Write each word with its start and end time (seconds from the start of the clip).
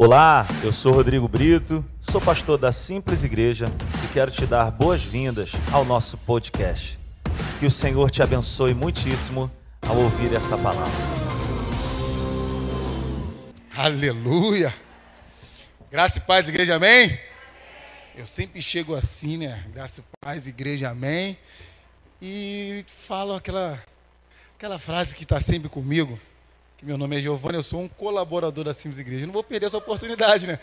Olá, 0.00 0.46
eu 0.62 0.72
sou 0.72 0.92
Rodrigo 0.92 1.26
Brito, 1.26 1.84
sou 1.98 2.20
pastor 2.20 2.56
da 2.56 2.70
Simples 2.70 3.24
Igreja 3.24 3.66
e 4.04 4.12
quero 4.12 4.30
te 4.30 4.46
dar 4.46 4.70
boas-vindas 4.70 5.50
ao 5.72 5.84
nosso 5.84 6.16
podcast. 6.18 6.96
Que 7.58 7.66
o 7.66 7.70
Senhor 7.70 8.08
te 8.08 8.22
abençoe 8.22 8.74
muitíssimo 8.74 9.50
ao 9.82 9.96
ouvir 9.96 10.32
essa 10.36 10.56
palavra. 10.56 10.92
Aleluia! 13.76 14.72
Graça 15.90 16.18
e 16.18 16.20
paz, 16.20 16.48
igreja, 16.48 16.76
amém? 16.76 17.18
Eu 18.14 18.24
sempre 18.24 18.62
chego 18.62 18.94
assim, 18.94 19.38
né? 19.38 19.66
Graça 19.74 20.00
e 20.00 20.04
paz, 20.20 20.46
igreja, 20.46 20.90
amém. 20.90 21.36
E 22.22 22.84
falo 22.86 23.34
aquela, 23.34 23.82
aquela 24.56 24.78
frase 24.78 25.16
que 25.16 25.24
está 25.24 25.40
sempre 25.40 25.68
comigo 25.68 26.20
que 26.78 26.84
meu 26.84 26.96
nome 26.96 27.18
é 27.18 27.20
Giovanni, 27.20 27.56
eu 27.56 27.62
sou 27.64 27.80
um 27.80 27.88
colaborador 27.88 28.62
da 28.62 28.72
Simples 28.72 29.00
Igreja. 29.00 29.26
Não 29.26 29.32
vou 29.32 29.42
perder 29.42 29.66
essa 29.66 29.76
oportunidade, 29.76 30.46
né? 30.46 30.60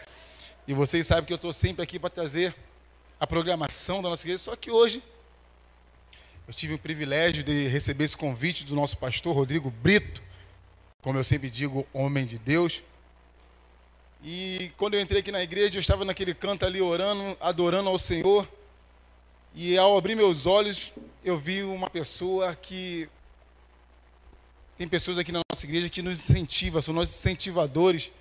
E 0.66 0.73
vocês 0.73 1.05
sabem 1.05 1.26
que 1.26 1.34
eu 1.34 1.35
estou 1.35 1.52
sempre 1.52 1.84
aqui 1.84 1.99
para 1.99 2.09
trazer 2.09 2.55
a 3.20 3.27
programação 3.27 4.02
da 4.02 4.07
nossa 4.07 4.26
igreja, 4.26 4.41
só 4.41 4.55
que 4.55 4.71
hoje 4.71 5.04
eu 6.48 6.54
tive 6.54 6.73
o 6.73 6.80
privilégio 6.80 7.43
de 7.43 7.67
receber 7.67 8.05
esse 8.05 8.16
convite 8.16 8.66
do 8.66 8.76
nosso 8.76 8.95
pastor 8.95 9.35
Rodrigo 9.35 9.70
Brito, 9.70 10.23
como 11.02 11.20
eu 11.20 11.23
sempre 11.26 11.49
digo, 11.49 11.85
homem 11.91 12.26
de 12.26 12.40
Deus. 12.40 12.82
E 14.23 14.71
quando 14.77 14.93
eu 14.93 15.02
entrei 15.02 15.20
aqui 15.20 15.34
na 15.34 15.43
igreja, 15.43 15.76
eu 15.76 15.82
estava 15.82 16.05
naquele 16.05 16.34
canto 16.34 16.66
ali 16.66 16.82
orando, 16.82 17.35
adorando 17.41 17.90
ao 17.90 17.99
Senhor. 17.99 18.48
E 19.54 19.77
ao 19.77 19.98
abrir 19.98 20.16
meus 20.16 20.45
olhos, 20.45 20.93
eu 21.26 21.38
vi 21.38 21.62
uma 21.63 21.90
pessoa 21.90 22.55
que 22.55 23.09
tem 24.77 24.88
pessoas 24.88 25.17
aqui 25.17 25.31
na 25.31 25.39
nossa 25.52 25.65
igreja 25.65 25.89
que 25.89 26.02
nos 26.02 26.20
incentivam, 26.20 26.81
são 26.81 26.93
nossos 26.93 27.15
incentivadores, 27.15 28.11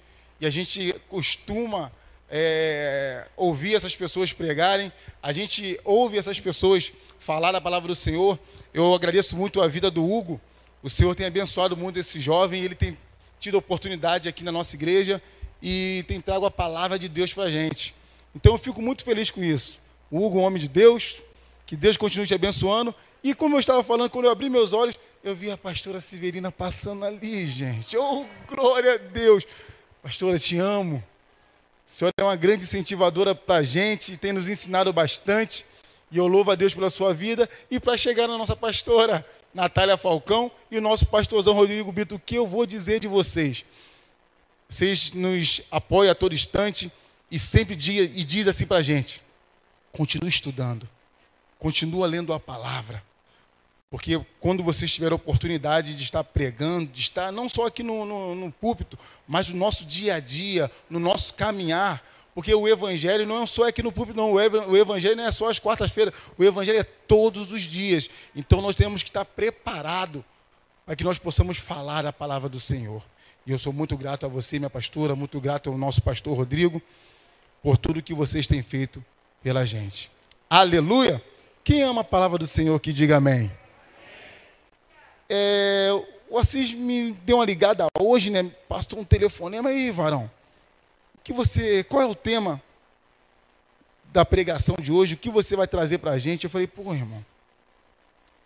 e 0.40 0.46
a 0.46 0.50
gente 0.50 0.94
costuma 1.08 1.90
é, 2.30 3.26
ouvir 3.36 3.74
essas 3.74 3.94
pessoas 3.96 4.32
pregarem, 4.32 4.92
a 5.22 5.32
gente 5.32 5.78
ouve 5.84 6.16
essas 6.16 6.38
pessoas 6.38 6.92
falar 7.18 7.54
a 7.54 7.60
palavra 7.60 7.88
do 7.88 7.94
Senhor. 7.94 8.38
Eu 8.72 8.94
agradeço 8.94 9.36
muito 9.36 9.60
a 9.60 9.68
vida 9.68 9.90
do 9.90 10.04
Hugo, 10.04 10.40
o 10.82 10.90
Senhor 10.90 11.14
tem 11.14 11.26
abençoado 11.26 11.76
muito 11.76 11.98
esse 11.98 12.20
jovem, 12.20 12.62
ele 12.62 12.74
tem 12.74 12.96
tido 13.40 13.56
oportunidade 13.56 14.28
aqui 14.28 14.44
na 14.44 14.52
nossa 14.52 14.76
igreja 14.76 15.20
e 15.62 16.04
tem 16.06 16.20
trago 16.20 16.46
a 16.46 16.50
palavra 16.50 16.98
de 16.98 17.08
Deus 17.08 17.32
para 17.32 17.44
a 17.44 17.50
gente. 17.50 17.94
Então 18.34 18.52
eu 18.52 18.58
fico 18.58 18.80
muito 18.80 19.02
feliz 19.04 19.30
com 19.30 19.42
isso. 19.42 19.80
O 20.10 20.24
Hugo, 20.24 20.38
um 20.38 20.42
homem 20.42 20.60
de 20.60 20.68
Deus, 20.68 21.22
que 21.66 21.74
Deus 21.74 21.96
continue 21.96 22.26
te 22.26 22.34
abençoando. 22.34 22.94
E 23.24 23.34
como 23.34 23.56
eu 23.56 23.60
estava 23.60 23.82
falando, 23.82 24.10
quando 24.10 24.26
eu 24.26 24.30
abri 24.30 24.50
meus 24.50 24.74
olhos, 24.74 24.96
eu 25.22 25.34
vi 25.34 25.50
a 25.50 25.56
pastora 25.56 25.98
Severina 25.98 26.52
passando 26.52 27.06
ali, 27.06 27.46
gente. 27.46 27.96
Oh, 27.96 28.26
glória 28.46 28.96
a 28.96 28.98
Deus. 28.98 29.46
Pastora, 30.02 30.38
te 30.38 30.58
amo. 30.58 31.02
A 31.86 31.90
senhora 31.90 32.12
é 32.18 32.22
uma 32.22 32.36
grande 32.36 32.64
incentivadora 32.64 33.34
para 33.34 33.56
a 33.56 33.62
gente, 33.62 34.18
tem 34.18 34.30
nos 34.30 34.46
ensinado 34.46 34.92
bastante. 34.92 35.64
E 36.12 36.18
eu 36.18 36.26
louvo 36.26 36.50
a 36.50 36.54
Deus 36.54 36.74
pela 36.74 36.90
sua 36.90 37.14
vida. 37.14 37.48
E 37.70 37.80
para 37.80 37.96
chegar 37.96 38.28
na 38.28 38.36
nossa 38.36 38.54
pastora 38.54 39.26
Natália 39.54 39.96
Falcão 39.96 40.52
e 40.70 40.76
o 40.76 40.82
nosso 40.82 41.06
pastorzão 41.06 41.54
Rodrigo 41.54 41.90
Bito, 41.90 42.16
o 42.16 42.20
que 42.20 42.34
eu 42.34 42.46
vou 42.46 42.66
dizer 42.66 43.00
de 43.00 43.08
vocês? 43.08 43.64
Vocês 44.68 45.12
nos 45.12 45.62
apoiam 45.70 46.12
a 46.12 46.14
todo 46.14 46.34
instante 46.34 46.92
e 47.30 47.38
sempre 47.38 47.74
diz, 47.74 48.10
e 48.14 48.22
diz 48.22 48.46
assim 48.46 48.66
para 48.66 48.76
a 48.76 48.82
gente: 48.82 49.22
continue 49.92 50.28
estudando, 50.28 50.86
continua 51.58 52.06
lendo 52.06 52.30
a 52.34 52.38
palavra 52.38 53.02
porque 53.94 54.20
quando 54.40 54.60
vocês 54.60 54.90
tiverem 54.90 55.12
a 55.12 55.14
oportunidade 55.14 55.94
de 55.94 56.02
estar 56.02 56.24
pregando, 56.24 56.86
de 56.86 57.00
estar 57.00 57.30
não 57.30 57.48
só 57.48 57.68
aqui 57.68 57.80
no, 57.80 58.04
no, 58.04 58.34
no 58.34 58.50
púlpito, 58.50 58.98
mas 59.24 59.50
no 59.50 59.56
nosso 59.56 59.84
dia 59.84 60.16
a 60.16 60.18
dia, 60.18 60.68
no 60.90 60.98
nosso 60.98 61.32
caminhar, 61.34 62.04
porque 62.34 62.52
o 62.52 62.66
evangelho 62.66 63.24
não 63.24 63.44
é 63.44 63.46
só 63.46 63.68
aqui 63.68 63.84
no 63.84 63.92
púlpito, 63.92 64.16
não. 64.16 64.32
O 64.32 64.76
evangelho 64.76 65.14
não 65.14 65.24
é 65.24 65.30
só 65.30 65.48
às 65.48 65.60
quartas-feiras. 65.60 66.12
O 66.36 66.42
evangelho 66.42 66.80
é 66.80 66.82
todos 66.82 67.52
os 67.52 67.62
dias. 67.62 68.10
Então 68.34 68.60
nós 68.60 68.74
temos 68.74 69.04
que 69.04 69.10
estar 69.10 69.24
preparados 69.24 70.24
para 70.84 70.96
que 70.96 71.04
nós 71.04 71.16
possamos 71.16 71.58
falar 71.58 72.04
a 72.04 72.12
palavra 72.12 72.48
do 72.48 72.58
Senhor. 72.58 73.00
E 73.46 73.52
eu 73.52 73.58
sou 73.60 73.72
muito 73.72 73.96
grato 73.96 74.26
a 74.26 74.28
você, 74.28 74.58
minha 74.58 74.68
pastora, 74.68 75.14
muito 75.14 75.40
grato 75.40 75.70
ao 75.70 75.78
nosso 75.78 76.02
pastor 76.02 76.36
Rodrigo, 76.36 76.82
por 77.62 77.78
tudo 77.78 78.02
que 78.02 78.12
vocês 78.12 78.48
têm 78.48 78.60
feito 78.60 79.04
pela 79.40 79.64
gente. 79.64 80.10
Aleluia! 80.50 81.22
Quem 81.62 81.84
ama 81.84 82.00
a 82.00 82.04
palavra 82.04 82.38
do 82.38 82.46
Senhor 82.48 82.80
que 82.80 82.92
diga 82.92 83.18
amém. 83.18 83.52
É, 85.28 85.88
o 86.28 86.38
Assis 86.38 86.72
me 86.72 87.12
deu 87.24 87.36
uma 87.36 87.44
ligada 87.44 87.86
hoje, 88.00 88.30
né? 88.30 88.50
Passou 88.68 88.98
um 88.98 89.04
telefonema 89.04 89.68
aí, 89.70 89.90
varão. 89.90 90.30
Que 91.22 91.32
você, 91.32 91.84
qual 91.84 92.02
é 92.02 92.06
o 92.06 92.14
tema 92.14 92.60
da 94.12 94.24
pregação 94.24 94.76
de 94.80 94.92
hoje? 94.92 95.14
O 95.14 95.18
que 95.18 95.30
você 95.30 95.56
vai 95.56 95.66
trazer 95.66 95.98
para 95.98 96.12
a 96.12 96.18
gente? 96.18 96.44
Eu 96.44 96.50
falei, 96.50 96.66
pô, 96.66 96.92
irmão. 96.92 97.24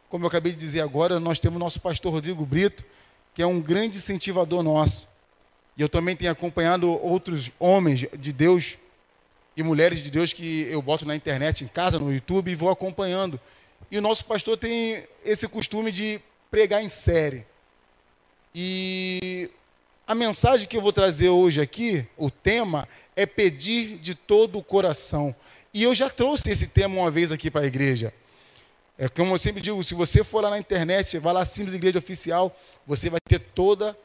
Como 0.08 0.24
eu 0.24 0.28
acabei 0.28 0.52
de 0.52 0.58
dizer 0.58 0.80
agora, 0.80 1.20
nós 1.20 1.38
temos 1.38 1.58
nosso 1.58 1.80
pastor 1.80 2.12
Rodrigo 2.12 2.46
Brito, 2.46 2.84
que 3.34 3.42
é 3.42 3.46
um 3.46 3.60
grande 3.60 3.98
incentivador 3.98 4.62
nosso. 4.62 5.06
E 5.76 5.82
eu 5.82 5.88
também 5.88 6.16
tenho 6.16 6.32
acompanhado 6.32 6.90
outros 6.90 7.50
homens 7.58 8.06
de 8.18 8.32
Deus 8.32 8.78
e 9.56 9.62
mulheres 9.62 10.00
de 10.00 10.10
Deus 10.10 10.32
que 10.32 10.68
eu 10.70 10.80
boto 10.80 11.04
na 11.04 11.14
internet, 11.14 11.64
em 11.64 11.68
casa, 11.68 11.98
no 11.98 12.12
YouTube, 12.12 12.50
e 12.50 12.54
vou 12.54 12.70
acompanhando. 12.70 13.40
E 13.90 13.98
o 13.98 14.02
nosso 14.02 14.24
pastor 14.24 14.56
tem 14.56 15.04
esse 15.24 15.46
costume 15.48 15.92
de 15.92 16.20
pregar 16.50 16.82
em 16.82 16.88
série. 16.88 17.46
E 18.54 19.50
a 20.06 20.14
mensagem 20.14 20.66
que 20.66 20.76
eu 20.76 20.82
vou 20.82 20.92
trazer 20.92 21.28
hoje 21.28 21.60
aqui, 21.60 22.06
o 22.16 22.30
tema, 22.30 22.88
é 23.14 23.26
pedir 23.26 23.98
de 23.98 24.14
todo 24.14 24.58
o 24.58 24.62
coração. 24.62 25.34
E 25.72 25.82
eu 25.82 25.94
já 25.94 26.08
trouxe 26.08 26.50
esse 26.50 26.68
tema 26.68 27.00
uma 27.00 27.10
vez 27.10 27.30
aqui 27.30 27.50
para 27.50 27.62
a 27.62 27.66
igreja. 27.66 28.12
É 28.96 29.08
como 29.08 29.34
eu 29.34 29.38
sempre 29.38 29.60
digo, 29.60 29.82
se 29.84 29.94
você 29.94 30.24
for 30.24 30.42
lá 30.42 30.50
na 30.50 30.58
internet, 30.58 31.18
vai 31.18 31.32
lá 31.32 31.44
Simples 31.44 31.74
Igreja 31.74 31.98
Oficial, 31.98 32.56
você 32.86 33.08
vai 33.08 33.20
ter 33.20 33.38
toda 33.38 33.96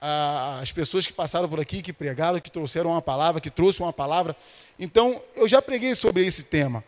as 0.00 0.72
pessoas 0.72 1.06
que 1.06 1.12
passaram 1.12 1.48
por 1.48 1.60
aqui, 1.60 1.82
que 1.82 1.92
pregaram, 1.92 2.40
que 2.40 2.50
trouxeram 2.50 2.90
uma 2.90 3.02
palavra, 3.02 3.40
que 3.40 3.50
trouxeram 3.50 3.86
uma 3.86 3.92
palavra. 3.92 4.34
Então, 4.78 5.20
eu 5.36 5.46
já 5.46 5.60
preguei 5.60 5.94
sobre 5.94 6.24
esse 6.24 6.44
tema. 6.44 6.82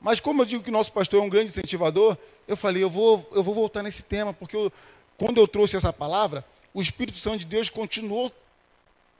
Mas 0.00 0.18
como 0.18 0.40
eu 0.40 0.46
digo 0.46 0.62
que 0.62 0.70
nosso 0.70 0.92
pastor 0.92 1.20
é 1.20 1.26
um 1.26 1.28
grande 1.28 1.50
incentivador, 1.50 2.16
eu 2.50 2.56
falei, 2.56 2.82
eu 2.82 2.90
vou, 2.90 3.24
eu 3.32 3.44
vou 3.44 3.54
voltar 3.54 3.80
nesse 3.80 4.02
tema, 4.02 4.34
porque 4.34 4.56
eu, 4.56 4.72
quando 5.16 5.38
eu 5.38 5.46
trouxe 5.46 5.76
essa 5.76 5.92
palavra, 5.92 6.44
o 6.74 6.82
Espírito 6.82 7.16
Santo 7.16 7.38
de 7.38 7.46
Deus 7.46 7.68
continuou 7.68 8.32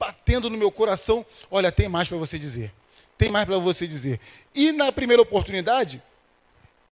batendo 0.01 0.51
no 0.51 0.59
meu 0.59 0.69
coração. 0.73 1.25
Olha, 1.49 1.71
tem 1.71 1.89
mais 1.89 2.09
para 2.09 2.17
você 2.17 2.41
dizer. 2.41 2.73
Tem 3.17 3.31
mais 3.31 3.47
para 3.47 3.57
você 3.59 3.87
dizer. 3.87 4.19
E 4.53 4.73
na 4.73 4.91
primeira 4.91 5.23
oportunidade, 5.23 6.03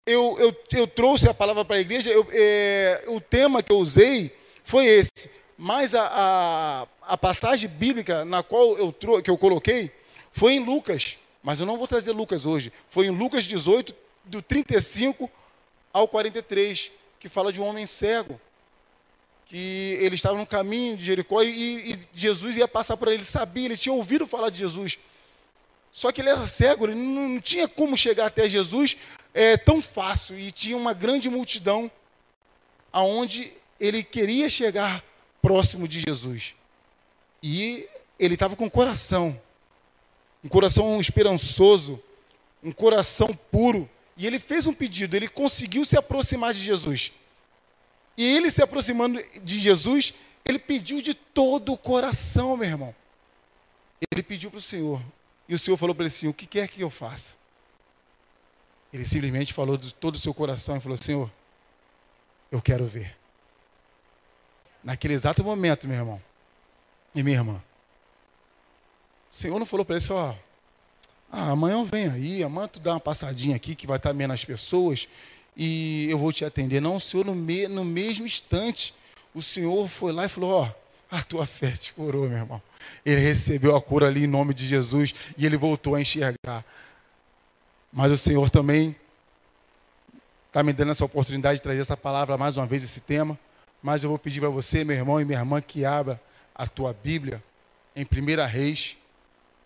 eu, 0.05 0.37
eu, 0.37 0.55
eu 0.73 0.85
trouxe 0.85 1.27
a 1.27 1.33
palavra 1.33 1.65
para 1.65 1.77
a 1.77 1.81
igreja, 1.81 2.11
eu, 2.11 2.27
é, 2.31 3.05
o 3.07 3.19
tema 3.19 3.63
que 3.63 3.71
eu 3.71 3.79
usei 3.79 4.31
foi 4.63 4.85
esse. 4.85 5.31
Mas 5.57 5.95
a, 5.95 6.05
a, 6.05 7.13
a 7.13 7.17
passagem 7.17 7.67
bíblica 7.67 8.23
na 8.23 8.43
qual 8.43 8.77
eu, 8.77 8.93
que 9.23 9.31
eu 9.31 9.37
coloquei 9.39 9.91
foi 10.31 10.53
em 10.53 10.63
Lucas. 10.63 11.17
Mas 11.41 11.59
eu 11.59 11.65
não 11.65 11.79
vou 11.79 11.87
trazer 11.87 12.11
Lucas 12.11 12.45
hoje. 12.45 12.71
Foi 12.87 13.07
em 13.07 13.09
Lucas 13.09 13.43
18, 13.43 13.95
do 14.25 14.39
35 14.39 15.31
ao 15.97 16.07
43, 16.07 16.91
que 17.19 17.27
fala 17.27 17.51
de 17.51 17.59
um 17.59 17.65
homem 17.65 17.85
cego, 17.85 18.39
que 19.47 19.97
ele 19.99 20.15
estava 20.15 20.37
no 20.37 20.45
caminho 20.45 20.95
de 20.95 21.05
Jericó 21.05 21.41
e, 21.41 21.93
e 21.93 21.99
Jesus 22.13 22.57
ia 22.57 22.67
passar 22.67 22.97
por 22.97 23.07
ele, 23.07 23.17
ele 23.17 23.23
sabia, 23.23 23.65
ele 23.65 23.77
tinha 23.77 23.93
ouvido 23.93 24.27
falar 24.27 24.49
de 24.49 24.59
Jesus. 24.59 24.99
Só 25.91 26.11
que 26.11 26.21
ele 26.21 26.29
era 26.29 26.45
cego, 26.45 26.85
ele 26.85 26.93
não, 26.93 27.29
não 27.29 27.39
tinha 27.39 27.67
como 27.67 27.97
chegar 27.97 28.27
até 28.27 28.47
Jesus 28.47 28.97
é, 29.33 29.57
tão 29.57 29.81
fácil, 29.81 30.37
e 30.37 30.51
tinha 30.51 30.77
uma 30.77 30.93
grande 30.93 31.29
multidão 31.29 31.89
aonde 32.91 33.51
ele 33.79 34.03
queria 34.03 34.49
chegar 34.49 35.03
próximo 35.41 35.87
de 35.87 36.01
Jesus. 36.01 36.55
E 37.41 37.87
ele 38.19 38.35
estava 38.35 38.55
com 38.55 38.69
coração, 38.69 39.39
um 40.43 40.47
coração 40.47 40.99
esperançoso, 41.01 42.01
um 42.63 42.71
coração 42.71 43.27
puro, 43.51 43.89
e 44.17 44.25
ele 44.25 44.39
fez 44.39 44.65
um 44.65 44.73
pedido, 44.73 45.15
ele 45.15 45.27
conseguiu 45.27 45.85
se 45.85 45.95
aproximar 45.95 46.53
de 46.53 46.59
Jesus. 46.59 47.13
E 48.17 48.25
ele 48.25 48.49
se 48.49 48.63
aproximando 48.63 49.21
de 49.43 49.59
Jesus, 49.59 50.15
ele 50.43 50.57
pediu 50.57 51.01
de 51.01 51.13
todo 51.13 51.71
o 51.71 51.77
coração, 51.77 52.57
meu 52.57 52.67
irmão. 52.67 52.95
Ele 54.11 54.23
pediu 54.23 54.49
para 54.49 54.57
o 54.57 54.61
Senhor. 54.61 55.01
E 55.47 55.53
o 55.53 55.59
Senhor 55.59 55.77
falou 55.77 55.93
para 55.93 56.03
ele 56.03 56.07
assim: 56.07 56.27
O 56.27 56.33
que 56.33 56.47
quer 56.47 56.67
que 56.67 56.81
eu 56.81 56.89
faça? 56.89 57.35
Ele 58.91 59.05
simplesmente 59.05 59.53
falou 59.53 59.77
de 59.77 59.93
todo 59.93 60.15
o 60.15 60.19
seu 60.19 60.33
coração 60.33 60.77
e 60.77 60.79
falou: 60.81 60.97
Senhor, 60.97 61.31
eu 62.51 62.59
quero 62.59 62.85
ver. 62.87 63.15
Naquele 64.83 65.13
exato 65.13 65.43
momento, 65.43 65.87
meu 65.87 65.97
irmão 65.97 66.21
e 67.13 67.21
minha 67.21 67.37
irmã, 67.37 67.63
o 69.29 69.35
Senhor 69.35 69.59
não 69.59 69.65
falou 69.65 69.85
para 69.85 69.95
ele 69.95 70.03
assim: 70.03 70.13
Ó, 70.13 70.33
ah, 71.31 71.51
amanhã 71.51 71.83
vem 71.83 72.07
aí, 72.07 72.43
amanhã 72.43 72.67
tu 72.67 72.79
dá 72.79 72.93
uma 72.93 72.99
passadinha 72.99 73.55
aqui 73.55 73.75
que 73.75 73.85
vai 73.85 73.97
estar 73.97 74.13
menos 74.13 74.45
pessoas 74.45 75.07
e 75.55 76.07
eu 76.09 76.17
vou 76.17 76.31
te 76.31 76.45
atender. 76.45 76.79
Não, 76.79 76.95
o 76.95 76.99
Senhor, 76.99 77.25
no, 77.25 77.35
me, 77.35 77.67
no 77.67 77.83
mesmo 77.83 78.25
instante, 78.25 78.93
o 79.33 79.41
Senhor 79.41 79.87
foi 79.87 80.11
lá 80.11 80.25
e 80.25 80.29
falou: 80.29 80.51
Ó, 80.51 80.71
a 81.11 81.21
tua 81.23 81.45
fé 81.45 81.71
te 81.71 81.93
curou, 81.93 82.29
meu 82.29 82.37
irmão. 82.37 82.61
Ele 83.05 83.19
recebeu 83.19 83.75
a 83.75 83.81
cura 83.81 84.07
ali 84.07 84.23
em 84.23 84.27
nome 84.27 84.53
de 84.53 84.65
Jesus 84.65 85.13
e 85.37 85.45
ele 85.45 85.57
voltou 85.57 85.95
a 85.95 86.01
enxergar. 86.01 86.63
Mas 87.91 88.11
o 88.11 88.17
Senhor 88.17 88.49
também 88.49 88.95
está 90.47 90.63
me 90.63 90.71
dando 90.71 90.91
essa 90.91 91.05
oportunidade 91.05 91.59
de 91.59 91.63
trazer 91.63 91.81
essa 91.81 91.97
palavra 91.97 92.37
mais 92.37 92.55
uma 92.55 92.65
vez, 92.65 92.83
esse 92.83 93.01
tema. 93.01 93.37
Mas 93.81 94.03
eu 94.03 94.09
vou 94.09 94.19
pedir 94.19 94.39
para 94.39 94.49
você, 94.49 94.83
meu 94.83 94.95
irmão 94.95 95.19
e 95.19 95.25
minha 95.25 95.39
irmã, 95.39 95.61
que 95.61 95.85
abra 95.85 96.21
a 96.55 96.65
tua 96.67 96.93
Bíblia 96.93 97.43
em 97.95 98.03
1 98.03 98.45
Reis, 98.47 98.97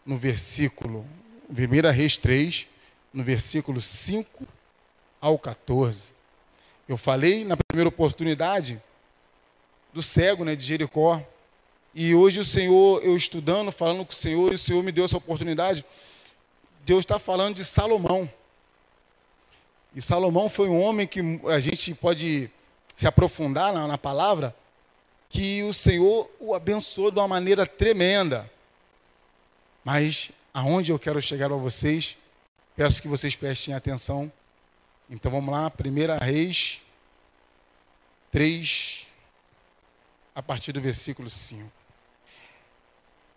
no 0.06 0.18
versículo, 0.18 1.06
1 1.52 1.92
Reis 1.92 2.18
3, 2.18 2.66
no 3.14 3.24
versículo 3.24 3.82
5 3.82 4.48
ao 5.20 5.38
14. 5.38 6.14
Eu 6.88 6.96
falei 6.96 7.44
na 7.44 7.58
primeira 7.58 7.90
oportunidade 7.90 8.82
do 9.94 10.02
cego 10.02 10.46
né, 10.46 10.56
de 10.56 10.64
Jericó. 10.64 11.22
E 11.94 12.16
hoje 12.16 12.40
o 12.40 12.46
Senhor, 12.46 13.04
eu 13.04 13.18
estudando, 13.18 13.70
falando 13.70 14.06
com 14.06 14.14
o 14.14 14.16
Senhor, 14.16 14.52
e 14.52 14.56
o 14.56 14.60
Senhor 14.60 14.82
me 14.82 14.94
deu 14.94 15.04
essa 15.04 15.18
oportunidade. 15.18 15.86
Deus 16.86 17.00
está 17.00 17.20
falando 17.20 17.56
de 17.56 17.66
Salomão. 17.66 18.32
E 19.94 20.02
Salomão 20.02 20.48
foi 20.48 20.70
um 20.70 20.82
homem 20.82 21.06
que 21.06 21.20
a 21.48 21.60
gente 21.60 21.94
pode 21.96 22.50
se 22.96 23.08
aprofundar 23.08 23.74
na, 23.74 23.88
na 23.88 23.98
palavra, 23.98 24.56
que 25.30 25.64
o 25.64 25.74
Senhor 25.74 26.32
o 26.40 26.56
abençoou 26.56 27.12
de 27.12 27.20
uma 27.20 27.28
maneira 27.28 27.66
tremenda. 27.66 28.50
Mas 29.84 30.32
aonde 30.54 30.92
eu 30.92 31.00
quero 31.00 31.22
chegar 31.22 31.52
a 31.52 31.56
vocês, 31.56 32.18
peço 32.76 33.02
que 33.02 33.08
vocês 33.08 33.36
prestem 33.36 33.74
atenção. 33.74 34.32
Então 35.10 35.32
vamos 35.32 35.52
lá, 35.54 35.72
1 35.72 36.24
Reis 36.24 36.82
3, 38.32 39.08
a 40.34 40.42
partir 40.42 40.72
do 40.72 40.82
versículo 40.82 41.30
5. 41.30 41.70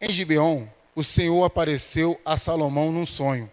Em 0.01 0.13
Gibeon, 0.13 0.67
o 0.95 1.03
Senhor 1.03 1.45
apareceu 1.45 2.21
a 2.25 2.37
Salomão 2.37 2.93
num 2.93 3.07
sonho. 3.07 3.51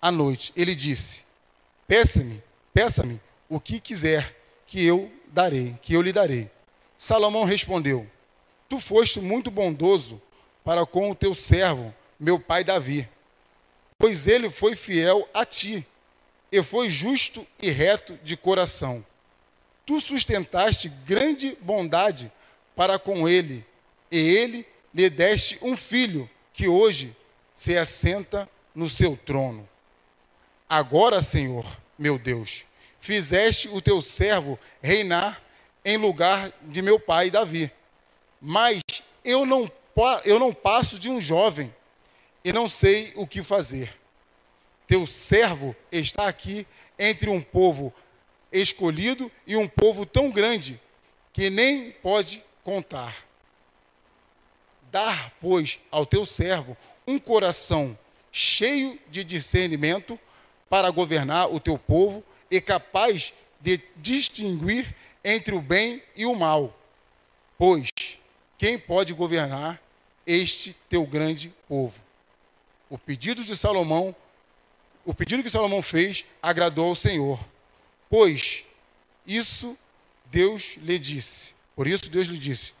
À 0.00 0.10
noite, 0.10 0.52
ele 0.56 0.74
disse: 0.74 1.24
Peça-me, 1.86 2.42
peça-me 2.72 3.20
o 3.48 3.58
que 3.58 3.80
quiser, 3.80 4.36
que 4.66 4.84
eu 4.84 5.10
darei, 5.28 5.76
que 5.82 5.94
eu 5.94 6.02
lhe 6.02 6.12
darei. 6.12 6.50
Salomão 6.96 7.44
respondeu: 7.44 8.06
Tu 8.68 8.78
foste 8.78 9.20
muito 9.20 9.50
bondoso 9.50 10.20
para 10.62 10.84
com 10.84 11.10
o 11.10 11.14
teu 11.14 11.34
servo, 11.34 11.94
meu 12.20 12.38
pai 12.38 12.62
Davi, 12.62 13.08
pois 13.98 14.28
ele 14.28 14.50
foi 14.50 14.76
fiel 14.76 15.26
a 15.32 15.46
ti 15.46 15.86
e 16.52 16.62
foi 16.62 16.90
justo 16.90 17.46
e 17.62 17.70
reto 17.70 18.18
de 18.22 18.36
coração. 18.36 19.04
Tu 19.86 19.98
sustentaste 20.00 20.90
grande 21.06 21.56
bondade 21.62 22.30
para 22.76 22.98
com 22.98 23.26
ele, 23.26 23.64
e 24.10 24.18
ele 24.18 24.66
lhe 24.94 25.08
deste 25.08 25.58
um 25.62 25.76
filho 25.76 26.28
que 26.52 26.68
hoje 26.68 27.16
se 27.54 27.76
assenta 27.78 28.48
no 28.74 28.88
seu 28.88 29.16
trono. 29.16 29.66
Agora, 30.68 31.22
Senhor, 31.22 31.64
meu 31.98 32.18
Deus, 32.18 32.64
fizeste 33.00 33.68
o 33.68 33.80
teu 33.80 34.02
servo 34.02 34.58
reinar 34.82 35.42
em 35.84 35.96
lugar 35.96 36.52
de 36.62 36.82
meu 36.82 37.00
pai 37.00 37.30
Davi. 37.30 37.72
Mas 38.40 38.82
eu 39.24 39.46
não, 39.46 39.70
eu 40.24 40.38
não 40.38 40.52
passo 40.52 40.98
de 40.98 41.08
um 41.08 41.20
jovem 41.20 41.74
e 42.44 42.52
não 42.52 42.68
sei 42.68 43.12
o 43.16 43.26
que 43.26 43.42
fazer. 43.42 43.96
Teu 44.86 45.06
servo 45.06 45.74
está 45.92 46.26
aqui 46.26 46.66
entre 46.98 47.30
um 47.30 47.40
povo 47.40 47.92
escolhido 48.52 49.30
e 49.46 49.56
um 49.56 49.68
povo 49.68 50.04
tão 50.04 50.30
grande 50.30 50.80
que 51.32 51.48
nem 51.48 51.90
pode 51.90 52.42
contar. 52.62 53.24
Dar, 54.90 55.32
pois, 55.40 55.78
ao 55.90 56.04
teu 56.04 56.26
servo 56.26 56.76
um 57.06 57.18
coração 57.18 57.96
cheio 58.32 58.98
de 59.08 59.22
discernimento 59.22 60.18
para 60.68 60.90
governar 60.90 61.52
o 61.52 61.60
teu 61.60 61.78
povo 61.78 62.24
e 62.50 62.60
capaz 62.60 63.32
de 63.60 63.80
distinguir 63.96 64.94
entre 65.24 65.54
o 65.54 65.60
bem 65.60 66.02
e 66.16 66.26
o 66.26 66.34
mal. 66.34 66.76
Pois 67.56 67.88
quem 68.58 68.78
pode 68.78 69.12
governar 69.14 69.80
este 70.26 70.74
teu 70.88 71.06
grande 71.06 71.52
povo? 71.68 72.00
O 72.90 72.98
pedido 72.98 73.42
de 73.42 73.56
Salomão, 73.56 74.14
o 75.06 75.14
pedido 75.14 75.42
que 75.42 75.48
Salomão 75.48 75.80
fez 75.80 76.26
agradou 76.42 76.88
ao 76.88 76.94
Senhor. 76.94 77.42
Pois 78.10 78.64
isso 79.26 79.78
Deus 80.26 80.76
lhe 80.76 80.98
disse. 80.98 81.54
Por 81.74 81.86
isso 81.86 82.10
Deus 82.10 82.26
lhe 82.26 82.36
disse: 82.36 82.74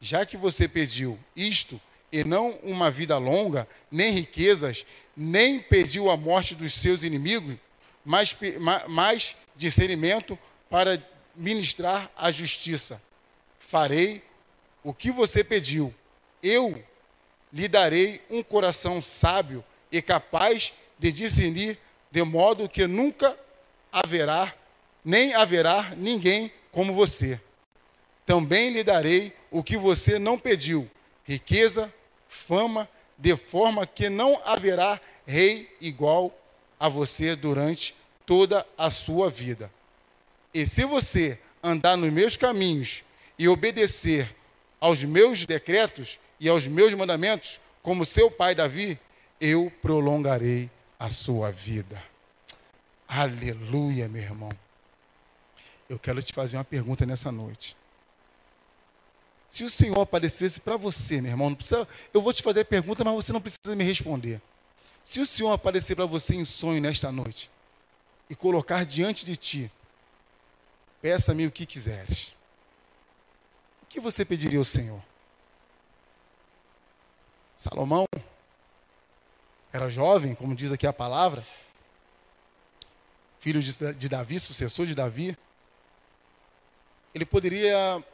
já 0.00 0.26
que 0.26 0.36
você 0.36 0.68
pediu 0.68 1.18
isto 1.34 1.80
e 2.12 2.24
não 2.24 2.50
uma 2.62 2.90
vida 2.90 3.16
longa, 3.16 3.66
nem 3.90 4.10
riquezas, 4.10 4.84
nem 5.16 5.60
pediu 5.60 6.10
a 6.10 6.16
morte 6.16 6.54
dos 6.54 6.74
seus 6.74 7.02
inimigos, 7.02 7.56
mas, 8.04 8.36
mas 8.88 9.36
discernimento 9.56 10.38
para 10.68 11.02
ministrar 11.34 12.10
a 12.16 12.30
justiça. 12.30 13.00
Farei 13.58 14.22
o 14.82 14.92
que 14.92 15.10
você 15.10 15.42
pediu. 15.42 15.94
Eu 16.42 16.84
lhe 17.54 17.68
darei 17.68 18.20
um 18.28 18.42
coração 18.42 19.00
sábio 19.00 19.64
e 19.90 20.02
capaz 20.02 20.72
de 20.98 21.12
discernir, 21.12 21.78
de 22.10 22.20
modo 22.24 22.68
que 22.68 22.84
nunca 22.84 23.38
haverá, 23.92 24.52
nem 25.04 25.34
haverá 25.34 25.94
ninguém 25.96 26.52
como 26.72 26.92
você. 26.92 27.40
Também 28.26 28.70
lhe 28.70 28.82
darei 28.82 29.32
o 29.52 29.62
que 29.62 29.76
você 29.76 30.18
não 30.18 30.36
pediu: 30.36 30.90
riqueza, 31.22 31.94
fama, 32.26 32.88
de 33.16 33.36
forma 33.36 33.86
que 33.86 34.08
não 34.08 34.40
haverá 34.44 35.00
rei 35.24 35.72
igual 35.80 36.36
a 36.78 36.88
você 36.88 37.36
durante 37.36 37.94
toda 38.26 38.66
a 38.76 38.90
sua 38.90 39.30
vida. 39.30 39.70
E 40.52 40.66
se 40.66 40.84
você 40.84 41.38
andar 41.62 41.96
nos 41.96 42.12
meus 42.12 42.36
caminhos 42.36 43.04
e 43.38 43.48
obedecer 43.48 44.34
aos 44.80 45.04
meus 45.04 45.46
decretos 45.46 46.18
e 46.44 46.48
aos 46.50 46.66
meus 46.66 46.92
mandamentos, 46.92 47.58
como 47.82 48.04
seu 48.04 48.30
pai 48.30 48.54
Davi, 48.54 49.00
eu 49.40 49.72
prolongarei 49.80 50.70
a 51.00 51.08
sua 51.08 51.50
vida. 51.50 52.02
Aleluia, 53.08 54.10
meu 54.10 54.22
irmão. 54.22 54.50
Eu 55.88 55.98
quero 55.98 56.22
te 56.22 56.34
fazer 56.34 56.58
uma 56.58 56.64
pergunta 56.64 57.06
nessa 57.06 57.32
noite. 57.32 57.74
Se 59.48 59.64
o 59.64 59.70
Senhor 59.70 59.98
aparecesse 59.98 60.60
para 60.60 60.76
você, 60.76 61.18
meu 61.18 61.30
irmão, 61.30 61.48
não 61.48 61.56
precisa, 61.56 61.88
eu 62.12 62.20
vou 62.20 62.30
te 62.34 62.42
fazer 62.42 62.60
a 62.60 62.64
pergunta, 62.66 63.02
mas 63.02 63.14
você 63.14 63.32
não 63.32 63.40
precisa 63.40 63.74
me 63.74 63.82
responder. 63.82 64.38
Se 65.02 65.20
o 65.20 65.26
Senhor 65.26 65.50
aparecer 65.50 65.96
para 65.96 66.04
você 66.04 66.34
em 66.34 66.44
sonho 66.44 66.78
nesta 66.78 67.10
noite 67.10 67.50
e 68.28 68.34
colocar 68.34 68.84
diante 68.84 69.24
de 69.24 69.34
ti, 69.34 69.72
peça-me 71.00 71.46
o 71.46 71.50
que 71.50 71.64
quiseres. 71.64 72.34
O 73.82 73.86
que 73.86 73.98
você 73.98 74.26
pediria 74.26 74.58
ao 74.58 74.64
Senhor? 74.64 75.13
Salomão 77.64 78.04
era 79.72 79.88
jovem, 79.88 80.34
como 80.34 80.54
diz 80.54 80.70
aqui 80.70 80.86
a 80.86 80.92
palavra, 80.92 81.46
filho 83.38 83.58
de 83.62 84.06
Davi, 84.06 84.38
sucessor 84.38 84.84
de 84.84 84.94
Davi. 84.94 85.34
Ele 87.14 87.24
poderia 87.24 88.04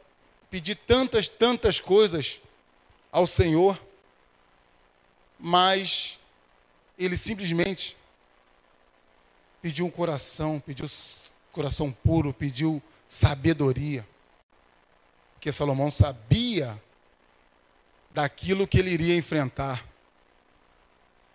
pedir 0.49 0.75
tantas, 0.75 1.27
tantas 1.27 1.81
coisas 1.81 2.39
ao 3.11 3.27
Senhor, 3.27 3.77
mas 5.37 6.17
ele 6.97 7.17
simplesmente 7.17 7.97
pediu 9.61 9.85
um 9.85 9.91
coração, 9.91 10.61
pediu 10.61 10.87
coração 11.51 11.91
puro, 11.91 12.33
pediu 12.33 12.81
sabedoria. 13.05 14.07
Porque 15.33 15.51
Salomão 15.51 15.91
sabia 15.91 16.81
daquilo 18.13 18.67
que 18.67 18.79
ele 18.79 18.91
iria 18.91 19.15
enfrentar. 19.15 19.85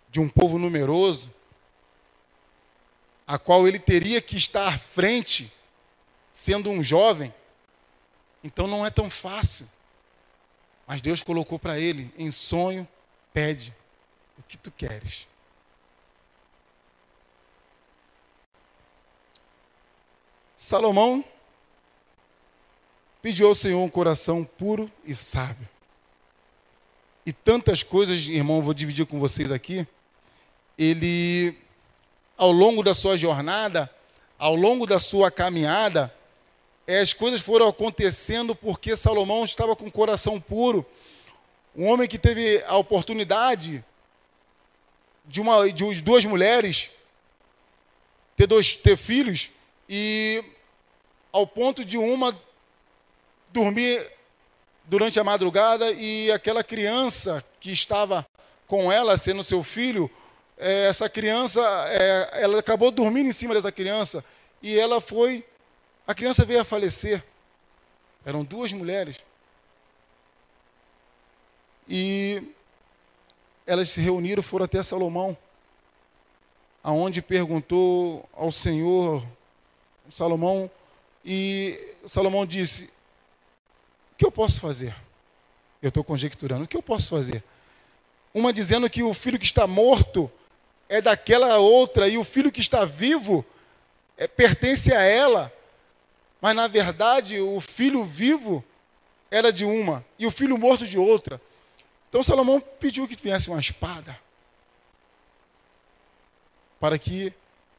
De 0.09 0.19
um 0.19 0.29
povo 0.29 0.57
numeroso, 0.57 1.31
a 3.25 3.37
qual 3.37 3.67
ele 3.67 3.77
teria 3.77 4.21
que 4.21 4.37
estar 4.37 4.67
à 4.67 4.77
frente, 4.77 5.51
sendo 6.31 6.69
um 6.69 6.81
jovem, 6.81 7.33
então 8.43 8.67
não 8.67 8.85
é 8.85 8.89
tão 8.89 9.09
fácil. 9.09 9.69
Mas 10.87 11.01
Deus 11.01 11.21
colocou 11.21 11.59
para 11.59 11.77
ele 11.77 12.13
em 12.17 12.31
sonho, 12.31 12.87
pede 13.33 13.75
o 14.37 14.43
que 14.43 14.57
tu 14.57 14.71
queres. 14.71 15.27
Salomão 20.55 21.23
pediu 23.21 23.47
ao 23.47 23.55
Senhor 23.55 23.83
um 23.83 23.89
coração 23.89 24.45
puro 24.45 24.89
e 25.03 25.13
sábio. 25.13 25.67
E 27.27 27.33
tantas 27.33 27.83
coisas, 27.83 28.25
irmão, 28.25 28.61
vou 28.61 28.73
dividir 28.73 29.05
com 29.05 29.19
vocês 29.19 29.51
aqui. 29.51 29.85
Ele, 30.77 31.53
ao 32.37 32.53
longo 32.53 32.81
da 32.81 32.93
sua 32.93 33.17
jornada, 33.17 33.93
ao 34.39 34.55
longo 34.55 34.87
da 34.87 34.97
sua 34.97 35.29
caminhada, 35.29 36.15
é, 36.87 36.99
as 37.01 37.11
coisas 37.11 37.41
foram 37.41 37.67
acontecendo 37.67 38.55
porque 38.55 38.95
Salomão 38.95 39.43
estava 39.43 39.75
com 39.75 39.87
o 39.87 39.91
coração 39.91 40.39
puro. 40.39 40.85
Um 41.75 41.87
homem 41.87 42.07
que 42.07 42.17
teve 42.17 42.63
a 42.65 42.77
oportunidade 42.77 43.83
de, 45.25 45.41
uma, 45.41 45.69
de 45.69 46.01
duas 46.01 46.23
mulheres 46.23 46.91
ter, 48.37 48.47
dois, 48.47 48.77
ter 48.77 48.95
filhos 48.95 49.49
e 49.89 50.41
ao 51.29 51.45
ponto 51.45 51.83
de 51.83 51.97
uma 51.97 52.33
dormir 53.51 54.16
durante 54.87 55.19
a 55.19 55.23
madrugada 55.23 55.91
e 55.91 56.31
aquela 56.31 56.63
criança 56.63 57.43
que 57.59 57.71
estava 57.71 58.25
com 58.65 58.91
ela, 58.91 59.17
sendo 59.17 59.43
seu 59.43 59.61
filho, 59.61 60.09
é, 60.57 60.87
essa 60.87 61.09
criança, 61.09 61.61
é, 61.89 62.43
ela 62.43 62.59
acabou 62.59 62.89
dormindo 62.89 63.29
em 63.29 63.33
cima 63.33 63.53
dessa 63.53 63.71
criança 63.71 64.23
e 64.61 64.79
ela 64.79 64.99
foi, 64.99 65.45
a 66.07 66.15
criança 66.15 66.45
veio 66.45 66.61
a 66.61 66.65
falecer. 66.65 67.23
Eram 68.25 68.43
duas 68.43 68.73
mulheres. 68.73 69.17
E 71.87 72.41
elas 73.65 73.89
se 73.89 74.01
reuniram, 74.01 74.41
foram 74.41 74.65
até 74.65 74.81
Salomão, 74.81 75.37
aonde 76.83 77.21
perguntou 77.21 78.27
ao 78.33 78.51
Senhor, 78.51 79.25
Salomão, 80.09 80.69
e 81.23 81.93
Salomão 82.05 82.45
disse: 82.45 82.89
que 84.17 84.25
eu 84.25 84.31
posso 84.31 84.59
fazer? 84.59 84.95
Eu 85.81 85.89
estou 85.89 86.03
conjecturando, 86.03 86.63
o 86.63 86.67
que 86.67 86.75
eu 86.75 86.81
posso 86.81 87.09
fazer? 87.09 87.43
Uma 88.33 88.51
dizendo 88.51 88.89
que 88.89 89.03
o 89.03 89.13
filho 89.13 89.37
que 89.37 89.45
está 89.45 89.67
morto 89.67 90.31
é 90.89 91.01
daquela 91.01 91.57
outra, 91.57 92.07
e 92.07 92.17
o 92.17 92.23
filho 92.23 92.51
que 92.51 92.59
está 92.59 92.83
vivo 92.85 93.45
é, 94.17 94.27
pertence 94.27 94.93
a 94.93 95.01
ela. 95.01 95.53
Mas 96.41 96.55
na 96.55 96.67
verdade, 96.67 97.39
o 97.39 97.61
filho 97.61 98.03
vivo 98.03 98.63
era 99.29 99.51
de 99.51 99.65
uma, 99.65 100.05
e 100.17 100.25
o 100.25 100.31
filho 100.31 100.57
morto 100.57 100.85
de 100.85 100.97
outra. 100.97 101.41
Então 102.09 102.23
Salomão 102.23 102.59
pediu 102.59 103.07
que 103.07 103.21
viesse 103.21 103.49
uma 103.49 103.59
espada 103.59 104.17
para 106.79 106.97
que 106.97 107.33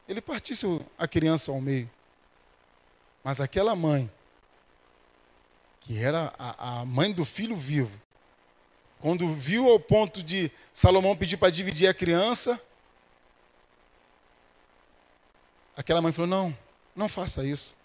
ele 0.07 0.21
partisse 0.21 0.65
a 0.97 1.07
criança 1.07 1.51
ao 1.51 1.61
meio. 1.61 1.89
Mas 3.23 3.41
aquela 3.41 3.75
mãe, 3.75 4.09
que 5.89 5.97
era 5.97 6.31
a, 6.37 6.81
a 6.81 6.85
mãe 6.85 7.11
do 7.11 7.25
filho 7.25 7.55
vivo, 7.55 7.99
quando 8.99 9.33
viu 9.33 9.67
ao 9.67 9.79
ponto 9.79 10.21
de 10.21 10.51
Salomão 10.71 11.17
pedir 11.17 11.37
para 11.37 11.49
dividir 11.49 11.87
a 11.87 11.93
criança, 11.95 12.61
aquela 15.75 15.99
mãe 15.99 16.13
falou: 16.13 16.29
Não, 16.29 16.57
não 16.95 17.09
faça 17.09 17.43
isso. 17.43 17.75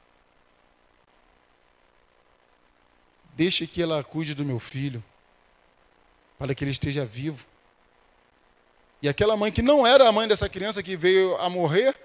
Deixe 3.34 3.66
que 3.66 3.80
ela 3.80 4.04
cuide 4.04 4.34
do 4.34 4.44
meu 4.44 4.61
filho 4.61 5.02
para 6.38 6.54
que 6.54 6.62
ele 6.62 6.73
esteja 6.73 7.06
vivo. 7.06 7.46
E 9.00 9.08
aquela 9.08 9.34
mãe 9.34 9.50
que 9.50 9.62
não 9.62 9.87
era 9.87 10.06
a 10.06 10.12
mãe 10.12 10.28
dessa 10.28 10.46
criança 10.46 10.82
que 10.82 10.94
veio 10.94 11.38
a 11.38 11.49
morrer, 11.49 11.96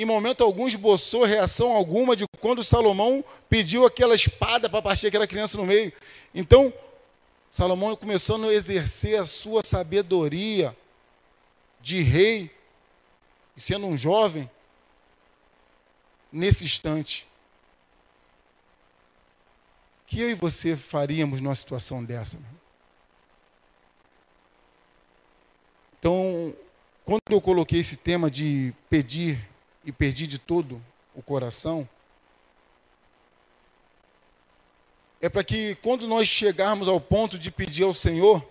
em 0.00 0.04
momento 0.06 0.42
algum 0.42 0.66
esboçou 0.66 1.24
reação 1.24 1.72
alguma 1.72 2.16
de 2.16 2.24
quando 2.40 2.64
Salomão 2.64 3.22
pediu 3.50 3.84
aquela 3.84 4.14
espada 4.14 4.66
para 4.70 4.80
partir 4.80 5.08
aquela 5.08 5.26
criança 5.26 5.58
no 5.58 5.66
meio. 5.66 5.92
Então, 6.34 6.72
Salomão 7.50 7.94
começando 7.94 8.48
a 8.48 8.54
exercer 8.54 9.20
a 9.20 9.26
sua 9.26 9.60
sabedoria 9.62 10.74
de 11.82 12.00
rei, 12.00 12.50
sendo 13.54 13.88
um 13.88 13.94
jovem, 13.94 14.50
nesse 16.32 16.64
instante. 16.64 17.26
O 20.02 20.06
que 20.06 20.20
eu 20.22 20.30
e 20.30 20.34
você 20.34 20.76
faríamos 20.76 21.42
numa 21.42 21.54
situação 21.54 22.02
dessa? 22.02 22.38
Então, 25.98 26.54
quando 27.04 27.20
eu 27.28 27.40
coloquei 27.42 27.80
esse 27.80 27.98
tema 27.98 28.30
de 28.30 28.72
pedir 28.88 29.49
e 29.84 29.92
pedir 29.92 30.26
de 30.26 30.38
todo 30.38 30.82
o 31.14 31.22
coração, 31.22 31.88
é 35.20 35.28
para 35.28 35.44
que 35.44 35.74
quando 35.76 36.06
nós 36.08 36.26
chegarmos 36.26 36.88
ao 36.88 37.00
ponto 37.00 37.38
de 37.38 37.50
pedir 37.50 37.84
ao 37.84 37.92
Senhor, 37.92 38.46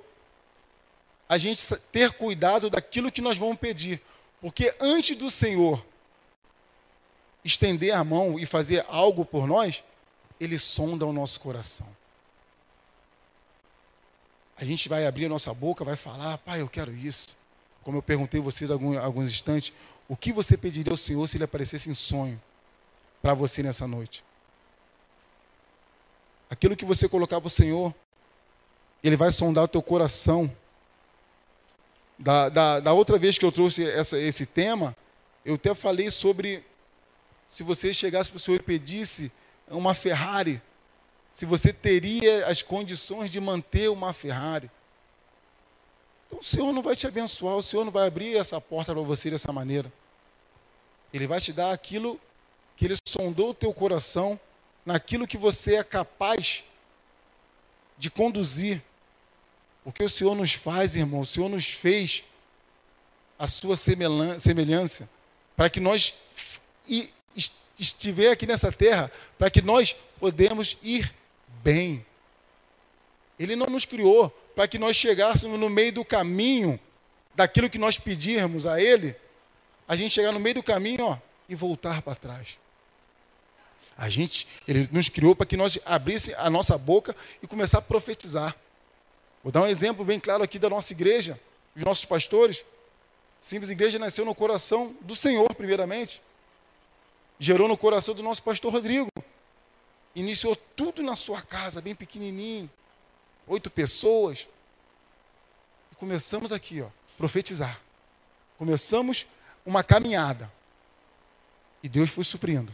a 1.28 1.38
gente 1.38 1.64
ter 1.92 2.12
cuidado 2.14 2.70
daquilo 2.70 3.12
que 3.12 3.22
nós 3.22 3.38
vamos 3.38 3.58
pedir. 3.58 4.02
Porque 4.42 4.76
antes 4.80 5.16
do 5.16 5.32
Senhor 5.32 5.84
estender 7.44 7.94
a 7.94 8.04
mão 8.04 8.40
e 8.40 8.46
fazer 8.46 8.86
algo 8.88 9.26
por 9.26 9.48
nós, 9.48 9.84
Ele 10.40 10.58
sonda 10.58 11.06
o 11.06 11.14
nosso 11.14 11.40
coração. 11.40 11.88
A 14.56 14.64
gente 14.64 14.90
vai 14.90 15.08
abrir 15.08 15.26
a 15.26 15.30
nossa 15.30 15.54
boca, 15.54 15.84
vai 15.84 15.96
falar, 15.96 16.38
pai, 16.40 16.62
eu 16.62 16.70
quero 16.70 16.96
isso 16.96 17.40
como 17.84 17.98
eu 17.98 18.02
perguntei 18.02 18.40
a 18.40 18.44
vocês 18.44 18.70
alguns, 18.70 18.98
alguns 18.98 19.32
instantes, 19.32 19.74
o 20.10 20.18
que 20.18 20.34
você 20.34 20.58
pediria 20.58 20.92
ao 20.92 20.98
Senhor 20.98 21.26
se 21.28 21.38
ele 21.38 21.44
aparecesse 21.44 21.90
em 21.90 21.94
sonho 21.94 22.42
para 23.22 23.36
você 23.36 23.62
nessa 23.62 23.88
noite? 23.88 24.24
Aquilo 26.50 26.76
que 26.76 26.84
você 26.84 27.08
colocar 27.08 27.40
para 27.40 27.46
o 27.46 27.52
Senhor, 27.52 27.94
Ele 29.04 29.16
vai 29.16 29.32
sondar 29.32 29.66
o 29.66 29.68
teu 29.68 29.84
coração. 29.84 30.52
Da, 32.18 32.50
da, 32.50 32.80
da 32.80 32.92
outra 32.92 33.20
vez 33.20 33.38
que 33.38 33.46
eu 33.46 33.52
trouxe 33.52 33.88
essa, 33.88 34.18
esse 34.18 34.48
tema, 34.48 34.98
eu 35.46 35.56
até 35.56 35.76
falei 35.76 36.10
sobre 36.10 36.66
se 37.48 37.62
você 37.62 37.94
chegasse 37.94 38.32
para 38.32 38.38
o 38.38 38.40
Senhor 38.40 38.58
e 38.58 38.64
pedisse 38.64 39.32
uma 39.68 39.94
Ferrari, 39.94 40.60
se 41.32 41.46
você 41.46 41.72
teria 41.72 42.48
as 42.48 42.64
condições 42.64 43.32
de 43.32 43.40
manter 43.40 43.90
uma 43.90 44.12
Ferrari. 44.12 44.70
Então 46.28 46.40
o 46.40 46.44
Senhor 46.44 46.74
não 46.74 46.82
vai 46.82 46.96
te 46.96 47.06
abençoar, 47.06 47.56
o 47.56 47.64
Senhor 47.64 47.86
não 47.86 47.92
vai 47.92 48.08
abrir 48.08 48.36
essa 48.36 48.60
porta 48.60 48.92
para 48.92 49.04
você 49.04 49.30
dessa 49.30 49.54
maneira. 49.54 49.92
Ele 51.14 51.28
vai 51.28 51.40
te 51.40 51.52
dar 51.52 51.72
aquilo 51.72 52.20
que 52.76 52.86
Ele 52.86 52.96
sondou 53.06 53.50
o 53.50 53.54
teu 53.54 53.74
coração, 53.74 54.40
naquilo 54.86 55.28
que 55.28 55.38
você 55.38 55.76
é 55.76 55.84
capaz 55.84 56.64
de 57.98 58.10
conduzir. 58.10 58.82
Porque 59.84 60.04
o 60.04 60.10
Senhor 60.10 60.36
nos 60.36 60.54
faz, 60.54 60.96
irmão, 60.96 61.22
o 61.22 61.26
Senhor 61.26 61.50
nos 61.50 61.66
fez 61.66 62.24
a 63.38 63.48
sua 63.48 63.76
semelhança, 63.76 65.10
para 65.56 65.70
que 65.70 65.80
nós 65.80 66.16
estiver 67.78 68.32
aqui 68.32 68.46
nessa 68.46 68.72
terra, 68.72 69.12
para 69.38 69.50
que 69.50 69.62
nós 69.62 69.96
podemos 70.20 70.78
ir 70.84 71.14
bem. 71.64 72.06
Ele 73.38 73.56
não 73.56 73.68
nos 73.68 73.86
criou 73.86 74.30
para 74.54 74.68
que 74.68 74.78
nós 74.78 74.98
chegássemos 74.98 75.58
no 75.58 75.70
meio 75.70 75.94
do 75.94 76.04
caminho 76.04 76.78
daquilo 77.34 77.70
que 77.70 77.78
nós 77.78 77.98
pedirmos 77.98 78.68
a 78.68 78.82
Ele, 78.82 79.16
a 79.90 79.96
gente 79.96 80.14
chegar 80.14 80.32
no 80.32 80.40
meio 80.40 80.56
do 80.56 80.64
caminho 80.64 81.04
ó, 81.04 81.18
e 81.50 81.56
voltar 81.56 82.02
para 82.02 82.16
trás. 82.16 82.58
A 83.98 84.08
gente, 84.08 84.48
Ele 84.66 84.88
nos 84.92 85.10
criou 85.10 85.36
para 85.36 85.46
que 85.46 85.58
nós 85.58 85.78
abrisse 85.86 86.34
a 86.36 86.50
nossa 86.50 86.78
boca 86.78 87.14
e 87.44 87.48
começar 87.48 87.80
a 87.80 87.82
profetizar. 87.82 88.56
Vou 89.44 89.52
dar 89.52 89.64
um 89.64 89.68
exemplo 89.68 90.06
bem 90.06 90.20
claro 90.20 90.42
aqui 90.42 90.58
da 90.58 90.70
nossa 90.70 90.94
igreja, 90.94 91.38
dos 91.76 91.84
nossos 91.84 92.06
pastores. 92.06 92.64
Simples 93.42 93.70
Igreja 93.70 94.00
nasceu 94.00 94.24
no 94.24 94.36
coração 94.36 94.96
do 95.02 95.16
Senhor, 95.16 95.54
primeiramente. 95.56 96.22
Gerou 97.38 97.68
no 97.68 97.78
coração 97.78 98.16
do 98.16 98.24
nosso 98.24 98.44
pastor 98.44 98.72
Rodrigo. 98.72 99.10
Iniciou 100.16 100.56
tudo 100.56 101.04
na 101.04 101.16
sua 101.16 101.42
casa, 101.42 101.82
bem 101.82 101.96
pequenininho 101.96 102.70
oito 103.50 103.70
pessoas. 103.70 104.48
E 105.92 105.96
começamos 105.96 106.54
aqui, 106.54 106.82
ó, 106.82 106.88
profetizar. 107.18 107.82
Começamos 108.58 109.26
uma 109.66 109.84
caminhada. 109.84 110.52
E 111.84 111.90
Deus 111.90 112.10
foi 112.10 112.24
suprindo. 112.24 112.74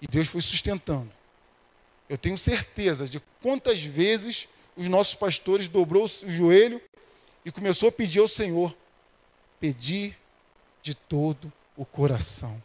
E 0.00 0.06
Deus 0.06 0.28
foi 0.28 0.40
sustentando. 0.40 1.10
Eu 2.08 2.18
tenho 2.18 2.36
certeza 2.36 3.08
de 3.08 3.20
quantas 3.40 3.82
vezes 3.84 4.48
os 4.76 4.88
nossos 4.88 5.14
pastores 5.14 5.68
dobrou 5.68 6.04
o 6.04 6.30
joelho 6.30 6.80
e 7.44 7.52
começou 7.52 7.88
a 7.88 7.92
pedir 7.92 8.20
ao 8.20 8.28
Senhor. 8.28 8.74
Pedir 9.58 10.16
de 10.82 10.94
todo 10.94 11.52
o 11.76 11.84
coração. 11.84 12.62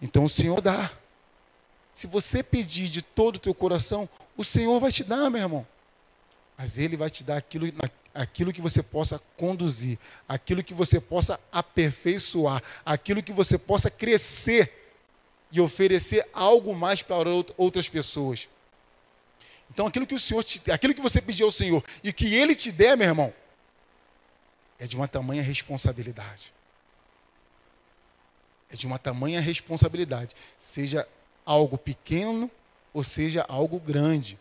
Então 0.00 0.24
o 0.24 0.28
Senhor 0.28 0.60
dá. 0.60 0.90
Se 1.90 2.06
você 2.06 2.42
pedir 2.42 2.88
de 2.88 3.02
todo 3.02 3.36
o 3.36 3.38
teu 3.38 3.54
coração, 3.54 4.08
o 4.36 4.44
Senhor 4.44 4.78
vai 4.80 4.90
te 4.90 5.04
dar, 5.04 5.30
meu 5.30 5.40
irmão. 5.40 5.66
Mas 6.56 6.78
Ele 6.78 6.96
vai 6.96 7.10
te 7.10 7.24
dar 7.24 7.36
aquilo, 7.36 7.66
aquilo 8.14 8.52
que 8.52 8.60
você 8.60 8.82
possa 8.82 9.20
conduzir, 9.36 9.98
aquilo 10.28 10.62
que 10.62 10.72
você 10.72 11.00
possa 11.00 11.40
aperfeiçoar, 11.50 12.62
aquilo 12.84 13.22
que 13.22 13.32
você 13.32 13.58
possa 13.58 13.90
crescer 13.90 14.84
e 15.50 15.60
oferecer 15.60 16.28
algo 16.32 16.74
mais 16.74 17.02
para 17.02 17.28
outras 17.56 17.88
pessoas. 17.88 18.48
Então, 19.70 19.86
aquilo 19.86 20.06
que 20.06 20.14
o 20.14 20.18
Senhor, 20.18 20.44
te, 20.44 20.70
aquilo 20.70 20.94
que 20.94 21.00
você 21.00 21.20
pediu 21.20 21.46
ao 21.46 21.52
Senhor 21.52 21.82
e 22.02 22.12
que 22.12 22.32
Ele 22.34 22.54
te 22.54 22.70
der, 22.70 22.96
meu 22.96 23.08
irmão, 23.08 23.34
é 24.78 24.86
de 24.86 24.96
uma 24.96 25.08
tamanha 25.08 25.42
responsabilidade. 25.42 26.52
É 28.70 28.76
de 28.76 28.86
uma 28.86 28.98
tamanha 28.98 29.40
responsabilidade. 29.40 30.34
Seja 30.58 31.08
algo 31.44 31.76
pequeno 31.76 32.50
ou 32.92 33.02
seja 33.02 33.44
algo 33.48 33.80
grande. 33.80 34.38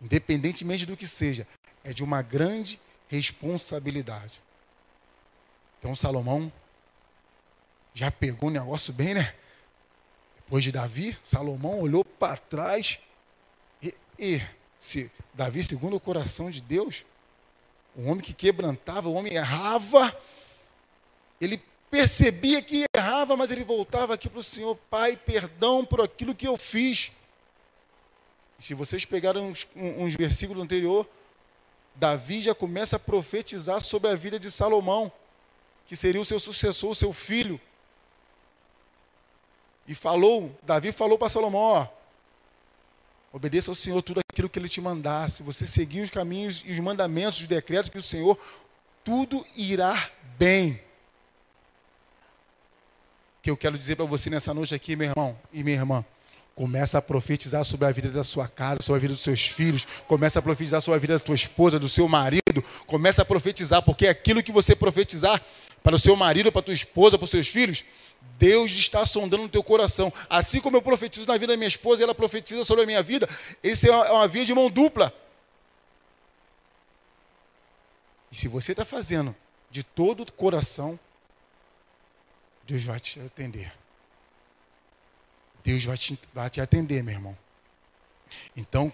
Independentemente 0.00 0.84
do 0.84 0.96
que 0.96 1.06
seja, 1.06 1.46
é 1.86 1.92
de 1.92 2.02
uma 2.02 2.20
grande 2.20 2.80
responsabilidade. 3.06 4.42
Então 5.78 5.94
Salomão 5.94 6.52
já 7.94 8.10
pegou 8.10 8.50
o 8.50 8.52
negócio 8.52 8.92
bem, 8.92 9.14
né? 9.14 9.32
Depois 10.34 10.64
de 10.64 10.72
Davi, 10.72 11.16
Salomão 11.22 11.80
olhou 11.80 12.04
para 12.04 12.36
trás 12.36 12.98
e, 13.80 13.94
e 14.18 14.42
se 14.76 15.10
Davi, 15.32 15.62
segundo 15.62 15.94
o 15.94 16.00
coração 16.00 16.50
de 16.50 16.60
Deus, 16.60 17.04
o 17.94 18.10
homem 18.10 18.20
que 18.20 18.34
quebrantava, 18.34 19.08
o 19.08 19.14
homem 19.14 19.34
errava, 19.34 20.14
ele 21.40 21.62
percebia 21.88 22.60
que 22.60 22.84
errava, 22.96 23.36
mas 23.36 23.52
ele 23.52 23.62
voltava 23.62 24.14
aqui 24.14 24.28
para 24.28 24.40
o 24.40 24.44
Senhor, 24.44 24.76
Pai, 24.90 25.16
perdão 25.16 25.84
por 25.84 26.00
aquilo 26.00 26.34
que 26.34 26.48
eu 26.48 26.56
fiz. 26.56 27.12
Se 28.58 28.74
vocês 28.74 29.04
pegaram 29.04 29.50
uns, 29.50 29.68
uns 29.76 30.14
versículos 30.16 30.62
anterior, 30.62 31.08
Davi 31.96 32.40
já 32.40 32.54
começa 32.54 32.96
a 32.96 32.98
profetizar 32.98 33.80
sobre 33.80 34.10
a 34.10 34.14
vida 34.14 34.38
de 34.38 34.50
Salomão, 34.50 35.10
que 35.86 35.96
seria 35.96 36.20
o 36.20 36.24
seu 36.24 36.38
sucessor, 36.38 36.90
o 36.90 36.94
seu 36.94 37.12
filho. 37.12 37.60
E 39.88 39.94
falou, 39.94 40.54
Davi 40.62 40.92
falou 40.92 41.18
para 41.18 41.28
Salomão, 41.28 41.60
ó, 41.60 41.88
obedeça 43.32 43.70
ao 43.70 43.74
Senhor 43.74 44.02
tudo 44.02 44.20
aquilo 44.20 44.48
que 44.48 44.58
ele 44.58 44.68
te 44.68 44.80
mandar. 44.80 45.30
Se 45.30 45.42
você 45.42 45.66
seguir 45.66 46.02
os 46.02 46.10
caminhos 46.10 46.62
e 46.66 46.72
os 46.72 46.78
mandamentos, 46.78 47.40
os 47.40 47.46
decretos 47.46 47.88
que 47.88 47.98
o 47.98 48.02
Senhor, 48.02 48.38
tudo 49.02 49.46
irá 49.56 50.10
bem. 50.38 50.82
Que 53.40 53.50
eu 53.50 53.56
quero 53.56 53.78
dizer 53.78 53.96
para 53.96 54.04
você 54.04 54.28
nessa 54.28 54.52
noite 54.52 54.74
aqui, 54.74 54.96
meu 54.96 55.08
irmão 55.10 55.38
e 55.52 55.62
minha 55.62 55.76
irmã. 55.76 56.04
Começa 56.56 56.96
a 56.96 57.02
profetizar 57.02 57.62
sobre 57.66 57.86
a 57.86 57.92
vida 57.92 58.08
da 58.08 58.24
sua 58.24 58.48
casa, 58.48 58.82
sobre 58.82 58.96
a 58.96 59.02
vida 59.02 59.12
dos 59.12 59.22
seus 59.22 59.46
filhos. 59.46 59.86
Começa 60.08 60.38
a 60.38 60.42
profetizar 60.42 60.80
sobre 60.80 60.96
a 60.96 61.00
vida 61.00 61.12
da 61.12 61.20
tua 61.22 61.34
esposa, 61.34 61.78
do 61.78 61.86
seu 61.86 62.08
marido. 62.08 62.64
Começa 62.86 63.20
a 63.20 63.26
profetizar, 63.26 63.82
porque 63.82 64.08
aquilo 64.08 64.42
que 64.42 64.50
você 64.50 64.74
profetizar 64.74 65.44
para 65.82 65.94
o 65.94 65.98
seu 65.98 66.16
marido, 66.16 66.50
para 66.50 66.60
a 66.60 66.64
tua 66.64 66.72
esposa, 66.72 67.18
para 67.18 67.26
os 67.26 67.30
seus 67.30 67.46
filhos, 67.46 67.84
Deus 68.38 68.72
está 68.72 69.04
sondando 69.04 69.42
no 69.42 69.48
teu 69.50 69.62
coração. 69.62 70.10
Assim 70.30 70.58
como 70.58 70.78
eu 70.78 70.82
profetizo 70.82 71.28
na 71.28 71.34
vida 71.34 71.52
da 71.52 71.58
minha 71.58 71.68
esposa 71.68 72.00
e 72.00 72.04
ela 72.04 72.14
profetiza 72.14 72.64
sobre 72.64 72.84
a 72.84 72.86
minha 72.86 73.02
vida, 73.02 73.28
esse 73.62 73.90
é 73.90 73.92
uma, 73.94 74.06
é 74.06 74.12
uma 74.12 74.26
via 74.26 74.46
de 74.46 74.54
mão 74.54 74.70
dupla. 74.70 75.12
E 78.32 78.34
se 78.34 78.48
você 78.48 78.72
está 78.72 78.86
fazendo 78.86 79.36
de 79.70 79.82
todo 79.82 80.22
o 80.22 80.32
coração, 80.32 80.98
Deus 82.66 82.82
vai 82.82 82.98
te 82.98 83.20
atender. 83.20 83.74
Deus 85.66 85.84
vai 85.84 85.96
te, 85.96 86.16
vai 86.32 86.48
te 86.48 86.60
atender, 86.60 87.02
meu 87.02 87.12
irmão. 87.12 87.36
Então, 88.56 88.92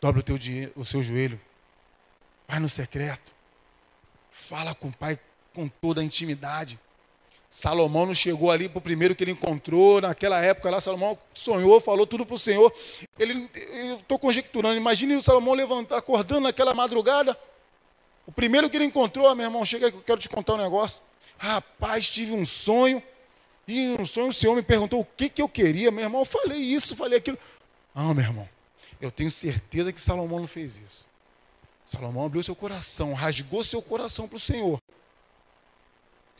dobra 0.00 0.18
o, 0.18 0.22
teu, 0.24 0.36
o 0.74 0.84
seu 0.84 1.04
joelho. 1.04 1.40
Vai 2.48 2.58
no 2.58 2.68
secreto. 2.68 3.30
Fala 4.32 4.74
com 4.74 4.88
o 4.88 4.92
Pai 4.92 5.16
com 5.54 5.68
toda 5.68 6.00
a 6.00 6.04
intimidade. 6.04 6.80
Salomão 7.48 8.06
não 8.06 8.14
chegou 8.14 8.50
ali 8.50 8.68
para 8.68 8.78
o 8.78 8.82
primeiro 8.82 9.14
que 9.14 9.22
ele 9.22 9.30
encontrou, 9.30 10.00
naquela 10.00 10.44
época 10.44 10.68
lá, 10.68 10.80
Salomão 10.80 11.16
sonhou, 11.32 11.80
falou 11.80 12.08
tudo 12.08 12.26
para 12.26 12.34
o 12.34 12.38
Senhor. 12.38 12.74
Ele, 13.16 13.48
eu 13.88 13.96
estou 13.98 14.18
conjecturando, 14.18 14.76
imagine 14.76 15.14
o 15.14 15.22
Salomão 15.22 15.54
levantar, 15.54 15.96
acordando 15.96 16.40
naquela 16.40 16.74
madrugada. 16.74 17.38
O 18.26 18.32
primeiro 18.32 18.68
que 18.68 18.76
ele 18.76 18.84
encontrou, 18.84 19.28
ah, 19.28 19.34
meu 19.36 19.46
irmão, 19.46 19.64
chega 19.64 19.92
que 19.92 19.96
eu 19.96 20.02
quero 20.02 20.20
te 20.20 20.28
contar 20.28 20.54
um 20.54 20.58
negócio. 20.58 21.00
Rapaz, 21.38 22.08
tive 22.08 22.32
um 22.32 22.44
sonho, 22.44 23.00
e 23.68 23.96
um 24.00 24.06
sonho 24.06 24.28
o 24.28 24.32
Senhor 24.32 24.56
me 24.56 24.62
perguntou 24.62 25.00
o 25.00 25.04
que, 25.04 25.28
que 25.28 25.42
eu 25.42 25.48
queria. 25.48 25.90
Meu 25.90 26.02
irmão, 26.02 26.22
eu 26.22 26.24
falei 26.24 26.58
isso, 26.58 26.96
falei 26.96 27.18
aquilo. 27.18 27.38
Ah, 27.94 28.14
meu 28.14 28.24
irmão, 28.24 28.48
eu 28.98 29.10
tenho 29.10 29.30
certeza 29.30 29.92
que 29.92 30.00
Salomão 30.00 30.40
não 30.40 30.48
fez 30.48 30.76
isso. 30.76 31.06
Salomão 31.84 32.24
abriu 32.24 32.42
seu 32.42 32.56
coração, 32.56 33.12
rasgou 33.12 33.62
seu 33.62 33.82
coração 33.82 34.26
para 34.26 34.36
o 34.36 34.40
Senhor. 34.40 34.80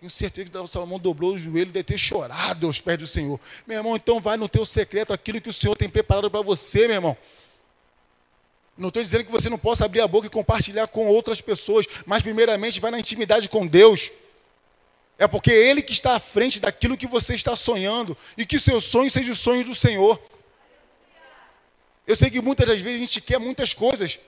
Tenho 0.01 0.11
certeza 0.11 0.49
que 0.49 0.69
Salomão 0.69 0.99
dobrou 0.99 1.35
o 1.35 1.39
joelho, 1.39 1.71
deve 1.71 1.85
ter 1.85 1.99
chorado 1.99 2.67
aos 2.67 2.81
pés 2.81 2.99
do 2.99 3.07
Senhor. 3.07 3.39
Meu 3.67 3.77
irmão, 3.77 3.97
então 3.97 4.21
vai 4.21 4.39
no 4.39 4.49
teu 4.49 4.65
secreto 4.65 5.13
aquilo 5.13 5.41
que 5.41 5.51
o 5.51 5.53
Senhor 5.53 5.77
tem 5.77 5.89
preparado 5.89 6.31
para 6.31 6.41
você, 6.41 6.87
meu 6.87 6.97
irmão. 6.97 7.17
Não 8.77 8.89
estou 8.89 9.03
dizendo 9.03 9.25
que 9.25 9.33
você 9.33 9.51
não 9.51 9.59
possa 9.59 9.85
abrir 9.85 10.01
a 10.01 10.09
boca 10.09 10.29
e 10.29 10.31
compartilhar 10.31 10.87
com 10.87 11.09
outras 11.09 11.43
pessoas, 11.43 11.85
mas 12.07 12.23
primeiramente 12.23 12.81
vai 12.81 12.91
na 12.91 12.99
intimidade 12.99 13.49
com 13.49 13.67
Deus. 13.67 14.13
É 15.19 15.27
porque 15.27 15.51
é 15.51 15.71
Ele 15.71 15.83
que 15.83 15.93
está 15.93 16.15
à 16.15 16.21
frente 16.21 16.61
daquilo 16.61 16.97
que 16.97 17.07
você 17.07 17.35
está 17.35 17.57
sonhando 17.57 18.17
e 18.37 18.47
que 18.47 18.59
seu 18.59 18.81
sonho 18.81 19.11
seja 19.11 19.33
o 19.33 19.37
sonho 19.37 19.65
do 19.65 19.75
Senhor. 19.75 20.23
Eu 22.07 22.15
sei 22.15 22.31
que 22.31 22.41
muitas 22.41 22.67
das 22.67 22.81
vezes 22.81 22.97
a 22.97 23.05
gente 23.05 23.21
quer 23.21 23.39
muitas 23.39 23.75
coisas, 23.75 24.19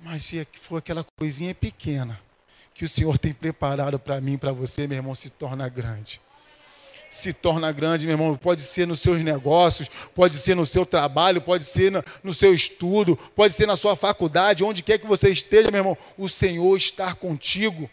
mas 0.00 0.24
se 0.24 0.46
for 0.60 0.78
aquela 0.78 1.06
coisinha 1.16 1.54
pequena, 1.54 2.20
que 2.74 2.84
o 2.84 2.88
Senhor 2.88 3.16
tem 3.16 3.32
preparado 3.32 3.98
para 3.98 4.20
mim, 4.20 4.36
para 4.36 4.52
você, 4.52 4.86
meu 4.86 4.98
irmão, 4.98 5.14
se 5.14 5.30
torna 5.30 5.68
grande. 5.68 6.20
Se 7.08 7.32
torna 7.32 7.70
grande, 7.70 8.04
meu 8.04 8.14
irmão. 8.14 8.36
Pode 8.36 8.60
ser 8.60 8.86
nos 8.86 9.00
seus 9.00 9.20
negócios, 9.22 9.88
pode 10.14 10.36
ser 10.36 10.56
no 10.56 10.66
seu 10.66 10.84
trabalho, 10.84 11.40
pode 11.40 11.62
ser 11.62 11.92
no, 11.92 12.04
no 12.24 12.34
seu 12.34 12.52
estudo, 12.52 13.16
pode 13.16 13.54
ser 13.54 13.66
na 13.66 13.76
sua 13.76 13.94
faculdade, 13.94 14.64
onde 14.64 14.82
quer 14.82 14.98
que 14.98 15.06
você 15.06 15.30
esteja, 15.30 15.70
meu 15.70 15.78
irmão. 15.78 15.98
O 16.18 16.28
Senhor 16.28 16.76
está 16.76 17.14
contigo. 17.14 17.88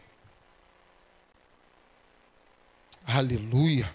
Aleluia. 3.13 3.93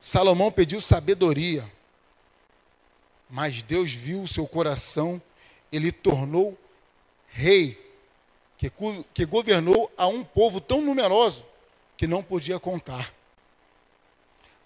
Salomão 0.00 0.50
pediu 0.50 0.80
sabedoria, 0.80 1.70
mas 3.30 3.62
Deus 3.62 3.92
viu 3.92 4.22
o 4.22 4.28
seu 4.28 4.46
coração, 4.46 5.22
ele 5.70 5.92
tornou 5.92 6.58
rei 7.28 7.78
que, 8.56 8.72
que 9.14 9.24
governou 9.24 9.92
a 9.96 10.08
um 10.08 10.24
povo 10.24 10.60
tão 10.60 10.80
numeroso 10.80 11.46
que 11.96 12.06
não 12.06 12.20
podia 12.22 12.58
contar. 12.58 13.14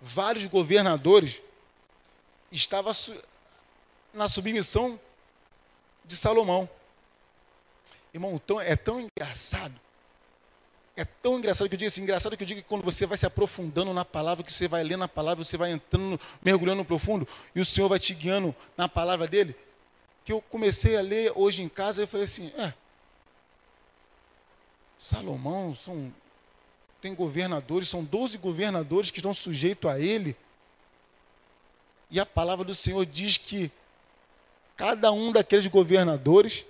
Vários 0.01 0.47
governadores 0.47 1.43
estavam 2.51 2.93
na 4.15 4.29
submissão 4.29 4.99
de 6.05 6.17
Salomão. 6.17 6.69
Irmão, 8.15 8.41
é 8.65 8.75
tão 8.75 9.01
engraçado. 9.01 9.82
É 10.95 11.05
tão 11.05 11.39
engraçado 11.39 11.69
que 11.69 11.75
eu 11.75 11.79
digo 11.79 11.89
assim, 11.89 12.03
engraçado 12.03 12.37
que 12.37 12.43
eu 12.43 12.47
digo 12.47 12.61
que 12.61 12.69
quando 12.69 12.83
você 12.83 13.07
vai 13.07 13.17
se 13.17 13.25
aprofundando 13.25 13.95
na 13.95 14.05
palavra, 14.05 14.45
que 14.45 14.53
você 14.53 14.69
vai 14.69 14.85
lendo 14.85 15.05
a 15.05 15.09
palavra, 15.09 15.43
você 15.43 15.57
vai 15.57 15.73
entrando, 15.73 16.21
mergulhando 16.45 16.79
no 16.79 16.85
profundo, 16.85 17.27
e 17.55 17.61
o 17.61 17.65
Senhor 17.65 17.89
vai 17.89 17.99
te 17.99 18.13
guiando 18.13 18.55
na 18.77 18.89
palavra 18.89 19.27
dele, 19.27 19.57
que 20.25 20.33
eu 20.33 20.43
comecei 20.43 20.97
a 20.97 21.01
ler 21.01 21.33
hoje 21.35 21.63
em 21.63 21.69
casa 21.69 22.03
e 22.03 22.07
falei 22.07 22.25
assim, 22.27 22.53
é, 22.59 22.75
Salomão 25.03 25.75
são, 25.75 26.15
tem 27.01 27.13
governadores, 27.13 27.89
são 27.89 28.05
12 28.05 28.39
governadores 28.39 29.11
que 29.11 29.19
estão 29.19 29.35
sujeitos 29.35 29.91
a 29.91 29.99
ele. 29.99 30.37
E 32.09 32.21
a 32.21 32.25
palavra 32.25 32.65
do 32.65 32.73
Senhor 32.73 33.05
diz 33.05 33.37
que 33.37 33.69
cada 34.77 35.11
um 35.11 35.33
daqueles 35.33 35.67
governadores, 35.67 36.65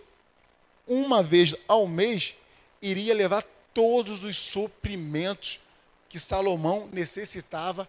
uma 0.87 1.23
vez 1.23 1.55
ao 1.69 1.87
mês, 1.87 2.35
iria 2.81 3.15
levar 3.15 3.45
todos 3.75 4.25
os 4.25 4.37
suprimentos 4.37 5.61
que 6.09 6.19
Salomão 6.19 6.89
necessitava 6.93 7.89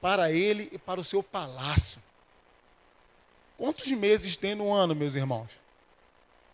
para 0.00 0.30
ele 0.30 0.68
e 0.72 0.78
para 0.78 1.00
o 1.00 1.04
seu 1.04 1.22
palácio. 1.22 2.02
Quantos 3.56 3.86
meses 3.88 4.36
tem 4.36 4.54
no 4.54 4.72
ano, 4.72 4.94
meus 4.94 5.14
irmãos? 5.14 5.50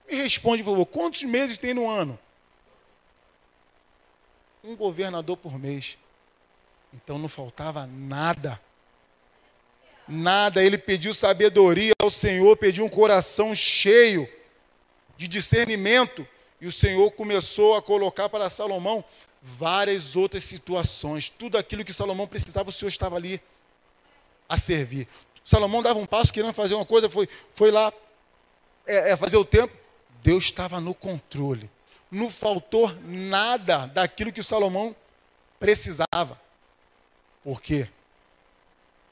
Me 0.08 0.16
responde, 0.16 0.62
por 0.62 0.70
favor, 0.70 0.86
quantos 0.86 1.22
meses 1.22 1.58
tem 1.58 1.74
no 1.74 1.88
ano? 1.88 2.18
um 4.62 4.76
governador 4.76 5.36
por 5.36 5.58
mês. 5.58 5.98
Então 6.92 7.18
não 7.18 7.28
faltava 7.28 7.86
nada. 7.86 8.60
Nada. 10.06 10.62
Ele 10.62 10.76
pediu 10.76 11.14
sabedoria 11.14 11.92
ao 12.00 12.10
Senhor, 12.10 12.56
pediu 12.56 12.84
um 12.84 12.88
coração 12.88 13.54
cheio 13.54 14.28
de 15.16 15.28
discernimento. 15.28 16.26
E 16.61 16.66
o 16.66 16.73
Senhor 16.73 17.11
começou 17.12 17.75
a 17.75 17.83
colocar 17.83 18.29
para 18.29 18.51
Salomão 18.51 19.05
várias 19.42 20.16
outras 20.16 20.44
situações. 20.44 21.31
Tudo 21.31 21.57
aquilo 21.57 21.85
que 21.85 21.92
Salomão 21.92 22.27
precisava, 22.27 22.68
o 22.68 22.73
Senhor 22.73 22.88
estava 22.88 23.16
ali 23.16 23.40
a 24.49 24.57
servir. 24.57 25.09
Salomão 25.44 25.83
dava 25.83 25.99
um 25.99 26.07
passo 26.07 26.33
querendo 26.33 26.53
fazer 26.53 26.75
uma 26.75 26.85
coisa, 26.85 27.09
foi, 27.09 27.29
foi 27.55 27.70
lá 27.70 27.92
é, 28.87 29.12
é, 29.12 29.16
fazer 29.16 29.37
o 29.37 29.44
tempo. 29.44 29.75
Deus 30.23 30.44
estava 30.44 30.81
no 30.81 30.94
controle 30.94 31.70
não 32.11 32.31
faltou 32.31 32.92
nada 33.05 33.87
daquilo 33.87 34.33
que 34.33 34.42
Salomão 34.42 34.94
precisava. 35.59 36.40
Por 37.44 37.62
quê? 37.62 37.88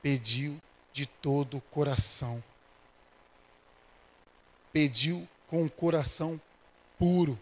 Pediu 0.03 0.61
de 0.93 1.07
todo 1.07 1.59
o 1.59 1.61
coração. 1.61 2.43
Pediu 4.73 5.27
com 5.47 5.65
o 5.65 5.71
coração 5.71 6.41
puro. 6.99 7.39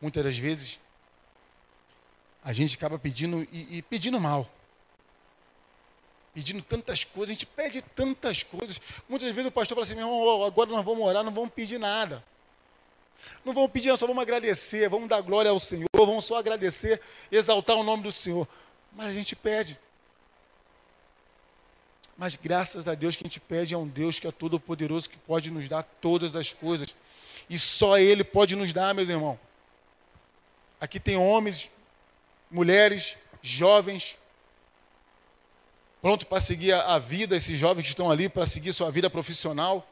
Muitas 0.00 0.24
das 0.24 0.38
vezes, 0.38 0.80
a 2.42 2.52
gente 2.52 2.76
acaba 2.76 2.98
pedindo 2.98 3.46
e, 3.52 3.78
e 3.78 3.82
pedindo 3.82 4.18
mal. 4.18 4.48
pedindo 6.32 6.62
tantas 6.62 7.04
coisas, 7.04 7.30
a 7.30 7.32
gente 7.34 7.46
pede 7.46 7.82
tantas 7.82 8.42
coisas. 8.42 8.80
Muitas 9.08 9.28
vezes 9.32 9.48
o 9.48 9.52
pastor 9.52 9.74
fala 9.74 9.84
assim, 9.84 9.94
meu 9.94 10.06
irmão, 10.06 10.44
agora 10.44 10.70
nós 10.70 10.84
vamos 10.84 11.04
orar, 11.04 11.22
não 11.22 11.34
vamos 11.34 11.50
pedir 11.50 11.78
nada. 11.78 12.24
Não 13.44 13.52
vamos 13.52 13.70
pedir, 13.70 13.94
só 13.98 14.06
vamos 14.06 14.22
agradecer, 14.22 14.88
vamos 14.88 15.08
dar 15.08 15.20
glória 15.20 15.50
ao 15.50 15.58
Senhor, 15.58 15.88
vamos 15.92 16.24
só 16.24 16.38
agradecer, 16.38 17.00
exaltar 17.30 17.76
o 17.76 17.82
nome 17.82 18.02
do 18.02 18.12
Senhor. 18.12 18.48
Mas 18.92 19.08
a 19.08 19.12
gente 19.12 19.36
pede. 19.36 19.78
Mas 22.20 22.36
graças 22.36 22.86
a 22.86 22.94
Deus 22.94 23.16
que 23.16 23.24
a 23.24 23.28
gente 23.28 23.40
pede 23.40 23.72
é 23.72 23.78
um 23.78 23.88
Deus 23.88 24.20
que 24.20 24.26
é 24.26 24.30
todo 24.30 24.60
poderoso, 24.60 25.08
que 25.08 25.16
pode 25.16 25.50
nos 25.50 25.70
dar 25.70 25.82
todas 25.82 26.36
as 26.36 26.52
coisas. 26.52 26.94
E 27.48 27.58
só 27.58 27.96
Ele 27.96 28.22
pode 28.22 28.54
nos 28.54 28.74
dar, 28.74 28.94
meus 28.94 29.08
irmãos. 29.08 29.38
Aqui 30.78 31.00
tem 31.00 31.16
homens, 31.16 31.70
mulheres, 32.50 33.16
jovens, 33.40 34.18
pronto 36.02 36.26
para 36.26 36.42
seguir 36.42 36.74
a, 36.74 36.98
vida, 36.98 37.34
esses 37.36 37.58
jovens 37.58 37.84
que 37.84 37.88
estão 37.88 38.10
ali 38.10 38.28
para 38.28 38.44
seguir 38.44 38.74
sua 38.74 38.90
vida 38.90 39.08
profissional. 39.08 39.88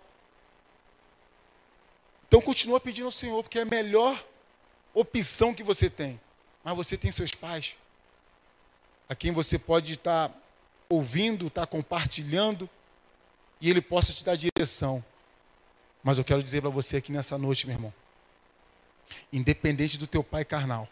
Então 2.26 2.42
continua 2.42 2.78
pedindo 2.78 3.06
ao 3.06 3.10
Senhor, 3.10 3.42
porque 3.42 3.58
é 3.58 3.62
a 3.62 3.64
melhor 3.64 4.22
opção 4.92 5.54
que 5.54 5.62
você 5.62 5.88
tem. 5.88 6.20
Mas 6.62 6.76
você 6.76 6.94
tem 6.94 7.10
seus 7.10 7.30
pais, 7.30 7.74
a 9.08 9.14
quem 9.14 9.32
você 9.32 9.58
pode 9.58 9.94
estar 9.94 10.30
ouvindo, 10.90 11.48
estar 11.48 11.66
compartilhando, 11.66 12.68
e 13.60 13.68
ele 13.68 13.82
possa 13.82 14.12
te 14.12 14.24
dar 14.24 14.36
direção. 14.36 15.04
Mas 16.02 16.16
eu 16.16 16.24
quero 16.24 16.42
dizer 16.42 16.60
para 16.60 16.70
você 16.70 16.96
aqui 16.96 17.12
nessa 17.12 17.36
noite, 17.36 17.66
meu 17.66 17.76
irmão, 17.76 17.94
independente 19.32 19.98
do 19.98 20.06
teu 20.06 20.22
pai 20.22 20.44
carnal, 20.44 20.88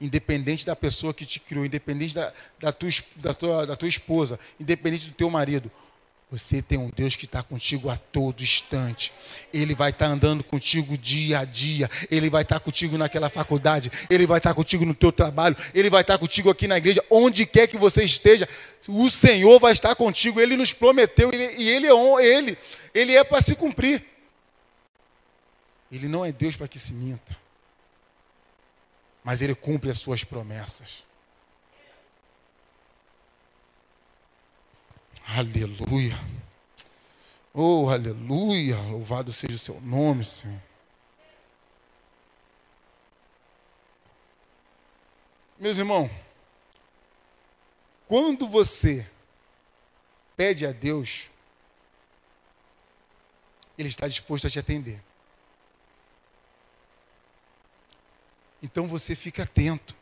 independente 0.00 0.66
da 0.66 0.76
pessoa 0.76 1.14
que 1.14 1.24
te 1.24 1.40
criou, 1.40 1.64
independente 1.64 2.14
da, 2.14 2.32
da, 2.58 2.72
tua, 2.72 2.90
da, 3.16 3.34
tua, 3.34 3.66
da 3.66 3.76
tua 3.76 3.88
esposa, 3.88 4.38
independente 4.60 5.08
do 5.08 5.14
teu 5.14 5.30
marido, 5.30 5.70
você 6.28 6.60
tem 6.60 6.76
um 6.76 6.90
Deus 6.90 7.14
que 7.14 7.24
está 7.24 7.40
contigo 7.40 7.88
a 7.88 7.96
todo 7.96 8.42
instante. 8.42 9.12
Ele 9.52 9.74
vai 9.76 9.90
estar 9.90 10.06
tá 10.06 10.12
andando 10.12 10.42
contigo 10.42 10.98
dia 10.98 11.38
a 11.38 11.44
dia. 11.44 11.88
Ele 12.10 12.28
vai 12.28 12.42
estar 12.42 12.56
tá 12.56 12.60
contigo 12.60 12.98
naquela 12.98 13.28
faculdade. 13.28 13.92
Ele 14.10 14.26
vai 14.26 14.38
estar 14.38 14.50
tá 14.50 14.54
contigo 14.54 14.84
no 14.84 14.92
teu 14.92 15.12
trabalho. 15.12 15.56
Ele 15.72 15.88
vai 15.88 16.00
estar 16.00 16.18
contigo 16.18 16.50
aqui 16.50 16.66
na 16.66 16.78
igreja. 16.78 17.04
Onde 17.08 17.46
quer 17.46 17.68
que 17.68 17.78
você 17.78 18.02
esteja, 18.04 18.48
o 18.88 19.08
Senhor 19.08 19.60
vai 19.60 19.72
estar 19.72 19.94
contigo. 19.94 20.40
Ele 20.40 20.56
nos 20.56 20.72
prometeu 20.72 21.30
ele, 21.32 21.62
e 21.62 21.68
ele 21.68 21.86
é 21.86 22.36
ele. 22.36 22.58
Ele 22.92 23.14
é 23.14 23.22
para 23.22 23.40
se 23.40 23.54
cumprir. 23.54 24.04
Ele 25.92 26.08
não 26.08 26.24
é 26.24 26.32
Deus 26.32 26.56
para 26.56 26.66
que 26.66 26.78
se 26.78 26.92
minta. 26.92 27.36
Mas 29.22 29.42
ele 29.42 29.54
cumpre 29.54 29.90
as 29.90 29.98
suas 29.98 30.24
promessas. 30.24 31.04
Aleluia. 35.26 36.16
Oh, 37.52 37.88
aleluia. 37.90 38.76
Louvado 38.76 39.32
seja 39.32 39.56
o 39.56 39.58
seu 39.58 39.80
nome, 39.80 40.24
Senhor. 40.24 40.62
Meus 45.58 45.78
irmãos, 45.78 46.10
quando 48.06 48.46
você 48.46 49.08
pede 50.36 50.64
a 50.66 50.70
Deus, 50.70 51.28
Ele 53.76 53.88
está 53.88 54.06
disposto 54.06 54.46
a 54.46 54.50
te 54.50 54.58
atender. 54.58 55.02
Então 58.62 58.86
você 58.86 59.16
fica 59.16 59.42
atento 59.42 59.94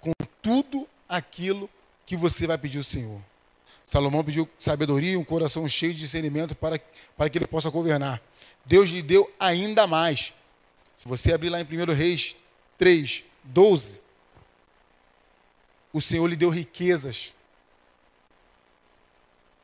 com 0.00 0.12
tudo 0.40 0.88
aquilo 1.08 1.68
que 2.06 2.16
você 2.16 2.46
vai 2.46 2.58
pedir 2.58 2.78
ao 2.78 2.84
Senhor. 2.84 3.20
Salomão 3.84 4.24
pediu 4.24 4.48
sabedoria 4.58 5.12
e 5.12 5.16
um 5.16 5.24
coração 5.24 5.68
cheio 5.68 5.92
de 5.92 6.00
discernimento 6.00 6.54
para, 6.54 6.80
para 7.16 7.28
que 7.28 7.38
ele 7.38 7.46
possa 7.46 7.70
governar. 7.70 8.20
Deus 8.64 8.88
lhe 8.88 9.02
deu 9.02 9.32
ainda 9.38 9.86
mais. 9.86 10.32
Se 10.96 11.06
você 11.06 11.32
abrir 11.32 11.50
lá 11.50 11.60
em 11.60 11.64
1 11.64 11.92
Reis 11.92 12.36
3, 12.78 13.24
12, 13.44 14.00
o 15.92 16.00
Senhor 16.00 16.26
lhe 16.26 16.36
deu 16.36 16.50
riquezas 16.50 17.32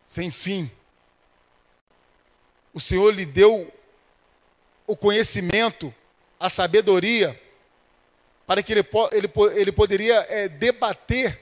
sem 0.07 0.31
fim. 0.31 0.71
O 2.75 2.81
Senhor 2.81 3.15
lhe 3.15 3.25
deu 3.25 3.73
o 4.87 4.97
conhecimento, 4.97 5.95
a 6.39 6.51
sabedoria, 6.51 7.41
para 8.45 8.61
que 8.61 8.73
ele, 8.73 8.85
ele, 9.13 9.31
ele 9.55 9.73
poderia 9.73 10.27
é, 10.29 10.49
debater 10.49 11.41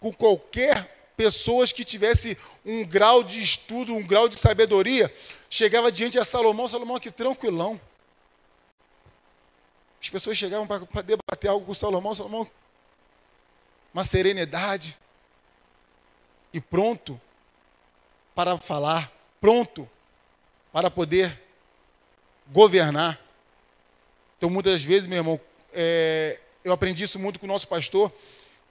com 0.00 0.10
qualquer 0.10 0.95
pessoas 1.16 1.72
que 1.72 1.84
tivessem 1.84 2.36
um 2.64 2.84
grau 2.84 3.24
de 3.24 3.42
estudo, 3.42 3.94
um 3.94 4.06
grau 4.06 4.28
de 4.28 4.38
sabedoria, 4.38 5.12
chegava 5.48 5.90
diante 5.90 6.18
de 6.18 6.24
Salomão, 6.24 6.68
Salomão 6.68 6.96
aqui 6.96 7.10
tranquilão. 7.10 7.80
As 10.00 10.10
pessoas 10.10 10.36
chegavam 10.36 10.66
para 10.66 11.02
debater 11.02 11.50
algo 11.50 11.66
com 11.66 11.74
Salomão, 11.74 12.14
Salomão, 12.14 12.48
uma 13.92 14.04
serenidade, 14.04 14.96
e 16.52 16.60
pronto 16.60 17.20
para 18.34 18.56
falar, 18.58 19.10
pronto 19.40 19.88
para 20.72 20.90
poder 20.90 21.42
governar. 22.48 23.18
Então, 24.36 24.50
muitas 24.50 24.84
vezes, 24.84 25.06
meu 25.06 25.18
irmão, 25.18 25.40
é, 25.72 26.38
eu 26.62 26.72
aprendi 26.72 27.04
isso 27.04 27.18
muito 27.18 27.40
com 27.40 27.46
o 27.46 27.48
nosso 27.48 27.66
pastor, 27.66 28.12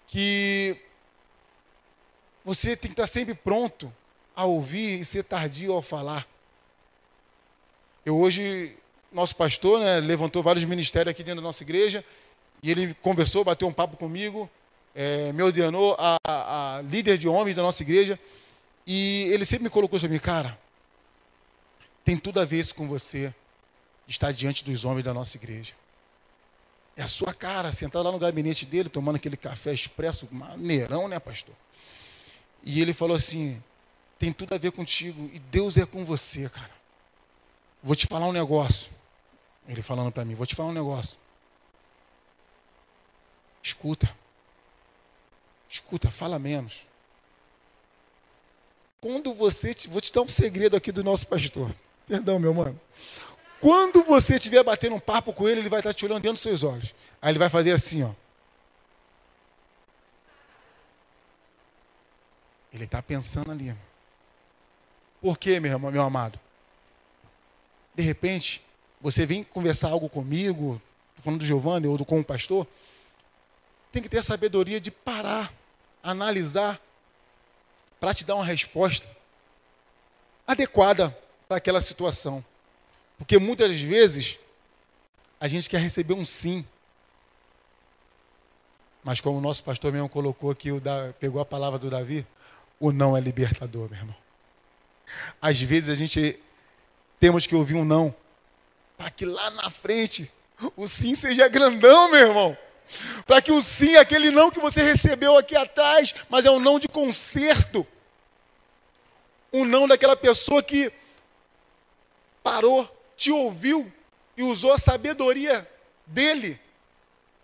que 0.07 0.77
você 2.45 2.77
tem 2.77 2.91
que 2.91 2.93
estar 2.93 3.07
sempre 3.07 3.33
pronto 3.33 3.91
a 4.35 4.45
ouvir 4.45 4.99
e 4.99 5.03
ser 5.03 5.23
tardio 5.23 5.73
ao 5.73 5.81
falar. 5.81 6.27
Eu 8.05 8.19
hoje, 8.19 8.77
nosso 9.11 9.35
pastor, 9.35 9.79
né, 9.79 9.99
levantou 9.99 10.43
vários 10.43 10.63
ministérios 10.63 11.09
aqui 11.09 11.23
dentro 11.23 11.41
da 11.41 11.47
nossa 11.47 11.63
igreja, 11.63 12.05
e 12.61 12.69
ele 12.69 12.93
conversou, 13.01 13.43
bateu 13.43 13.67
um 13.67 13.73
papo 13.73 13.97
comigo, 13.97 14.47
é, 14.93 15.33
me 15.33 15.41
ordenou 15.41 15.95
a, 15.97 16.17
a, 16.27 16.81
líder 16.83 17.17
de 17.17 17.27
homens 17.27 17.55
da 17.55 17.63
nossa 17.63 17.81
igreja, 17.81 18.19
e 18.85 19.23
ele 19.33 19.43
sempre 19.43 19.63
me 19.63 19.69
colocou 19.71 19.97
sobre 19.97 20.13
mim, 20.13 20.21
cara, 20.21 20.55
tem 22.03 22.15
tudo 22.15 22.39
a 22.39 22.45
ver 22.45 22.59
isso 22.59 22.75
com 22.75 22.87
você, 22.87 23.33
estar 24.07 24.31
diante 24.31 24.63
dos 24.63 24.85
homens 24.85 25.03
da 25.03 25.15
nossa 25.15 25.35
igreja. 25.35 25.73
É 26.95 27.01
a 27.01 27.07
sua 27.07 27.33
cara, 27.33 27.71
sentado 27.71 28.03
lá 28.03 28.11
no 28.11 28.19
gabinete 28.19 28.67
dele, 28.67 28.87
tomando 28.87 29.15
aquele 29.15 29.35
café 29.35 29.73
expresso, 29.73 30.27
maneirão, 30.31 31.07
né, 31.07 31.19
pastor? 31.19 31.55
E 32.63 32.81
ele 32.81 32.93
falou 32.93 33.15
assim: 33.15 33.61
tem 34.17 34.31
tudo 34.31 34.53
a 34.55 34.57
ver 34.57 34.71
contigo 34.71 35.29
e 35.33 35.39
Deus 35.39 35.77
é 35.77 35.85
com 35.85 36.05
você, 36.05 36.49
cara. 36.49 36.71
Vou 37.83 37.95
te 37.95 38.07
falar 38.07 38.27
um 38.27 38.31
negócio. 38.31 38.91
Ele 39.67 39.81
falando 39.81 40.11
para 40.11 40.25
mim: 40.25 40.35
vou 40.35 40.45
te 40.45 40.55
falar 40.55 40.69
um 40.69 40.73
negócio. 40.73 41.17
Escuta. 43.61 44.15
Escuta, 45.67 46.09
fala 46.11 46.39
menos. 46.39 46.87
Quando 49.01 49.33
você. 49.33 49.75
Vou 49.89 50.01
te 50.01 50.13
dar 50.13 50.21
um 50.21 50.29
segredo 50.29 50.75
aqui 50.75 50.91
do 50.91 51.03
nosso 51.03 51.27
pastor. 51.27 51.73
Perdão, 52.07 52.39
meu 52.39 52.53
mano. 52.53 52.79
Quando 53.59 54.03
você 54.03 54.35
estiver 54.35 54.63
batendo 54.63 54.95
um 54.95 54.99
papo 54.99 55.33
com 55.33 55.47
ele, 55.47 55.61
ele 55.61 55.69
vai 55.69 55.79
estar 55.79 55.93
te 55.93 56.05
olhando 56.05 56.21
dentro 56.21 56.33
dos 56.33 56.41
seus 56.41 56.63
olhos. 56.63 56.93
Aí 57.21 57.31
ele 57.31 57.39
vai 57.39 57.49
fazer 57.49 57.71
assim, 57.71 58.03
ó. 58.03 58.11
Ele 62.75 62.83
está 62.83 63.01
pensando 63.01 63.51
ali. 63.51 63.73
Por 65.21 65.39
quê, 65.39 65.61
meu, 65.61 65.79
meu 65.79 66.03
amado? 66.03 66.37
De 67.95 68.03
repente, 68.03 68.61
você 68.99 69.25
vem 69.25 69.43
conversar 69.43 69.89
algo 69.89 70.09
comigo, 70.09 70.81
falando 71.23 71.39
do 71.39 71.45
Giovanni 71.45 71.87
ou 71.87 71.97
do 71.97 72.03
com 72.03 72.19
o 72.19 72.23
pastor, 72.23 72.67
tem 73.93 74.03
que 74.03 74.09
ter 74.09 74.17
a 74.17 74.23
sabedoria 74.23 74.81
de 74.81 74.91
parar, 74.91 75.53
analisar, 76.03 76.81
para 77.97 78.13
te 78.13 78.25
dar 78.25 78.35
uma 78.35 78.45
resposta 78.45 79.09
adequada 80.45 81.17
para 81.47 81.55
aquela 81.55 81.79
situação. 81.79 82.43
Porque 83.17 83.39
muitas 83.39 83.79
vezes 83.79 84.37
a 85.39 85.47
gente 85.47 85.69
quer 85.69 85.79
receber 85.79 86.13
um 86.13 86.25
sim. 86.25 86.65
Mas 89.01 89.21
como 89.21 89.37
o 89.37 89.41
nosso 89.41 89.63
pastor 89.63 89.93
mesmo 89.93 90.09
colocou 90.09 90.51
aqui, 90.51 90.69
pegou 91.21 91.39
a 91.39 91.45
palavra 91.45 91.79
do 91.79 91.89
Davi, 91.89 92.27
o 92.79 92.91
não 92.91 93.15
é 93.15 93.21
libertador, 93.21 93.89
meu 93.89 93.99
irmão. 93.99 94.15
Às 95.41 95.61
vezes 95.61 95.89
a 95.89 95.95
gente 95.95 96.39
temos 97.19 97.47
que 97.47 97.55
ouvir 97.55 97.75
um 97.75 97.85
não, 97.85 98.13
para 98.97 99.09
que 99.09 99.25
lá 99.25 99.49
na 99.51 99.69
frente 99.69 100.31
o 100.75 100.87
sim 100.87 101.15
seja 101.15 101.47
grandão, 101.47 102.09
meu 102.09 102.27
irmão. 102.27 102.57
Para 103.25 103.41
que 103.41 103.51
o 103.51 103.61
sim, 103.61 103.95
aquele 103.97 104.29
não 104.31 104.51
que 104.51 104.59
você 104.59 104.81
recebeu 104.83 105.37
aqui 105.37 105.55
atrás, 105.55 106.13
mas 106.29 106.45
é 106.45 106.51
um 106.51 106.59
não 106.59 106.79
de 106.79 106.87
conserto. 106.87 107.85
Um 109.51 109.65
não 109.65 109.87
daquela 109.87 110.15
pessoa 110.15 110.61
que 110.61 110.91
parou, 112.43 112.89
te 113.17 113.31
ouviu 113.31 113.91
e 114.37 114.43
usou 114.43 114.71
a 114.71 114.77
sabedoria 114.77 115.67
dele 116.05 116.59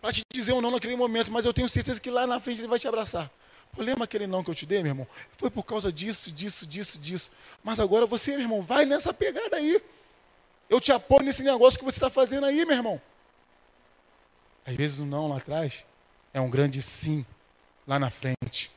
para 0.01 0.13
te 0.13 0.21
dizer 0.31 0.53
um 0.53 0.61
não 0.61 0.71
naquele 0.71 0.95
momento, 0.95 1.31
mas 1.31 1.45
eu 1.45 1.53
tenho 1.53 1.69
certeza 1.69 2.01
que 2.01 2.09
lá 2.09 2.27
na 2.27 2.39
frente 2.39 2.59
ele 2.59 2.67
vai 2.67 2.79
te 2.79 2.87
abraçar. 2.87 3.29
Lembra 3.77 4.03
aquele 4.03 4.27
não 4.27 4.43
que 4.43 4.49
eu 4.49 4.55
te 4.55 4.65
dei, 4.65 4.83
meu 4.83 4.91
irmão? 4.91 5.07
Foi 5.37 5.49
por 5.49 5.63
causa 5.63 5.91
disso, 5.91 6.31
disso, 6.31 6.65
disso, 6.65 6.99
disso. 6.99 7.31
Mas 7.63 7.79
agora 7.79 8.05
você, 8.05 8.31
meu 8.31 8.41
irmão, 8.41 8.61
vai 8.61 8.85
nessa 8.85 9.13
pegada 9.13 9.57
aí. 9.57 9.81
Eu 10.69 10.79
te 10.79 10.91
apoio 10.91 11.23
nesse 11.23 11.43
negócio 11.43 11.79
que 11.79 11.85
você 11.85 11.97
está 11.97 12.09
fazendo 12.09 12.45
aí, 12.45 12.65
meu 12.65 12.75
irmão. 12.75 13.01
Às 14.65 14.75
vezes 14.75 14.99
o 14.99 15.05
não 15.05 15.27
lá 15.27 15.37
atrás 15.37 15.85
é 16.33 16.39
um 16.39 16.49
grande 16.49 16.81
sim 16.81 17.25
lá 17.87 17.97
na 17.97 18.09
frente. 18.09 18.71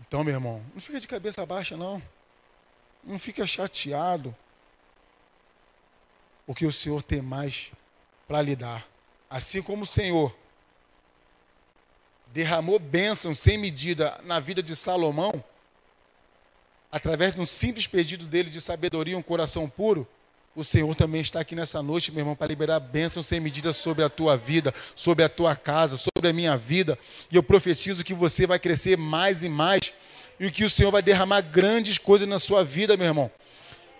Então, 0.00 0.24
meu 0.24 0.34
irmão, 0.34 0.62
não 0.74 0.80
fica 0.80 1.00
de 1.00 1.08
cabeça 1.08 1.44
baixa, 1.46 1.76
não. 1.76 2.02
Não 3.02 3.18
fica 3.18 3.46
chateado. 3.46 4.34
Porque 6.46 6.66
o 6.66 6.72
Senhor 6.72 7.02
tem 7.02 7.22
mais 7.22 7.70
para 8.26 8.42
lhe 8.42 8.54
dar. 8.54 8.86
Assim 9.28 9.62
como 9.62 9.84
o 9.84 9.86
Senhor 9.86 10.36
derramou 12.34 12.80
bênção 12.80 13.32
sem 13.32 13.56
medida 13.56 14.20
na 14.24 14.40
vida 14.40 14.60
de 14.60 14.74
Salomão, 14.74 15.32
através 16.90 17.32
de 17.32 17.40
um 17.40 17.46
simples 17.46 17.86
pedido 17.86 18.26
dele 18.26 18.50
de 18.50 18.60
sabedoria 18.60 19.14
e 19.14 19.16
um 19.16 19.22
coração 19.22 19.68
puro, 19.68 20.04
o 20.56 20.64
Senhor 20.64 20.92
também 20.96 21.20
está 21.20 21.38
aqui 21.38 21.54
nessa 21.54 21.80
noite, 21.80 22.10
meu 22.10 22.22
irmão, 22.22 22.34
para 22.34 22.48
liberar 22.48 22.80
bênção 22.80 23.22
sem 23.22 23.38
medida 23.38 23.72
sobre 23.72 24.02
a 24.02 24.08
tua 24.08 24.36
vida, 24.36 24.74
sobre 24.96 25.24
a 25.24 25.28
tua 25.28 25.54
casa, 25.54 25.96
sobre 25.96 26.28
a 26.28 26.32
minha 26.32 26.56
vida. 26.56 26.98
E 27.30 27.36
eu 27.36 27.42
profetizo 27.42 28.04
que 28.04 28.14
você 28.14 28.48
vai 28.48 28.58
crescer 28.58 28.96
mais 28.96 29.44
e 29.44 29.48
mais 29.48 29.92
e 30.38 30.50
que 30.50 30.64
o 30.64 30.70
Senhor 30.70 30.90
vai 30.90 31.02
derramar 31.02 31.40
grandes 31.40 31.98
coisas 31.98 32.26
na 32.26 32.40
sua 32.40 32.64
vida, 32.64 32.96
meu 32.96 33.06
irmão. 33.06 33.30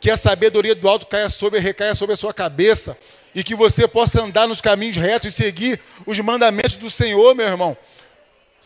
Que 0.00 0.10
a 0.10 0.16
sabedoria 0.16 0.74
do 0.74 0.88
alto 0.88 1.06
caia 1.06 1.28
sobre, 1.28 1.60
recaia 1.60 1.94
sobre 1.94 2.14
a 2.14 2.16
sua 2.16 2.34
cabeça 2.34 2.98
e 3.32 3.44
que 3.44 3.54
você 3.54 3.86
possa 3.86 4.22
andar 4.22 4.48
nos 4.48 4.60
caminhos 4.60 4.96
retos 4.96 5.28
e 5.28 5.32
seguir 5.32 5.80
os 6.04 6.18
mandamentos 6.18 6.76
do 6.76 6.90
Senhor, 6.90 7.32
meu 7.34 7.46
irmão. 7.46 7.76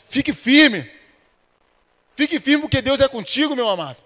Fique 0.08 0.32
firme. 0.32 0.90
Fique 2.16 2.40
firme 2.40 2.62
porque 2.62 2.80
Deus 2.80 2.98
é 3.00 3.08
contigo, 3.08 3.54
meu 3.54 3.68
amado. 3.68 3.98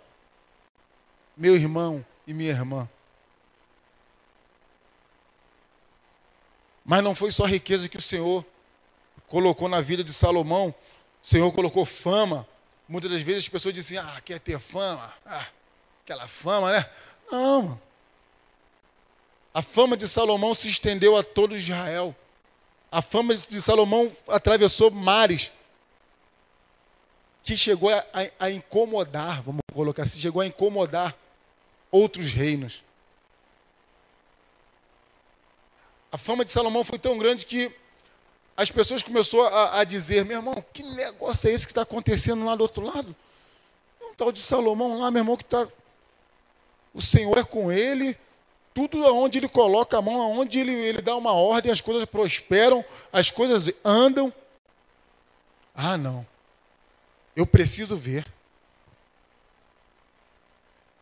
Meu 1.36 1.56
irmão 1.56 2.04
e 2.26 2.34
minha 2.34 2.50
irmã. 2.50 2.88
Mas 6.84 7.02
não 7.02 7.14
foi 7.14 7.30
só 7.30 7.44
riqueza 7.44 7.88
que 7.88 7.96
o 7.96 8.02
Senhor 8.02 8.44
colocou 9.28 9.68
na 9.68 9.80
vida 9.80 10.02
de 10.02 10.12
Salomão. 10.12 10.74
O 11.22 11.26
Senhor 11.26 11.50
colocou 11.52 11.86
fama. 11.86 12.46
Muitas 12.88 13.10
das 13.10 13.22
vezes 13.22 13.44
as 13.44 13.48
pessoas 13.48 13.72
dizem, 13.72 13.96
ah, 13.98 14.20
quer 14.24 14.40
ter 14.40 14.58
fama? 14.58 15.14
Ah, 15.24 15.46
aquela 16.02 16.26
fama, 16.26 16.72
né? 16.72 16.90
Não. 17.30 17.80
A 19.54 19.62
fama 19.62 19.96
de 19.96 20.08
Salomão 20.08 20.54
se 20.54 20.68
estendeu 20.68 21.16
a 21.16 21.22
todo 21.22 21.56
Israel. 21.56 22.14
A 22.90 23.00
fama 23.00 23.34
de 23.34 23.62
Salomão 23.62 24.14
atravessou 24.28 24.90
mares. 24.90 25.52
Que 27.42 27.56
chegou 27.56 27.90
a, 27.90 28.04
a, 28.38 28.50
incomodar, 28.50 29.42
vamos 29.42 29.60
colocar 29.74 30.02
assim, 30.02 30.20
chegou 30.20 30.42
a 30.42 30.46
incomodar 30.46 31.16
outros 31.90 32.32
reinos. 32.32 32.82
A 36.10 36.18
fama 36.18 36.44
de 36.44 36.50
Salomão 36.50 36.84
foi 36.84 36.98
tão 36.98 37.18
grande 37.18 37.46
que 37.46 37.74
as 38.56 38.70
pessoas 38.70 39.02
começaram 39.02 39.44
a, 39.46 39.80
a 39.80 39.84
dizer, 39.84 40.24
meu 40.24 40.36
irmão, 40.36 40.54
que 40.72 40.82
negócio 40.82 41.50
é 41.50 41.52
esse 41.52 41.66
que 41.66 41.72
está 41.72 41.82
acontecendo 41.82 42.44
lá 42.44 42.54
do 42.54 42.62
outro 42.62 42.84
lado? 42.84 43.16
Um 44.00 44.14
tal 44.14 44.30
de 44.30 44.40
Salomão 44.40 45.00
lá, 45.00 45.10
meu 45.10 45.20
irmão, 45.20 45.36
que 45.36 45.42
está. 45.42 45.66
O 46.94 47.00
Senhor 47.00 47.36
é 47.38 47.42
com 47.42 47.72
ele, 47.72 48.16
tudo 48.74 49.06
aonde 49.06 49.38
ele 49.38 49.48
coloca 49.48 49.96
a 49.96 50.02
mão, 50.02 50.20
aonde 50.20 50.58
ele, 50.60 50.72
ele 50.72 51.00
dá 51.00 51.16
uma 51.16 51.32
ordem, 51.32 51.72
as 51.72 51.80
coisas 51.80 52.04
prosperam, 52.04 52.84
as 53.12 53.30
coisas 53.30 53.72
andam. 53.84 54.32
Ah, 55.74 55.96
não. 55.96 56.26
Eu 57.34 57.46
preciso 57.46 57.96
ver. 57.96 58.26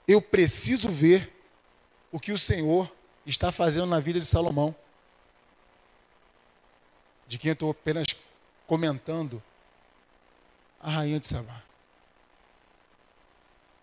Eu 0.06 0.20
preciso 0.20 0.88
ver 0.88 1.32
o 2.10 2.18
que 2.18 2.32
o 2.32 2.38
Senhor 2.38 2.90
está 3.24 3.52
fazendo 3.52 3.86
na 3.86 4.00
vida 4.00 4.18
de 4.18 4.26
Salomão 4.26 4.74
de 7.30 7.38
quem 7.38 7.50
eu 7.50 7.52
estou 7.52 7.70
apenas 7.70 8.08
comentando, 8.66 9.40
a 10.82 10.90
rainha 10.90 11.20
de 11.20 11.28
Sabá. 11.28 11.62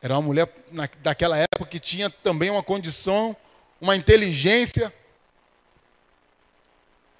Era 0.01 0.15
uma 0.15 0.21
mulher 0.21 0.53
na, 0.69 0.89
daquela 0.99 1.37
época 1.37 1.65
que 1.65 1.79
tinha 1.79 2.09
também 2.09 2.49
uma 2.49 2.61
condição, 2.61 3.33
uma 3.79 3.95
inteligência. 3.95 4.93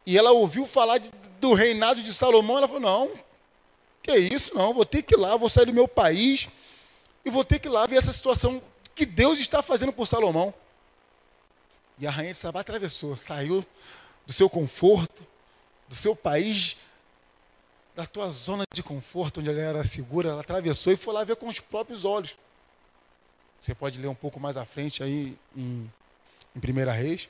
E 0.06 0.18
ela 0.18 0.32
ouviu 0.32 0.68
falar 0.68 0.98
de, 0.98 1.10
do 1.40 1.54
reinado 1.54 2.04
de 2.04 2.14
Salomão, 2.14 2.58
ela 2.58 2.68
falou: 2.68 2.82
não, 2.82 3.12
que 4.08 4.18
isso, 4.18 4.56
não, 4.56 4.74
vou 4.74 4.86
ter 4.86 5.02
que 5.02 5.16
ir 5.16 5.18
lá, 5.18 5.36
vou 5.36 5.50
sair 5.50 5.66
do 5.66 5.74
meu 5.74 5.88
país 5.88 6.48
e 7.26 7.30
vou 7.30 7.44
ter 7.44 7.60
que 7.60 7.68
ir 7.68 7.72
lá 7.72 7.86
ver 7.86 7.98
essa 7.98 8.14
situação 8.14 8.62
que 8.96 9.06
Deus 9.06 9.38
está 9.38 9.62
fazendo 9.62 9.92
por 9.92 10.08
Salomão. 10.08 10.54
E 12.00 12.08
a 12.08 12.12
rainha 12.12 12.32
de 12.32 12.40
Sabá 12.40 12.62
atravessou, 12.62 13.18
saiu 13.18 13.66
do 14.26 14.32
seu 14.32 14.50
conforto, 14.50 15.26
do 15.90 15.96
seu 15.96 16.16
país, 16.16 16.78
da 17.96 18.06
tua 18.06 18.30
zona 18.30 18.64
de 18.74 18.82
conforto, 18.82 19.42
onde 19.42 19.50
ela 19.50 19.60
era 19.60 19.84
segura, 19.84 20.30
ela 20.30 20.42
atravessou 20.42 20.94
e 20.94 20.98
foi 20.98 21.14
lá 21.14 21.24
ver 21.26 21.36
com 21.36 21.48
os 21.48 21.60
próprios 21.60 22.06
olhos. 22.06 22.38
Você 23.60 23.76
pode 23.76 24.00
ler 24.00 24.08
um 24.08 24.16
pouco 24.16 24.40
mais 24.40 24.56
à 24.56 24.64
frente 24.64 25.04
aí 25.04 25.38
em, 25.56 25.92
em 26.56 26.60
Primeira 26.60 26.94
Reis. 26.94 27.28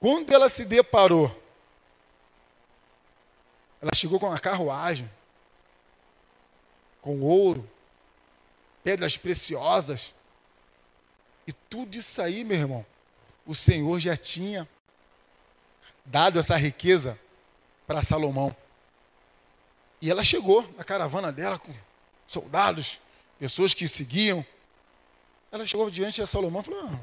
Quando 0.00 0.32
ela 0.32 0.48
se 0.48 0.64
deparou, 0.64 1.43
ela 3.84 3.94
chegou 3.94 4.18
com 4.18 4.26
uma 4.26 4.38
carruagem, 4.38 5.10
com 7.02 7.20
ouro, 7.20 7.68
pedras 8.82 9.14
preciosas, 9.14 10.14
e 11.46 11.52
tudo 11.52 11.94
isso 11.94 12.22
aí, 12.22 12.44
meu 12.44 12.56
irmão, 12.56 12.86
o 13.44 13.54
Senhor 13.54 14.00
já 14.00 14.16
tinha 14.16 14.66
dado 16.02 16.38
essa 16.38 16.56
riqueza 16.56 17.20
para 17.86 18.02
Salomão. 18.02 18.56
E 20.00 20.10
ela 20.10 20.24
chegou 20.24 20.66
na 20.78 20.84
caravana 20.84 21.30
dela 21.30 21.58
com 21.58 21.70
soldados, 22.26 22.98
pessoas 23.38 23.74
que 23.74 23.86
seguiam. 23.86 24.44
Ela 25.52 25.66
chegou 25.66 25.90
diante 25.90 26.22
de 26.22 26.26
Salomão 26.26 26.62
e 26.62 26.64
falou: 26.64 26.86
ah, 26.86 26.98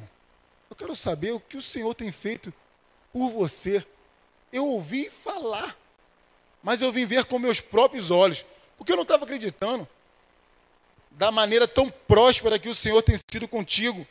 Eu 0.68 0.76
quero 0.76 0.96
saber 0.96 1.32
o 1.32 1.40
que 1.40 1.58
o 1.58 1.62
Senhor 1.62 1.94
tem 1.94 2.12
feito 2.12 2.52
por 3.14 3.30
você. 3.30 3.86
Eu 4.52 4.66
ouvi 4.66 5.12
falar, 5.12 5.78
mas 6.64 6.82
eu 6.82 6.92
vim 6.92 7.06
ver 7.06 7.26
com 7.26 7.40
meus 7.40 7.60
próprios 7.60 8.12
olhos, 8.12 8.46
porque 8.78 8.92
eu 8.92 8.96
não 8.96 9.04
estava 9.04 9.24
acreditando 9.24 9.88
da 11.12 11.32
maneira 11.32 11.68
tão 11.68 11.90
próspera 11.90 12.58
que 12.58 12.70
o 12.70 12.76
Senhor 12.76 13.02
tem 13.02 13.16
sido 13.32 13.48
contigo. 13.48 14.08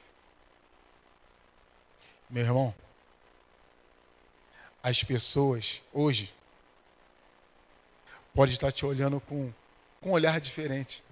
Meu 2.28 2.44
irmão, 2.44 2.74
as 4.82 5.02
pessoas 5.02 5.82
hoje 5.92 6.32
podem 8.34 8.52
estar 8.52 8.70
te 8.70 8.86
olhando 8.86 9.20
com, 9.20 9.52
com 10.00 10.10
um 10.10 10.12
olhar 10.12 10.40
diferente. 10.40 11.02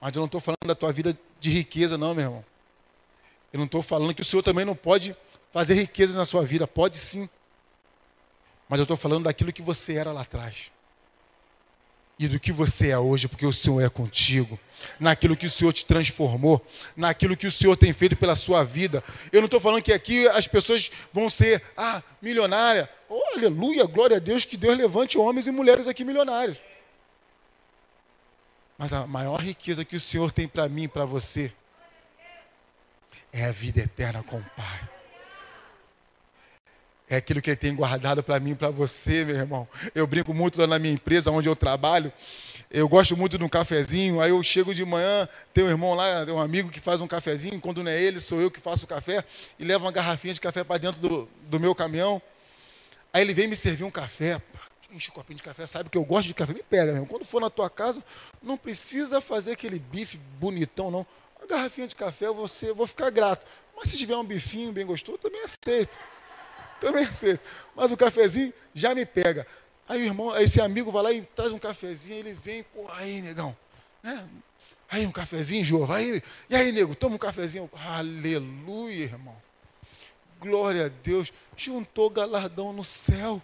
Mas 0.00 0.14
eu 0.14 0.20
não 0.20 0.26
estou 0.26 0.40
falando 0.40 0.66
da 0.66 0.74
tua 0.74 0.92
vida 0.92 1.18
de 1.40 1.50
riqueza, 1.50 1.98
não, 1.98 2.14
meu 2.14 2.24
irmão. 2.24 2.44
Eu 3.52 3.58
não 3.58 3.66
estou 3.66 3.82
falando 3.82 4.14
que 4.14 4.22
o 4.22 4.24
Senhor 4.24 4.42
também 4.42 4.64
não 4.64 4.76
pode 4.76 5.16
fazer 5.52 5.74
riqueza 5.74 6.16
na 6.16 6.24
sua 6.24 6.44
vida. 6.44 6.66
Pode 6.66 6.96
sim. 6.96 7.28
Mas 8.68 8.78
eu 8.78 8.82
estou 8.82 8.96
falando 8.96 9.24
daquilo 9.24 9.52
que 9.52 9.62
você 9.62 9.94
era 9.94 10.12
lá 10.12 10.20
atrás 10.20 10.70
e 12.18 12.26
do 12.26 12.40
que 12.40 12.52
você 12.52 12.90
é 12.90 12.98
hoje, 12.98 13.28
porque 13.28 13.46
o 13.46 13.52
Senhor 13.52 13.80
é 13.80 13.88
contigo, 13.88 14.58
naquilo 14.98 15.36
que 15.36 15.46
o 15.46 15.50
Senhor 15.50 15.72
te 15.72 15.86
transformou, 15.86 16.64
naquilo 16.96 17.36
que 17.36 17.46
o 17.46 17.52
Senhor 17.52 17.76
tem 17.76 17.92
feito 17.92 18.16
pela 18.16 18.34
sua 18.34 18.64
vida. 18.64 19.02
Eu 19.30 19.40
não 19.40 19.46
estou 19.46 19.60
falando 19.60 19.82
que 19.82 19.92
aqui 19.92 20.26
as 20.28 20.48
pessoas 20.48 20.90
vão 21.12 21.30
ser, 21.30 21.62
ah, 21.76 22.02
milionária. 22.20 22.90
Oh, 23.08 23.22
aleluia, 23.36 23.84
glória 23.86 24.16
a 24.16 24.20
Deus, 24.20 24.44
que 24.44 24.56
Deus 24.56 24.76
levante 24.76 25.16
homens 25.16 25.46
e 25.46 25.52
mulheres 25.52 25.86
aqui 25.86 26.04
milionários. 26.04 26.58
Mas 28.76 28.92
a 28.92 29.06
maior 29.06 29.40
riqueza 29.40 29.84
que 29.84 29.96
o 29.96 30.00
Senhor 30.00 30.32
tem 30.32 30.48
para 30.48 30.68
mim 30.68 30.84
e 30.84 30.88
para 30.88 31.04
você 31.04 31.52
é 33.32 33.44
a 33.44 33.52
vida 33.52 33.80
eterna 33.80 34.22
com 34.24 34.38
o 34.38 34.44
Pai 34.56 34.97
é 37.10 37.16
aquilo 37.16 37.40
que 37.40 37.50
Ele 37.50 37.56
tem 37.56 37.74
guardado 37.74 38.22
para 38.22 38.38
mim 38.38 38.50
e 38.50 38.54
para 38.54 38.70
você, 38.70 39.24
meu 39.24 39.36
irmão. 39.36 39.66
Eu 39.94 40.06
brinco 40.06 40.34
muito 40.34 40.60
lá 40.60 40.66
na 40.66 40.78
minha 40.78 40.92
empresa, 40.92 41.30
onde 41.30 41.48
eu 41.48 41.56
trabalho. 41.56 42.12
Eu 42.70 42.86
gosto 42.86 43.16
muito 43.16 43.38
de 43.38 43.44
um 43.44 43.48
cafezinho. 43.48 44.20
Aí 44.20 44.30
eu 44.30 44.42
chego 44.42 44.74
de 44.74 44.84
manhã, 44.84 45.26
tem 45.54 45.64
um 45.64 45.70
irmão 45.70 45.94
lá, 45.94 46.24
tem 46.26 46.34
um 46.34 46.40
amigo 46.40 46.68
que 46.68 46.80
faz 46.80 47.00
um 47.00 47.06
cafezinho. 47.06 47.58
Quando 47.60 47.82
não 47.82 47.90
é 47.90 48.00
ele, 48.00 48.20
sou 48.20 48.40
eu 48.40 48.50
que 48.50 48.60
faço 48.60 48.84
o 48.84 48.88
café. 48.88 49.24
E 49.58 49.64
levo 49.64 49.86
uma 49.86 49.92
garrafinha 49.92 50.34
de 50.34 50.40
café 50.40 50.62
para 50.62 50.76
dentro 50.76 51.00
do, 51.00 51.28
do 51.48 51.58
meu 51.58 51.74
caminhão. 51.74 52.20
Aí 53.10 53.22
ele 53.22 53.32
vem 53.32 53.48
me 53.48 53.56
servir 53.56 53.84
um 53.84 53.90
café. 53.90 54.40
Enche 54.92 55.08
o 55.10 55.12
copinho 55.12 55.36
de 55.36 55.42
café, 55.42 55.66
sabe 55.66 55.90
que 55.90 55.96
eu 55.96 56.04
gosto 56.04 56.28
de 56.28 56.34
café. 56.34 56.52
Me 56.52 56.62
pega, 56.62 56.86
meu 56.86 56.94
irmão. 56.94 57.06
Quando 57.06 57.24
for 57.24 57.40
na 57.40 57.48
tua 57.48 57.70
casa, 57.70 58.04
não 58.42 58.56
precisa 58.58 59.20
fazer 59.20 59.52
aquele 59.52 59.78
bife 59.78 60.18
bonitão, 60.38 60.90
não. 60.90 61.06
Uma 61.38 61.46
garrafinha 61.46 61.86
de 61.86 61.94
café, 61.94 62.30
você, 62.30 62.72
vou 62.72 62.86
ficar 62.86 63.10
grato. 63.10 63.46
Mas 63.76 63.90
se 63.90 63.96
tiver 63.96 64.16
um 64.16 64.24
bifinho 64.24 64.72
bem 64.72 64.84
gostoso, 64.84 65.18
também 65.18 65.42
aceito. 65.42 65.98
Também 66.80 67.04
aceito. 67.04 67.40
Mas 67.74 67.90
o 67.90 67.96
cafezinho 67.96 68.52
já 68.74 68.94
me 68.94 69.04
pega. 69.04 69.46
Aí 69.88 70.02
o 70.02 70.04
irmão, 70.04 70.36
esse 70.36 70.60
amigo 70.60 70.90
vai 70.90 71.02
lá 71.02 71.12
e 71.12 71.22
traz 71.22 71.50
um 71.50 71.58
cafezinho, 71.58 72.18
ele 72.18 72.34
vem, 72.34 72.62
pô, 72.62 72.86
aí, 72.92 73.22
negão, 73.22 73.56
né? 74.02 74.28
Aí 74.90 75.06
um 75.06 75.12
cafezinho, 75.12 75.62
Jô, 75.64 75.84
vai. 75.84 76.22
E 76.48 76.56
aí, 76.56 76.72
nego, 76.72 76.94
toma 76.94 77.16
um 77.16 77.18
cafezinho. 77.18 77.70
Aleluia, 77.74 79.04
irmão. 79.04 79.36
Glória 80.40 80.86
a 80.86 80.88
Deus. 80.88 81.32
Juntou 81.56 82.08
galardão 82.08 82.72
no 82.72 82.84
céu. 82.84 83.42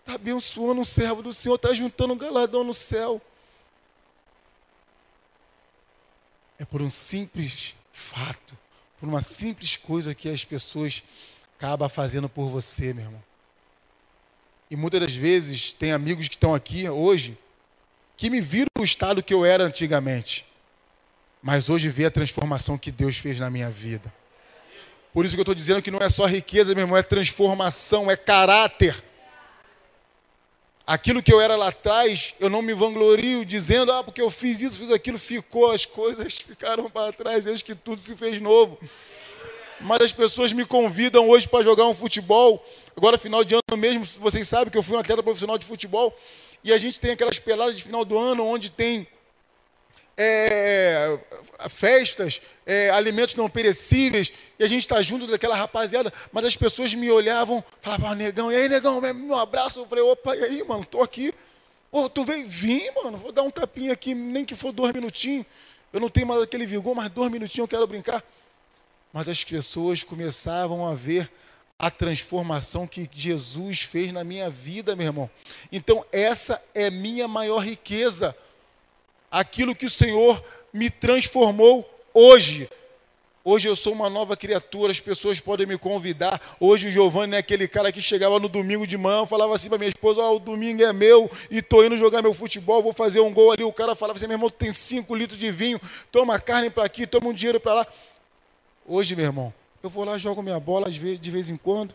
Está 0.00 0.14
abençoando 0.14 0.80
o 0.80 0.84
servo 0.84 1.22
do 1.22 1.32
Senhor, 1.32 1.54
está 1.54 1.72
juntando 1.72 2.14
um 2.14 2.18
galardão 2.18 2.64
no 2.64 2.74
céu. 2.74 3.20
É 6.58 6.64
por 6.64 6.82
um 6.82 6.90
simples 6.90 7.74
fato, 7.92 8.56
por 8.98 9.08
uma 9.08 9.20
simples 9.20 9.76
coisa 9.76 10.14
que 10.14 10.28
as 10.28 10.44
pessoas 10.44 11.02
acabam 11.62 11.88
fazendo 11.88 12.28
por 12.28 12.48
você, 12.48 12.92
meu 12.92 13.04
irmão. 13.04 13.22
E 14.68 14.74
muitas 14.74 14.98
das 14.98 15.14
vezes 15.14 15.72
tem 15.72 15.92
amigos 15.92 16.26
que 16.26 16.34
estão 16.34 16.54
aqui 16.54 16.88
hoje 16.88 17.38
que 18.16 18.28
me 18.28 18.40
viram 18.40 18.66
o 18.80 18.82
estado 18.82 19.22
que 19.22 19.32
eu 19.32 19.44
era 19.44 19.62
antigamente, 19.62 20.44
mas 21.40 21.70
hoje 21.70 21.88
vê 21.88 22.06
a 22.06 22.10
transformação 22.10 22.76
que 22.76 22.90
Deus 22.90 23.16
fez 23.16 23.38
na 23.38 23.48
minha 23.48 23.70
vida. 23.70 24.12
Por 25.12 25.24
isso 25.24 25.34
que 25.34 25.40
eu 25.40 25.44
estou 25.44 25.54
dizendo 25.54 25.80
que 25.80 25.90
não 25.90 26.00
é 26.00 26.10
só 26.10 26.26
riqueza, 26.26 26.74
meu 26.74 26.82
irmão, 26.82 26.96
é 26.96 27.02
transformação, 27.02 28.10
é 28.10 28.16
caráter. 28.16 29.00
Aquilo 30.84 31.22
que 31.22 31.32
eu 31.32 31.40
era 31.40 31.54
lá 31.54 31.68
atrás, 31.68 32.34
eu 32.40 32.50
não 32.50 32.60
me 32.60 32.74
vanglorio 32.74 33.44
dizendo, 33.44 33.92
ah, 33.92 34.02
porque 34.02 34.20
eu 34.20 34.30
fiz 34.30 34.60
isso, 34.60 34.80
fiz 34.80 34.90
aquilo, 34.90 35.18
ficou, 35.18 35.70
as 35.70 35.86
coisas 35.86 36.34
ficaram 36.42 36.90
para 36.90 37.12
trás, 37.12 37.44
desde 37.44 37.62
que 37.62 37.74
tudo 37.74 38.00
se 38.00 38.16
fez 38.16 38.40
novo. 38.40 38.80
Mas 39.82 40.00
as 40.00 40.12
pessoas 40.12 40.52
me 40.52 40.64
convidam 40.64 41.28
hoje 41.28 41.48
para 41.48 41.64
jogar 41.64 41.86
um 41.86 41.94
futebol. 41.94 42.64
Agora, 42.96 43.18
final 43.18 43.42
de 43.42 43.54
ano 43.54 43.76
mesmo, 43.76 44.04
vocês 44.20 44.46
sabem 44.46 44.70
que 44.70 44.78
eu 44.78 44.82
fui 44.82 44.96
um 44.96 45.00
atleta 45.00 45.22
profissional 45.22 45.58
de 45.58 45.66
futebol. 45.66 46.16
E 46.62 46.72
a 46.72 46.78
gente 46.78 47.00
tem 47.00 47.10
aquelas 47.10 47.38
peladas 47.38 47.76
de 47.76 47.82
final 47.82 48.04
do 48.04 48.16
ano 48.16 48.46
onde 48.46 48.70
tem 48.70 49.06
é, 50.16 51.18
festas, 51.68 52.40
é, 52.64 52.90
alimentos 52.90 53.34
não 53.34 53.50
perecíveis, 53.50 54.32
e 54.58 54.62
a 54.62 54.68
gente 54.68 54.82
está 54.82 55.02
junto 55.02 55.26
daquela 55.26 55.56
rapaziada, 55.56 56.12
mas 56.30 56.44
as 56.44 56.56
pessoas 56.56 56.94
me 56.94 57.10
olhavam, 57.10 57.64
falavam, 57.80 58.12
ah, 58.12 58.14
negão, 58.14 58.52
e 58.52 58.56
aí, 58.56 58.68
negão, 58.68 59.00
um 59.00 59.36
abraço. 59.36 59.80
Eu 59.80 59.86
falei, 59.86 60.04
opa, 60.04 60.36
e 60.36 60.44
aí, 60.44 60.64
mano, 60.64 60.84
tô 60.84 61.02
aqui. 61.02 61.34
Ô, 61.90 62.08
tu 62.08 62.24
veio? 62.24 62.46
Vim, 62.46 62.82
mano, 63.02 63.18
vou 63.18 63.32
dar 63.32 63.42
um 63.42 63.50
tapinha 63.50 63.92
aqui, 63.92 64.14
nem 64.14 64.44
que 64.44 64.54
for 64.54 64.72
dois 64.72 64.92
minutinhos. 64.92 65.44
Eu 65.92 66.00
não 66.00 66.08
tenho 66.08 66.26
mais 66.26 66.40
aquele 66.40 66.64
vigor, 66.66 66.94
mas 66.94 67.10
dois 67.10 67.30
minutinhos 67.30 67.64
eu 67.64 67.68
quero 67.68 67.86
brincar. 67.86 68.24
Mas 69.12 69.28
as 69.28 69.44
pessoas 69.44 70.02
começavam 70.02 70.86
a 70.86 70.94
ver 70.94 71.30
a 71.78 71.90
transformação 71.90 72.86
que 72.86 73.08
Jesus 73.12 73.82
fez 73.82 74.12
na 74.12 74.22
minha 74.22 74.48
vida, 74.48 74.94
meu 74.94 75.06
irmão. 75.06 75.30
Então, 75.70 76.04
essa 76.12 76.62
é 76.74 76.90
minha 76.90 77.26
maior 77.26 77.58
riqueza. 77.58 78.36
Aquilo 79.30 79.74
que 79.74 79.86
o 79.86 79.90
Senhor 79.90 80.42
me 80.72 80.88
transformou 80.88 81.88
hoje. 82.14 82.68
Hoje 83.44 83.68
eu 83.68 83.74
sou 83.74 83.92
uma 83.92 84.08
nova 84.08 84.36
criatura, 84.36 84.92
as 84.92 85.00
pessoas 85.00 85.40
podem 85.40 85.66
me 85.66 85.76
convidar. 85.76 86.40
Hoje 86.60 86.86
o 86.86 86.92
Giovanni 86.92 87.34
é 87.34 87.38
aquele 87.38 87.66
cara 87.66 87.90
que 87.90 88.00
chegava 88.00 88.38
no 88.38 88.48
domingo 88.48 88.86
de 88.86 88.96
manhã, 88.96 89.26
falava 89.26 89.52
assim 89.52 89.68
para 89.68 89.78
minha 89.78 89.88
esposa: 89.88 90.22
oh, 90.22 90.36
o 90.36 90.38
domingo 90.38 90.84
é 90.84 90.92
meu 90.92 91.28
e 91.50 91.60
tô 91.60 91.84
indo 91.84 91.96
jogar 91.96 92.22
meu 92.22 92.32
futebol, 92.32 92.80
vou 92.80 92.92
fazer 92.92 93.18
um 93.18 93.32
gol 93.32 93.50
ali. 93.50 93.64
O 93.64 93.72
cara 93.72 93.96
falava 93.96 94.16
assim: 94.16 94.28
meu 94.28 94.36
irmão, 94.36 94.48
tem 94.48 94.72
cinco 94.72 95.16
litros 95.16 95.36
de 95.36 95.50
vinho, 95.50 95.80
toma 96.12 96.38
carne 96.38 96.70
para 96.70 96.84
aqui, 96.84 97.04
toma 97.04 97.30
um 97.30 97.32
dinheiro 97.32 97.58
para 97.58 97.74
lá. 97.74 97.86
Hoje, 98.94 99.16
meu 99.16 99.24
irmão, 99.24 99.54
eu 99.82 99.88
vou 99.88 100.04
lá, 100.04 100.18
jogo 100.18 100.42
minha 100.42 100.60
bola 100.60 100.90
de 100.90 101.30
vez 101.30 101.48
em 101.48 101.56
quando, 101.56 101.94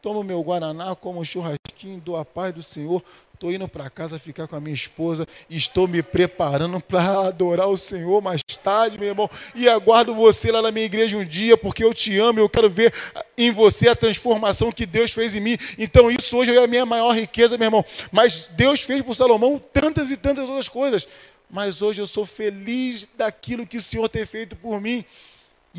tomo 0.00 0.24
meu 0.24 0.42
guaraná, 0.42 0.96
como 0.96 1.20
um 1.20 1.24
churrasquinho, 1.24 2.00
dou 2.00 2.16
a 2.16 2.24
paz 2.24 2.54
do 2.54 2.62
Senhor, 2.62 3.04
Estou 3.34 3.52
indo 3.52 3.68
para 3.68 3.90
casa 3.90 4.18
ficar 4.18 4.48
com 4.48 4.56
a 4.56 4.60
minha 4.60 4.74
esposa. 4.74 5.28
Estou 5.48 5.86
me 5.86 6.02
preparando 6.02 6.80
para 6.80 7.28
adorar 7.28 7.68
o 7.68 7.76
Senhor 7.76 8.20
mais 8.20 8.40
tarde, 8.64 8.98
meu 8.98 9.06
irmão. 9.08 9.30
E 9.54 9.68
aguardo 9.68 10.12
você 10.12 10.50
lá 10.50 10.60
na 10.60 10.72
minha 10.72 10.86
igreja 10.86 11.16
um 11.16 11.24
dia, 11.24 11.56
porque 11.56 11.84
eu 11.84 11.94
te 11.94 12.18
amo. 12.18 12.40
Eu 12.40 12.48
quero 12.48 12.68
ver 12.68 12.92
em 13.36 13.52
você 13.52 13.90
a 13.90 13.94
transformação 13.94 14.72
que 14.72 14.84
Deus 14.84 15.12
fez 15.12 15.36
em 15.36 15.40
mim. 15.40 15.56
Então, 15.78 16.10
isso 16.10 16.36
hoje 16.36 16.56
é 16.56 16.64
a 16.64 16.66
minha 16.66 16.84
maior 16.84 17.14
riqueza, 17.14 17.56
meu 17.56 17.66
irmão. 17.66 17.84
Mas 18.10 18.50
Deus 18.56 18.80
fez 18.80 19.02
por 19.02 19.14
Salomão 19.14 19.56
tantas 19.72 20.10
e 20.10 20.16
tantas 20.16 20.48
outras 20.48 20.68
coisas. 20.68 21.06
Mas 21.48 21.80
hoje 21.80 22.02
eu 22.02 22.08
sou 22.08 22.26
feliz 22.26 23.08
daquilo 23.16 23.64
que 23.64 23.76
o 23.76 23.82
Senhor 23.82 24.08
tem 24.08 24.26
feito 24.26 24.56
por 24.56 24.80
mim. 24.80 25.04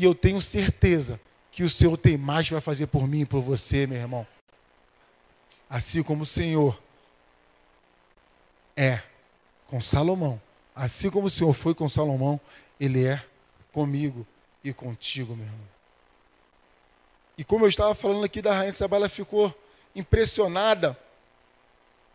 E 0.00 0.04
eu 0.04 0.14
tenho 0.14 0.40
certeza 0.40 1.20
que 1.52 1.62
o 1.62 1.68
Senhor 1.68 1.94
tem 1.98 2.16
mais 2.16 2.48
para 2.48 2.58
fazer 2.58 2.86
por 2.86 3.06
mim 3.06 3.20
e 3.20 3.26
por 3.26 3.42
você, 3.42 3.86
meu 3.86 3.98
irmão. 3.98 4.26
Assim 5.68 6.02
como 6.02 6.22
o 6.22 6.26
Senhor 6.26 6.80
é 8.74 9.02
com 9.66 9.78
Salomão. 9.78 10.40
Assim 10.74 11.10
como 11.10 11.26
o 11.26 11.30
Senhor 11.30 11.52
foi 11.52 11.74
com 11.74 11.86
Salomão, 11.86 12.40
Ele 12.80 13.06
é 13.06 13.22
comigo 13.72 14.26
e 14.64 14.72
contigo, 14.72 15.36
meu 15.36 15.44
irmão. 15.44 15.68
E 17.36 17.44
como 17.44 17.66
eu 17.66 17.68
estava 17.68 17.94
falando 17.94 18.24
aqui 18.24 18.40
da 18.40 18.54
rainha 18.54 18.72
de 18.72 18.78
Sabá, 18.78 18.96
ela 18.96 19.08
ficou 19.10 19.54
impressionada 19.94 20.98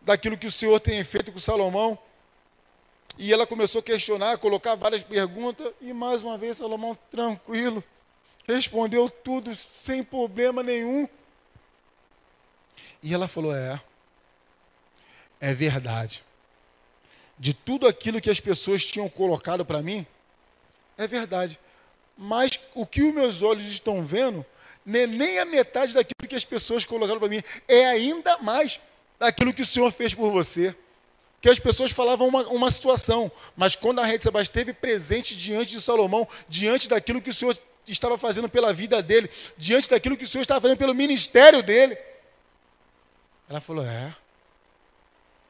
daquilo 0.00 0.36
que 0.36 0.48
o 0.48 0.52
Senhor 0.52 0.80
tem 0.80 1.04
feito 1.04 1.30
com 1.30 1.38
Salomão. 1.38 1.96
E 3.18 3.32
ela 3.32 3.46
começou 3.46 3.80
a 3.80 3.82
questionar, 3.82 4.38
colocar 4.38 4.74
várias 4.74 5.02
perguntas, 5.02 5.72
e 5.80 5.92
mais 5.92 6.22
uma 6.22 6.36
vez 6.36 6.58
Salomão, 6.58 6.96
tranquilo, 7.10 7.82
respondeu 8.46 9.08
tudo 9.08 9.54
sem 9.54 10.02
problema 10.02 10.62
nenhum. 10.62 11.08
E 13.02 13.14
ela 13.14 13.26
falou: 13.26 13.54
É, 13.54 13.80
é 15.40 15.54
verdade 15.54 16.26
de 17.38 17.52
tudo 17.52 17.86
aquilo 17.86 18.20
que 18.20 18.30
as 18.30 18.40
pessoas 18.40 18.84
tinham 18.84 19.08
colocado 19.08 19.64
para 19.64 19.82
mim, 19.82 20.06
é 20.96 21.06
verdade. 21.06 21.58
Mas 22.16 22.58
o 22.74 22.86
que 22.86 23.02
os 23.02 23.14
meus 23.14 23.42
olhos 23.42 23.66
estão 23.66 24.04
vendo, 24.04 24.44
é 24.86 25.06
nem 25.06 25.38
a 25.38 25.44
metade 25.44 25.92
daquilo 25.92 26.28
que 26.28 26.34
as 26.34 26.44
pessoas 26.44 26.84
colocaram 26.84 27.20
para 27.20 27.28
mim, 27.28 27.42
é 27.68 27.86
ainda 27.86 28.38
mais 28.38 28.80
daquilo 29.18 29.52
que 29.52 29.62
o 29.62 29.66
Senhor 29.66 29.92
fez 29.92 30.14
por 30.14 30.30
você. 30.30 30.74
Que 31.46 31.50
as 31.50 31.60
pessoas 31.60 31.92
falavam 31.92 32.26
uma, 32.26 32.42
uma 32.48 32.68
situação, 32.72 33.30
mas 33.56 33.76
quando 33.76 34.00
a 34.00 34.04
rede 34.04 34.24
Sebastião 34.24 34.42
esteve 34.42 34.72
presente 34.72 35.36
diante 35.36 35.70
de 35.70 35.80
Salomão, 35.80 36.26
diante 36.48 36.88
daquilo 36.88 37.22
que 37.22 37.30
o 37.30 37.32
Senhor 37.32 37.56
estava 37.86 38.18
fazendo 38.18 38.48
pela 38.48 38.72
vida 38.72 39.00
dele, 39.00 39.30
diante 39.56 39.88
daquilo 39.88 40.16
que 40.16 40.24
o 40.24 40.26
Senhor 40.26 40.42
estava 40.42 40.60
fazendo 40.60 40.76
pelo 40.76 40.92
ministério 40.92 41.62
dele, 41.62 41.96
ela 43.48 43.60
falou: 43.60 43.84
É, 43.86 44.12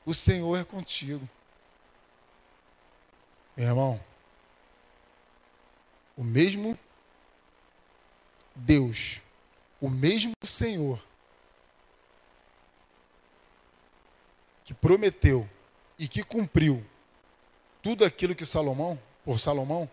o 0.04 0.12
Senhor 0.12 0.58
é 0.58 0.64
contigo. 0.64 1.26
Meu 3.56 3.68
irmão, 3.68 4.04
o 6.14 6.22
mesmo 6.22 6.78
Deus, 8.54 9.22
o 9.80 9.88
mesmo 9.88 10.34
Senhor 10.44 11.02
que 14.62 14.74
prometeu 14.74 15.48
e 15.98 16.06
que 16.06 16.22
cumpriu 16.22 16.84
tudo 17.82 18.04
aquilo 18.04 18.34
que 18.34 18.44
Salomão, 18.44 19.00
por 19.24 19.40
Salomão, 19.40 19.88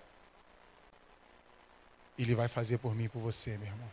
ele 2.18 2.36
vai 2.36 2.48
fazer 2.48 2.78
por 2.78 2.94
mim 2.96 3.06
e 3.06 3.10
por 3.10 3.20
você, 3.20 3.58
meu 3.58 3.68
irmão. 3.68 3.92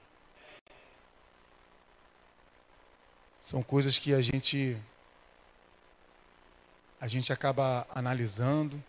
São 3.40 3.62
coisas 3.62 3.98
que 3.98 4.12
a 4.12 4.20
gente 4.20 4.76
a 7.00 7.06
gente 7.06 7.32
acaba 7.32 7.86
analisando, 7.94 8.82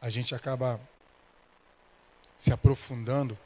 a 0.00 0.08
gente 0.08 0.34
acaba 0.36 0.80
se 2.36 2.52
aprofundando 2.52 3.36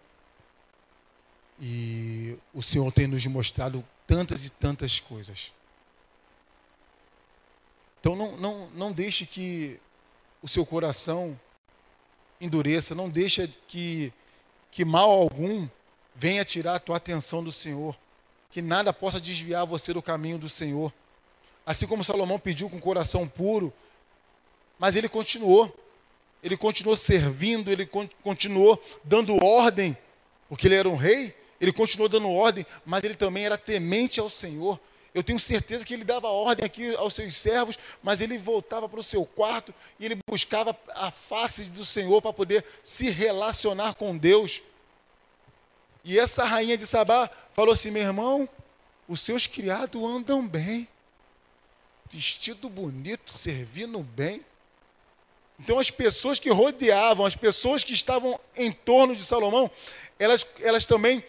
e 1.59 2.37
o 2.53 2.63
Senhor 2.63 2.91
tem 2.93 3.07
nos 3.07 3.25
mostrado 3.27 3.83
tantas 4.07 4.45
e 4.45 4.51
tantas 4.51 5.01
coisas. 5.01 5.53
Então 8.01 8.16
não, 8.16 8.36
não, 8.36 8.70
não 8.70 8.92
deixe 8.92 9.26
que 9.26 9.78
o 10.42 10.48
seu 10.48 10.64
coração 10.64 11.38
endureça, 12.40 12.94
não 12.94 13.09
deixe 13.09 13.46
que, 13.68 14.12
que 14.70 14.84
mal 14.84 15.11
algum 15.11 15.68
venha 16.14 16.44
tirar 16.44 16.76
a 16.76 16.80
tua 16.80 16.96
atenção 16.96 17.44
do 17.44 17.53
Senhor, 17.53 17.96
que 18.51 18.62
nada 18.62 18.92
possa 18.92 19.20
desviar 19.20 19.66
você 19.66 19.92
do 19.92 20.03
caminho 20.03 20.38
do 20.38 20.48
Senhor. 20.48 20.92
Assim 21.64 21.86
como 21.86 22.03
Salomão 22.03 22.38
pediu 22.38 22.68
com 22.70 22.78
o 22.78 22.80
coração 22.80 23.28
puro, 23.28 23.72
mas 24.78 24.96
ele 24.96 25.09
continuou 25.09 25.72
ele 26.42 26.57
continuou 26.57 26.96
servindo, 26.96 27.70
ele 27.70 27.86
continuou 28.22 28.82
dando 29.05 29.42
ordem, 29.44 29.96
porque 30.48 30.66
ele 30.66 30.74
era 30.74 30.88
um 30.88 30.96
rei, 30.96 31.34
ele 31.61 31.72
continuou 31.72 32.09
dando 32.09 32.30
ordem, 32.30 32.64
mas 32.84 33.05
ele 33.05 33.14
também 33.14 33.44
era 33.44 33.59
temente 33.59 34.18
ao 34.18 34.30
Senhor. 34.30 34.80
Eu 35.15 35.25
tenho 35.25 35.39
certeza 35.39 35.85
que 35.85 35.93
ele 35.93 36.05
dava 36.05 36.29
ordem 36.29 36.65
aqui 36.65 36.95
aos 36.95 37.15
seus 37.15 37.37
servos, 37.37 37.79
mas 38.03 38.21
ele 38.21 38.39
voltava 38.39 38.89
para 38.89 39.01
o 39.01 39.03
seu 39.03 39.25
quarto 39.27 39.75
e 39.99 40.05
ele 40.05 40.19
buscava 40.29 40.77
a 40.95 41.11
face 41.11 41.65
do 41.65 41.85
Senhor 41.85 42.23
para 42.23 42.33
poder 42.33 42.65
se 42.83 43.11
relacionar 43.11 43.95
com 43.95 44.17
Deus. 44.17 44.63
E 46.05 46.19
essa 46.19 46.45
rainha 46.45 46.79
de 46.79 46.87
Sabá 46.87 47.29
falou 47.53 47.75
assim: 47.75 47.91
meu 47.91 48.03
irmão, 48.03 48.49
os 49.09 49.21
seus 49.21 49.47
criados 49.47 50.01
andam 50.03 50.47
bem. 50.47 50.87
vestido 52.13 52.69
bonito, 52.69 53.33
servindo 53.33 54.01
bem. 54.01 54.45
Então 55.59 55.79
as 55.79 55.91
pessoas 55.91 56.39
que 56.39 56.51
rodeavam, 56.51 57.27
as 57.27 57.37
pessoas 57.37 57.83
que 57.85 57.93
estavam 57.93 58.39
em 58.57 58.73
torno 58.73 59.15
de 59.15 59.23
Salomão, 59.23 59.71
elas, 60.19 60.47
elas 60.61 60.87
também 60.87 61.23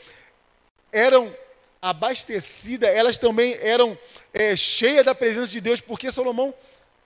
eram 0.91 1.33
abastecidas, 1.81 2.93
elas 2.93 3.17
também 3.17 3.53
eram 3.55 3.97
é, 4.33 4.55
cheias 4.55 5.03
da 5.03 5.15
presença 5.15 5.51
de 5.51 5.59
Deus, 5.59 5.81
porque 5.81 6.11
Salomão, 6.11 6.53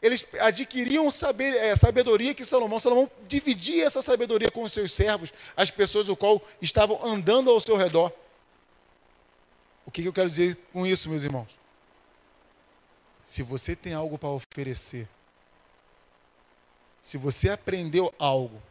eles 0.01 0.27
adquiriam 0.41 1.09
saber, 1.09 1.55
é, 1.55 1.75
sabedoria 1.75 2.33
que 2.33 2.43
Salomão, 2.43 2.79
Salomão 2.79 3.09
dividia 3.25 3.85
essa 3.85 4.01
sabedoria 4.01 4.51
com 4.51 4.63
os 4.63 4.73
seus 4.73 4.91
servos, 4.91 5.33
as 5.55 5.71
pessoas 5.71 6.07
do 6.07 6.15
qual 6.15 6.45
estavam 6.61 6.99
andando 7.05 7.49
ao 7.49 7.59
seu 7.61 7.77
redor. 7.77 8.11
O 9.85 9.91
que, 9.91 10.01
que 10.01 10.07
eu 10.07 10.13
quero 10.13 10.29
dizer 10.29 10.57
com 10.73 10.85
isso, 10.85 11.09
meus 11.09 11.23
irmãos? 11.23 11.57
Se 13.23 13.41
você 13.41 13.75
tem 13.75 13.93
algo 13.93 14.17
para 14.17 14.29
oferecer, 14.29 15.07
se 16.99 17.17
você 17.17 17.49
aprendeu 17.49 18.13
algo, 18.19 18.61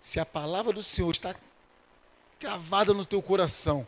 se 0.00 0.18
a 0.18 0.26
palavra 0.26 0.72
do 0.72 0.82
Senhor 0.82 1.10
está 1.10 1.34
cravada 2.38 2.92
no 2.92 3.04
teu 3.04 3.22
coração, 3.22 3.86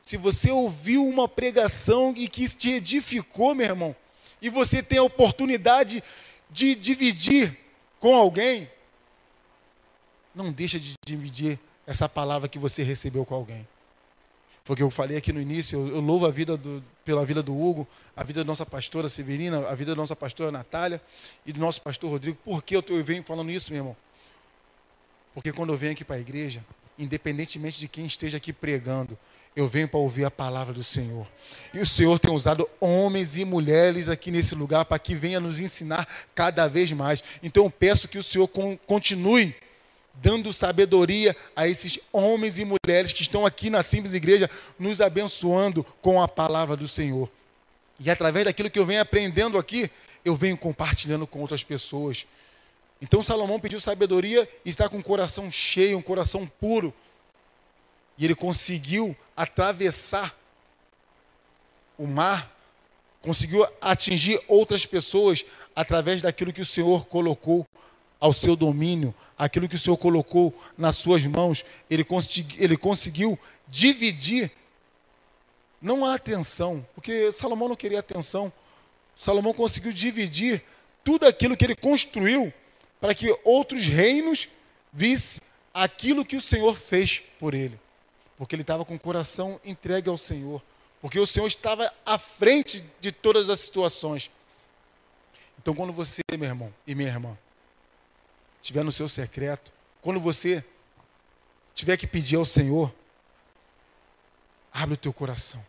se 0.00 0.16
você 0.16 0.50
ouviu 0.50 1.06
uma 1.06 1.28
pregação 1.28 2.14
e 2.16 2.28
que 2.28 2.48
te 2.48 2.72
edificou, 2.72 3.54
meu 3.54 3.66
irmão, 3.66 3.96
e 4.40 4.48
você 4.48 4.82
tem 4.82 4.98
a 4.98 5.02
oportunidade 5.02 6.02
de 6.50 6.74
dividir 6.74 7.56
com 8.00 8.14
alguém, 8.14 8.70
não 10.34 10.52
deixa 10.52 10.78
de 10.78 10.94
dividir 11.04 11.58
essa 11.86 12.08
palavra 12.08 12.48
que 12.48 12.58
você 12.58 12.82
recebeu 12.82 13.24
com 13.24 13.34
alguém. 13.34 13.66
Foi 14.68 14.74
o 14.74 14.76
que 14.76 14.82
eu 14.82 14.90
falei 14.90 15.16
aqui 15.16 15.32
no 15.32 15.40
início, 15.40 15.88
eu, 15.88 16.00
louvo 16.00 16.26
a 16.26 16.30
vida 16.30 16.54
do, 16.54 16.84
pela 17.02 17.24
vida 17.24 17.42
do 17.42 17.58
Hugo, 17.58 17.88
a 18.14 18.22
vida 18.22 18.44
da 18.44 18.46
nossa 18.46 18.66
pastora 18.66 19.08
Severina, 19.08 19.66
a 19.66 19.74
vida 19.74 19.92
da 19.92 19.96
nossa 19.96 20.14
pastora 20.14 20.52
Natália 20.52 21.00
e 21.46 21.54
do 21.54 21.58
nosso 21.58 21.80
pastor 21.80 22.10
Rodrigo. 22.10 22.36
Por 22.44 22.62
que 22.62 22.76
eu, 22.76 22.84
eu 22.88 23.02
venho 23.02 23.24
falando 23.24 23.50
isso, 23.50 23.72
meu 23.72 23.80
irmão? 23.80 23.96
Porque 25.32 25.52
quando 25.52 25.72
eu 25.72 25.76
venho 25.78 25.92
aqui 25.92 26.04
para 26.04 26.16
a 26.16 26.20
igreja, 26.20 26.62
independentemente 26.98 27.78
de 27.78 27.88
quem 27.88 28.04
esteja 28.04 28.36
aqui 28.36 28.52
pregando, 28.52 29.18
eu 29.60 29.66
venho 29.66 29.88
para 29.88 29.98
ouvir 29.98 30.24
a 30.24 30.30
palavra 30.30 30.72
do 30.72 30.84
Senhor. 30.84 31.26
E 31.74 31.80
o 31.80 31.86
Senhor 31.86 32.16
tem 32.20 32.30
usado 32.30 32.68
homens 32.78 33.36
e 33.36 33.44
mulheres 33.44 34.08
aqui 34.08 34.30
nesse 34.30 34.54
lugar 34.54 34.84
para 34.84 35.00
que 35.00 35.16
venha 35.16 35.40
nos 35.40 35.58
ensinar 35.58 36.06
cada 36.32 36.68
vez 36.68 36.92
mais. 36.92 37.24
Então 37.42 37.64
eu 37.64 37.70
peço 37.70 38.06
que 38.06 38.18
o 38.18 38.22
Senhor 38.22 38.48
continue 38.86 39.56
dando 40.14 40.52
sabedoria 40.52 41.36
a 41.56 41.66
esses 41.66 41.98
homens 42.12 42.60
e 42.60 42.64
mulheres 42.64 43.12
que 43.12 43.22
estão 43.22 43.44
aqui 43.44 43.68
na 43.68 43.82
Simples 43.82 44.14
Igreja, 44.14 44.48
nos 44.78 45.00
abençoando 45.00 45.84
com 46.00 46.22
a 46.22 46.28
palavra 46.28 46.76
do 46.76 46.86
Senhor. 46.86 47.28
E 47.98 48.08
através 48.10 48.44
daquilo 48.44 48.70
que 48.70 48.78
eu 48.78 48.86
venho 48.86 49.00
aprendendo 49.00 49.58
aqui, 49.58 49.90
eu 50.24 50.36
venho 50.36 50.56
compartilhando 50.56 51.26
com 51.26 51.40
outras 51.40 51.64
pessoas. 51.64 52.28
Então 53.02 53.24
Salomão 53.24 53.58
pediu 53.58 53.80
sabedoria 53.80 54.48
e 54.64 54.70
está 54.70 54.88
com 54.88 54.98
um 54.98 55.02
coração 55.02 55.50
cheio, 55.50 55.98
um 55.98 56.02
coração 56.02 56.46
puro. 56.46 56.94
E 58.18 58.24
ele 58.24 58.34
conseguiu 58.34 59.16
atravessar 59.36 60.36
o 61.96 62.06
mar, 62.06 62.50
conseguiu 63.22 63.66
atingir 63.80 64.40
outras 64.48 64.84
pessoas 64.84 65.44
através 65.74 66.20
daquilo 66.20 66.52
que 66.52 66.60
o 66.60 66.66
Senhor 66.66 67.06
colocou 67.06 67.66
ao 68.20 68.32
seu 68.32 68.56
domínio, 68.56 69.14
aquilo 69.36 69.68
que 69.68 69.76
o 69.76 69.78
Senhor 69.78 69.96
colocou 69.96 70.52
nas 70.76 70.96
suas 70.96 71.24
mãos, 71.24 71.64
ele, 71.88 72.02
consegui, 72.02 72.56
ele 72.62 72.76
conseguiu 72.76 73.38
dividir. 73.68 74.50
Não 75.80 76.04
há 76.04 76.14
atenção, 76.14 76.84
porque 76.94 77.30
Salomão 77.30 77.68
não 77.68 77.76
queria 77.76 78.00
atenção. 78.00 78.52
Salomão 79.14 79.52
conseguiu 79.52 79.92
dividir 79.92 80.62
tudo 81.04 81.26
aquilo 81.26 81.56
que 81.56 81.64
ele 81.64 81.76
construiu 81.76 82.52
para 83.00 83.14
que 83.14 83.36
outros 83.44 83.86
reinos 83.86 84.48
vissem 84.92 85.40
aquilo 85.72 86.24
que 86.24 86.36
o 86.36 86.42
Senhor 86.42 86.76
fez 86.76 87.22
por 87.38 87.54
ele. 87.54 87.78
Porque 88.38 88.54
ele 88.54 88.62
estava 88.62 88.84
com 88.84 88.94
o 88.94 88.98
coração 88.98 89.60
entregue 89.64 90.08
ao 90.08 90.16
Senhor. 90.16 90.62
Porque 91.02 91.18
o 91.18 91.26
Senhor 91.26 91.46
estava 91.46 91.92
à 92.06 92.16
frente 92.16 92.82
de 93.00 93.12
todas 93.12 93.50
as 93.50 93.60
situações. 93.60 94.30
Então, 95.58 95.74
quando 95.74 95.92
você, 95.92 96.22
meu 96.32 96.48
irmão 96.48 96.72
e 96.86 96.94
minha 96.94 97.08
irmã, 97.08 97.36
estiver 98.62 98.84
no 98.84 98.92
seu 98.92 99.08
secreto, 99.08 99.72
quando 100.00 100.20
você 100.20 100.64
tiver 101.74 101.96
que 101.96 102.06
pedir 102.06 102.36
ao 102.36 102.44
Senhor, 102.44 102.94
abre 104.72 104.94
o 104.94 104.96
teu 104.96 105.12
coração. 105.12 105.64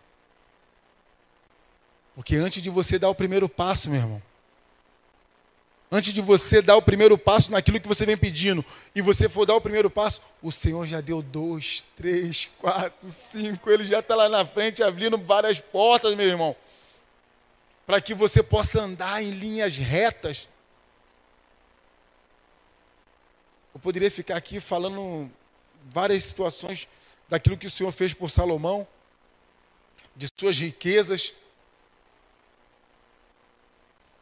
Porque 2.15 2.35
antes 2.35 2.61
de 2.61 2.69
você 2.69 2.99
dar 2.99 3.09
o 3.09 3.15
primeiro 3.15 3.49
passo, 3.49 3.89
meu 3.89 3.99
irmão, 3.99 4.21
antes 5.91 6.13
de 6.13 6.21
você 6.21 6.61
dar 6.61 6.75
o 6.75 6.81
primeiro 6.81 7.17
passo 7.17 7.51
naquilo 7.51 7.79
que 7.79 7.87
você 7.87 8.05
vem 8.05 8.17
pedindo, 8.17 8.63
e 8.93 9.01
você 9.01 9.27
for 9.27 9.45
dar 9.45 9.55
o 9.55 9.61
primeiro 9.61 9.89
passo, 9.89 10.21
o 10.41 10.51
Senhor 10.51 10.85
já 10.85 11.01
deu 11.01 11.21
dois, 11.21 11.85
três, 11.95 12.49
quatro, 12.59 13.09
cinco, 13.09 13.69
Ele 13.69 13.85
já 13.85 13.99
está 13.99 14.15
lá 14.15 14.29
na 14.29 14.45
frente 14.45 14.83
abrindo 14.83 15.17
várias 15.17 15.59
portas, 15.59 16.15
meu 16.15 16.27
irmão, 16.27 16.55
para 17.85 17.99
que 17.99 18.13
você 18.13 18.43
possa 18.43 18.81
andar 18.81 19.23
em 19.23 19.31
linhas 19.31 19.77
retas 19.77 20.47
Eu 23.79 23.81
poderia 23.81 24.11
ficar 24.11 24.35
aqui 24.35 24.59
falando 24.59 25.31
várias 25.85 26.25
situações 26.25 26.85
daquilo 27.29 27.57
que 27.57 27.65
o 27.65 27.71
Senhor 27.71 27.93
fez 27.93 28.13
por 28.13 28.29
Salomão, 28.29 28.85
de 30.13 30.27
suas 30.37 30.59
riquezas. 30.59 31.33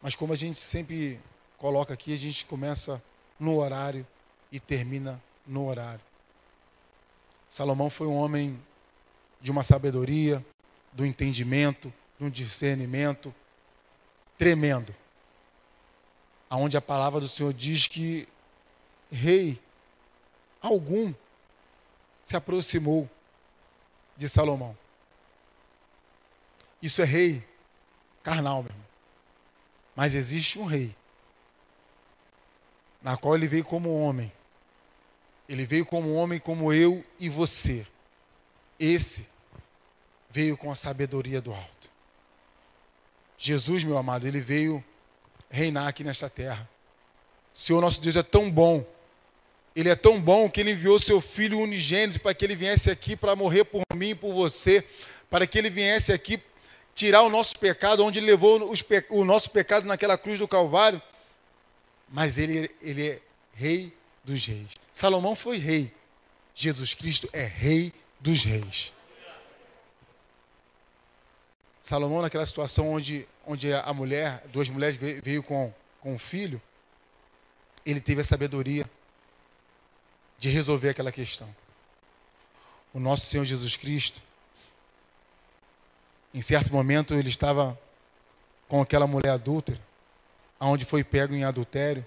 Mas 0.00 0.14
como 0.14 0.32
a 0.32 0.36
gente 0.36 0.60
sempre 0.60 1.18
coloca 1.58 1.92
aqui, 1.92 2.14
a 2.14 2.16
gente 2.16 2.44
começa 2.44 3.02
no 3.38 3.58
horário 3.58 4.06
e 4.50 4.58
termina 4.58 5.22
no 5.46 5.66
horário. 5.66 6.00
Salomão 7.48 7.90
foi 7.90 8.06
um 8.06 8.16
homem 8.16 8.58
de 9.40 9.50
uma 9.50 9.62
sabedoria, 9.62 10.44
do 10.92 11.04
entendimento, 11.04 11.92
de 12.18 12.24
um 12.24 12.30
discernimento 12.30 13.34
tremendo. 14.36 14.94
Aonde 16.48 16.76
a 16.76 16.82
palavra 16.82 17.20
do 17.20 17.28
Senhor 17.28 17.52
diz 17.52 17.86
que 17.86 18.26
rei 19.10 19.60
algum 20.60 21.12
se 22.22 22.36
aproximou 22.36 23.08
de 24.16 24.28
Salomão. 24.28 24.76
Isso 26.82 27.02
é 27.02 27.04
rei 27.04 27.46
carnal, 28.22 28.62
meu 28.62 28.70
irmão. 28.70 28.86
Mas 29.96 30.14
existe 30.14 30.58
um 30.58 30.64
rei, 30.64 30.94
na 33.02 33.16
qual 33.16 33.34
ele 33.34 33.48
veio 33.48 33.64
como 33.64 34.00
homem. 34.00 34.32
Ele 35.48 35.64
veio 35.64 35.86
como 35.86 36.14
homem 36.14 36.38
como 36.38 36.72
eu 36.72 37.04
e 37.18 37.28
você. 37.28 37.86
Esse 38.78 39.26
veio 40.30 40.56
com 40.56 40.70
a 40.70 40.74
sabedoria 40.74 41.40
do 41.40 41.52
alto. 41.52 41.90
Jesus, 43.36 43.84
meu 43.84 43.96
amado, 43.96 44.26
ele 44.26 44.40
veio 44.40 44.84
reinar 45.48 45.86
aqui 45.86 46.04
nesta 46.04 46.28
terra. 46.28 46.68
O 47.54 47.58
Senhor 47.58 47.80
nosso 47.80 48.00
Deus 48.00 48.16
é 48.16 48.22
tão 48.22 48.50
bom 48.50 48.84
ele 49.78 49.88
é 49.88 49.94
tão 49.94 50.20
bom 50.20 50.50
que 50.50 50.60
ele 50.60 50.72
enviou 50.72 50.98
seu 50.98 51.20
filho 51.20 51.60
unigênito 51.60 52.18
para 52.20 52.34
que 52.34 52.44
ele 52.44 52.56
viesse 52.56 52.90
aqui 52.90 53.14
para 53.14 53.36
morrer 53.36 53.62
por 53.62 53.82
mim 53.94 54.08
e 54.08 54.14
por 54.16 54.34
você, 54.34 54.84
para 55.30 55.46
que 55.46 55.56
ele 55.56 55.70
viesse 55.70 56.12
aqui 56.12 56.42
tirar 56.96 57.22
o 57.22 57.30
nosso 57.30 57.56
pecado, 57.60 58.04
onde 58.04 58.18
levou 58.18 58.74
pe 58.88 59.04
o 59.08 59.24
nosso 59.24 59.50
pecado 59.50 59.86
naquela 59.86 60.18
cruz 60.18 60.36
do 60.36 60.48
Calvário. 60.48 61.00
Mas 62.10 62.38
ele, 62.38 62.70
ele 62.80 63.10
é 63.10 63.22
rei 63.54 63.96
dos 64.24 64.46
reis. 64.46 64.76
Salomão 64.92 65.36
foi 65.36 65.58
rei. 65.58 65.92
Jesus 66.54 66.94
Cristo 66.94 67.28
é 67.32 67.44
rei 67.44 67.92
dos 68.20 68.44
reis. 68.44 68.92
Salomão, 71.80 72.20
naquela 72.20 72.44
situação 72.44 72.92
onde, 72.92 73.26
onde 73.46 73.72
a 73.72 73.92
mulher, 73.94 74.44
duas 74.52 74.68
mulheres 74.68 74.96
veio 74.96 75.42
com, 75.42 75.72
com 76.00 76.14
um 76.14 76.18
filho, 76.18 76.60
ele 77.84 78.00
teve 78.00 78.20
a 78.20 78.24
sabedoria 78.24 78.84
de 80.38 80.50
resolver 80.50 80.90
aquela 80.90 81.10
questão. 81.10 81.48
O 82.92 83.00
nosso 83.00 83.26
Senhor 83.26 83.44
Jesus 83.44 83.76
Cristo, 83.76 84.20
em 86.34 86.42
certo 86.42 86.72
momento, 86.72 87.14
ele 87.14 87.28
estava 87.28 87.78
com 88.68 88.82
aquela 88.82 89.06
mulher 89.06 89.30
adúltera, 89.30 89.80
aonde 90.58 90.84
foi 90.84 91.04
pego 91.04 91.34
em 91.34 91.44
adultério, 91.44 92.06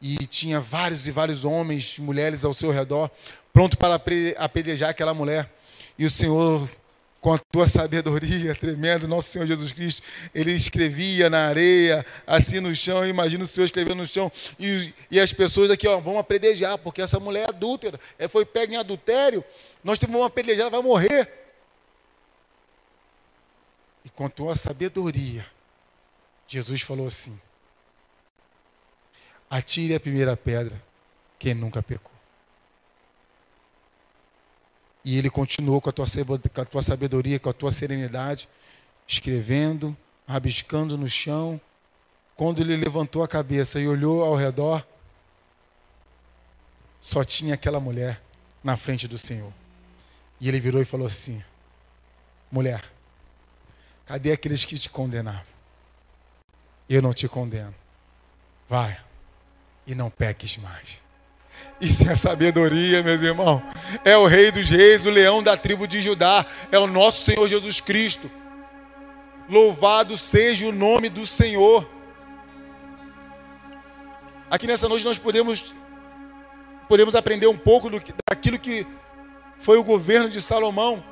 e 0.00 0.16
tinha 0.26 0.60
vários 0.60 1.06
e 1.06 1.10
vários 1.10 1.44
homens, 1.44 1.98
mulheres 1.98 2.44
ao 2.44 2.54
seu 2.54 2.70
redor, 2.70 3.10
pronto 3.52 3.76
para 3.76 4.00
apedrejar 4.38 4.90
aquela 4.90 5.12
mulher. 5.12 5.52
E 5.98 6.06
o 6.06 6.10
Senhor 6.10 6.68
com 7.20 7.34
a 7.34 7.38
tua 7.38 7.66
sabedoria 7.66 8.54
tremenda, 8.56 9.06
nosso 9.06 9.28
Senhor 9.28 9.46
Jesus 9.46 9.72
Cristo, 9.72 10.02
ele 10.34 10.52
escrevia 10.52 11.28
na 11.28 11.46
areia, 11.46 12.04
assim 12.26 12.60
no 12.60 12.74
chão, 12.74 13.06
imagina 13.06 13.44
o 13.44 13.46
Senhor 13.46 13.66
escrevendo 13.66 13.96
no 13.96 14.06
chão, 14.06 14.32
e, 14.58 14.92
e 15.10 15.20
as 15.20 15.32
pessoas 15.32 15.70
aqui, 15.70 15.86
ó, 15.86 16.00
vão 16.00 16.18
apedrejar, 16.18 16.78
porque 16.78 17.02
essa 17.02 17.20
mulher 17.20 17.46
é 17.46 17.50
adúltera, 17.50 18.00
é, 18.18 18.26
foi 18.26 18.44
pega 18.44 18.72
em 18.72 18.76
adultério, 18.76 19.44
nós 19.84 19.98
uma 20.08 20.26
apedrejar, 20.26 20.62
ela 20.62 20.70
vai 20.70 20.82
morrer. 20.82 21.30
E 24.04 24.08
com 24.08 24.24
a 24.24 24.30
tua 24.30 24.56
sabedoria, 24.56 25.46
Jesus 26.48 26.80
falou 26.80 27.06
assim: 27.06 27.38
Atire 29.50 29.96
a 29.96 30.00
primeira 30.00 30.36
pedra, 30.36 30.80
quem 31.36 31.54
nunca 31.54 31.82
pecou. 31.82 32.12
E 35.04 35.18
ele 35.18 35.28
continuou 35.28 35.80
com 35.80 35.90
a, 35.90 35.92
tua, 35.92 36.06
sabedoria, 36.82 37.40
com 37.40 37.50
a 37.50 37.52
tua 37.52 37.72
serenidade, 37.72 38.48
escrevendo, 39.08 39.96
rabiscando 40.28 40.96
no 40.96 41.08
chão. 41.08 41.60
Quando 42.36 42.60
ele 42.60 42.76
levantou 42.76 43.24
a 43.24 43.28
cabeça 43.28 43.80
e 43.80 43.88
olhou 43.88 44.22
ao 44.22 44.36
redor, 44.36 44.86
só 47.00 47.24
tinha 47.24 47.54
aquela 47.54 47.80
mulher 47.80 48.22
na 48.62 48.76
frente 48.76 49.08
do 49.08 49.18
Senhor. 49.18 49.52
E 50.40 50.48
ele 50.48 50.60
virou 50.60 50.80
e 50.80 50.84
falou 50.84 51.08
assim: 51.08 51.42
Mulher, 52.52 52.84
cadê 54.06 54.30
aqueles 54.30 54.64
que 54.64 54.78
te 54.78 54.88
condenavam? 54.88 55.42
Eu 56.88 57.02
não 57.02 57.12
te 57.12 57.26
condeno. 57.26 57.74
Vai 58.68 59.09
e 59.90 59.94
não 59.94 60.08
peques 60.08 60.56
mais. 60.56 61.00
Isso 61.80 62.08
é 62.08 62.14
sabedoria, 62.14 63.02
meus 63.02 63.22
irmãos. 63.22 63.60
É 64.04 64.16
o 64.16 64.24
Rei 64.24 64.52
dos 64.52 64.68
Reis, 64.68 65.04
o 65.04 65.10
leão 65.10 65.42
da 65.42 65.56
tribo 65.56 65.88
de 65.88 66.00
Judá. 66.00 66.46
É 66.70 66.78
o 66.78 66.86
nosso 66.86 67.24
Senhor 67.24 67.48
Jesus 67.48 67.80
Cristo. 67.80 68.30
Louvado 69.48 70.16
seja 70.16 70.68
o 70.68 70.72
nome 70.72 71.08
do 71.08 71.26
Senhor. 71.26 71.90
Aqui 74.48 74.68
nessa 74.68 74.88
noite 74.88 75.04
nós 75.04 75.18
podemos, 75.18 75.74
podemos 76.88 77.16
aprender 77.16 77.48
um 77.48 77.58
pouco 77.58 77.90
do, 77.90 78.00
daquilo 78.30 78.60
que 78.60 78.86
foi 79.58 79.76
o 79.76 79.84
governo 79.84 80.30
de 80.30 80.40
Salomão, 80.40 81.02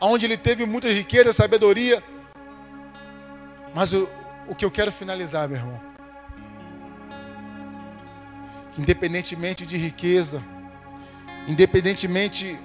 onde 0.00 0.26
ele 0.26 0.36
teve 0.36 0.66
muita 0.66 0.88
riqueza, 0.88 1.32
sabedoria. 1.32 2.02
Mas 3.72 3.92
o, 3.92 4.08
o 4.48 4.54
que 4.54 4.64
eu 4.64 4.70
quero 4.70 4.90
finalizar, 4.90 5.48
meu 5.48 5.58
irmão, 5.58 5.85
independentemente 8.78 9.64
de 9.66 9.76
riqueza, 9.76 10.42
independentemente 11.48 12.58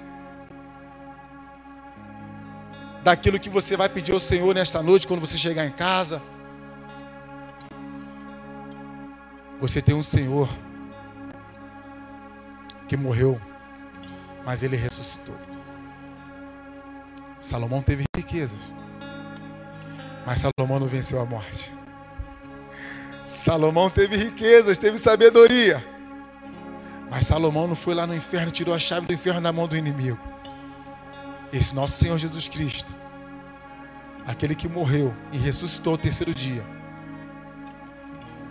daquilo 3.02 3.38
que 3.38 3.48
você 3.48 3.76
vai 3.76 3.88
pedir 3.88 4.12
ao 4.12 4.20
Senhor 4.20 4.54
nesta 4.54 4.82
noite, 4.82 5.06
quando 5.06 5.20
você 5.20 5.36
chegar 5.36 5.66
em 5.66 5.72
casa, 5.72 6.22
você 9.58 9.80
tem 9.80 9.94
um 9.94 10.02
Senhor 10.02 10.48
que 12.88 12.96
morreu, 12.96 13.40
mas 14.44 14.62
ele 14.62 14.76
ressuscitou. 14.76 15.36
Salomão 17.40 17.82
teve 17.82 18.04
riquezas, 18.14 18.60
mas 20.26 20.40
Salomão 20.40 20.78
não 20.78 20.86
venceu 20.86 21.20
a 21.20 21.24
morte. 21.24 21.72
Salomão 23.24 23.88
teve 23.88 24.16
riquezas, 24.16 24.78
teve 24.78 24.98
sabedoria, 24.98 25.82
mas 27.12 27.26
Salomão 27.26 27.68
não 27.68 27.76
foi 27.76 27.94
lá 27.94 28.06
no 28.06 28.16
inferno, 28.16 28.50
tirou 28.50 28.74
a 28.74 28.78
chave 28.78 29.06
do 29.06 29.12
inferno 29.12 29.42
da 29.42 29.52
mão 29.52 29.68
do 29.68 29.76
inimigo. 29.76 30.18
Esse 31.52 31.74
nosso 31.74 31.98
Senhor 31.98 32.16
Jesus 32.16 32.48
Cristo, 32.48 32.96
aquele 34.26 34.54
que 34.54 34.66
morreu 34.66 35.14
e 35.30 35.36
ressuscitou 35.36 35.90
ao 35.92 35.98
terceiro 35.98 36.34
dia, 36.34 36.64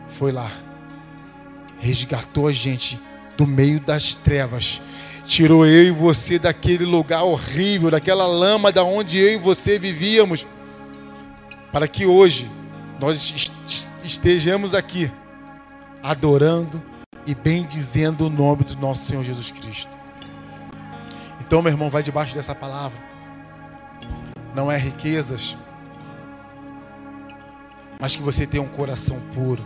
foi 0.08 0.32
lá, 0.32 0.52
resgatou 1.80 2.48
a 2.48 2.52
gente 2.52 3.02
do 3.36 3.48
meio 3.48 3.80
das 3.80 4.14
trevas, 4.14 4.80
tirou 5.26 5.66
eu 5.66 5.86
e 5.86 5.92
você 5.92 6.38
daquele 6.38 6.86
lugar 6.86 7.24
horrível, 7.24 7.90
daquela 7.90 8.28
lama 8.28 8.72
da 8.72 8.84
onde 8.84 9.18
eu 9.18 9.34
e 9.34 9.38
você 9.38 9.80
vivíamos, 9.80 10.46
para 11.72 11.88
que 11.88 12.06
hoje 12.06 12.48
nós 13.00 13.34
estejamos 14.04 14.76
aqui 14.76 15.12
adorando, 16.04 16.91
e 17.26 17.36
bendizendo 17.36 18.26
o 18.26 18.30
nome 18.30 18.64
do 18.64 18.76
nosso 18.78 19.06
Senhor 19.06 19.24
Jesus 19.24 19.52
Cristo. 19.52 19.92
Então, 21.40 21.62
meu 21.62 21.72
irmão, 21.72 21.90
vai 21.90 22.02
debaixo 22.02 22.34
dessa 22.34 22.56
palavra. 22.56 23.00
Não 24.56 24.72
é 24.72 24.78
riquezas, 24.78 25.58
mas 28.00 28.16
que 28.16 28.22
você 28.22 28.48
tenha 28.48 28.64
um 28.64 28.68
coração 28.68 29.20
puro, 29.34 29.64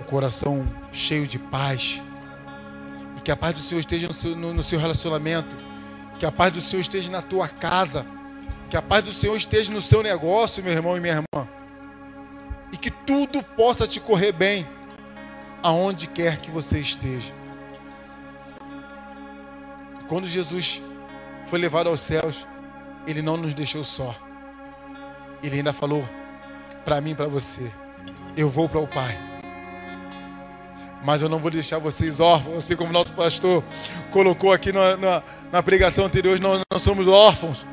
um 0.00 0.04
coração 0.04 0.66
cheio 0.92 1.26
de 1.26 1.38
paz, 1.38 2.02
e 3.16 3.20
que 3.20 3.30
a 3.30 3.36
paz 3.36 3.54
do 3.54 3.60
Senhor 3.60 3.80
esteja 3.80 4.08
no 4.08 4.14
seu, 4.14 4.36
no, 4.36 4.52
no 4.52 4.62
seu 4.62 4.78
relacionamento, 4.78 5.56
que 6.18 6.26
a 6.26 6.32
paz 6.32 6.52
do 6.52 6.60
Senhor 6.60 6.80
esteja 6.80 7.10
na 7.10 7.22
tua 7.22 7.48
casa, 7.48 8.04
que 8.68 8.76
a 8.76 8.82
paz 8.82 9.04
do 9.04 9.12
Senhor 9.12 9.36
esteja 9.36 9.72
no 9.72 9.80
seu 9.80 10.02
negócio, 10.02 10.62
meu 10.62 10.72
irmão 10.72 10.96
e 10.96 11.00
minha 11.00 11.14
irmã, 11.14 11.48
e 12.72 12.76
que 12.76 12.90
tudo 12.90 13.42
possa 13.42 13.86
te 13.86 14.00
correr 14.00 14.32
bem 14.32 14.66
aonde 15.62 16.06
quer 16.06 16.38
que 16.38 16.50
você 16.50 16.80
esteja. 16.80 17.32
Quando 20.08 20.26
Jesus 20.26 20.82
foi 21.46 21.58
levado 21.58 21.88
aos 21.88 22.00
céus, 22.00 22.46
ele 23.06 23.22
não 23.22 23.36
nos 23.36 23.54
deixou 23.54 23.84
só. 23.84 24.14
Ele 25.42 25.56
ainda 25.56 25.72
falou 25.72 26.06
para 26.84 27.00
mim 27.00 27.14
para 27.14 27.26
você: 27.26 27.70
Eu 28.36 28.50
vou 28.50 28.68
para 28.68 28.80
o 28.80 28.86
Pai. 28.86 29.18
Mas 31.04 31.20
eu 31.20 31.28
não 31.28 31.38
vou 31.38 31.50
deixar 31.50 31.78
vocês 31.78 32.20
órfãos, 32.20 32.58
assim 32.58 32.76
como 32.76 32.92
nosso 32.92 33.12
pastor 33.12 33.64
colocou 34.12 34.52
aqui 34.52 34.70
na, 34.70 34.96
na, 34.96 35.22
na 35.50 35.62
pregação 35.62 36.04
anterior, 36.04 36.38
nós 36.38 36.60
não 36.70 36.78
somos 36.78 37.08
órfãos. 37.08 37.66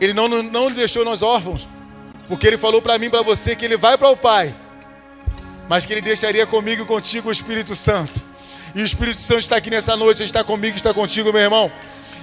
Ele 0.00 0.12
não, 0.12 0.26
não, 0.26 0.68
deixou 0.68 1.04
nós 1.04 1.22
órfãos, 1.22 1.68
porque 2.26 2.44
ele 2.44 2.58
falou 2.58 2.82
para 2.82 2.98
mim 2.98 3.08
para 3.08 3.22
você 3.22 3.54
que 3.54 3.64
ele 3.64 3.76
vai 3.76 3.96
para 3.96 4.08
o 4.08 4.16
Pai 4.16 4.52
mas 5.72 5.86
que 5.86 5.92
Ele 5.94 6.02
deixaria 6.02 6.46
comigo 6.46 6.82
e 6.82 6.84
contigo 6.84 7.30
o 7.30 7.32
Espírito 7.32 7.74
Santo. 7.74 8.22
E 8.74 8.82
o 8.82 8.84
Espírito 8.84 9.22
Santo 9.22 9.40
está 9.40 9.56
aqui 9.56 9.70
nessa 9.70 9.96
noite, 9.96 10.22
está 10.22 10.44
comigo, 10.44 10.76
está 10.76 10.92
contigo, 10.92 11.32
meu 11.32 11.40
irmão. 11.40 11.72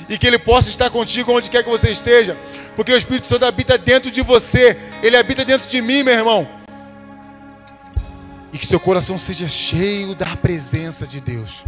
E 0.08 0.20
que 0.20 0.28
Ele 0.28 0.38
possa 0.38 0.70
estar 0.70 0.88
contigo 0.91 1.34
onde 1.34 1.50
quer 1.50 1.64
que 1.64 1.70
você 1.70 1.89
esteja, 1.89 2.38
porque 2.76 2.93
o 2.93 2.95
Espírito 2.95 3.26
Santo 3.26 3.45
habita 3.45 3.76
dentro 3.76 4.12
de 4.12 4.22
você, 4.22 4.78
Ele 5.02 5.18
habita 5.18 5.43
dentro 5.43 5.68
de 5.68 5.82
mim, 5.82 6.04
meu 6.04 6.14
irmão. 6.14 6.47
E 8.54 8.58
que 8.60 8.68
seu 8.68 8.80
coração 8.80 9.18
seja 9.18 9.47
cheio 9.47 10.14
da 10.14 10.36
presença 10.36 11.08
de 11.08 11.20
Deus. 11.20 11.64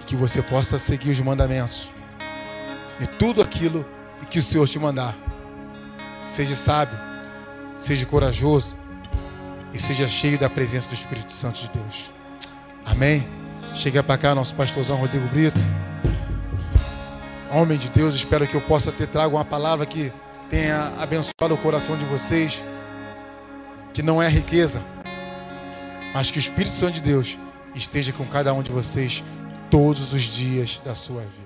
E 0.00 0.04
que 0.06 0.16
você 0.16 0.42
possa 0.42 0.76
seguir 0.76 1.10
os 1.10 1.20
mandamentos. 1.20 1.92
E 3.00 3.06
tudo 3.06 3.40
aquilo 3.40 3.86
que 4.28 4.40
o 4.40 4.42
Senhor 4.42 4.66
te 4.66 4.80
mandar. 4.80 5.16
Seja 6.24 6.56
sábio, 6.56 6.98
seja 7.76 8.04
corajoso 8.06 8.85
e 9.76 9.78
seja 9.78 10.08
cheio 10.08 10.38
da 10.38 10.48
presença 10.48 10.88
do 10.88 10.94
Espírito 10.94 11.30
Santo 11.30 11.60
de 11.60 11.68
Deus. 11.68 12.10
Amém? 12.82 13.22
Chega 13.74 14.02
para 14.02 14.16
cá, 14.16 14.34
nosso 14.34 14.54
pastorzão 14.54 14.96
Rodrigo 14.96 15.28
Brito. 15.28 15.60
Homem 17.52 17.76
de 17.76 17.90
Deus, 17.90 18.14
espero 18.14 18.46
que 18.46 18.54
eu 18.54 18.62
possa 18.62 18.90
ter 18.90 19.06
trago 19.06 19.36
uma 19.36 19.44
palavra 19.44 19.84
que 19.84 20.10
tenha 20.48 20.94
abençoado 20.96 21.52
o 21.52 21.58
coração 21.58 21.94
de 21.94 22.06
vocês. 22.06 22.62
Que 23.92 24.02
não 24.02 24.22
é 24.22 24.30
riqueza, 24.30 24.80
mas 26.14 26.30
que 26.30 26.38
o 26.38 26.40
Espírito 26.40 26.74
Santo 26.74 26.94
de 26.94 27.02
Deus 27.02 27.38
esteja 27.74 28.14
com 28.14 28.24
cada 28.24 28.54
um 28.54 28.62
de 28.62 28.72
vocês 28.72 29.22
todos 29.70 30.14
os 30.14 30.22
dias 30.22 30.80
da 30.84 30.94
sua 30.94 31.20
vida. 31.20 31.45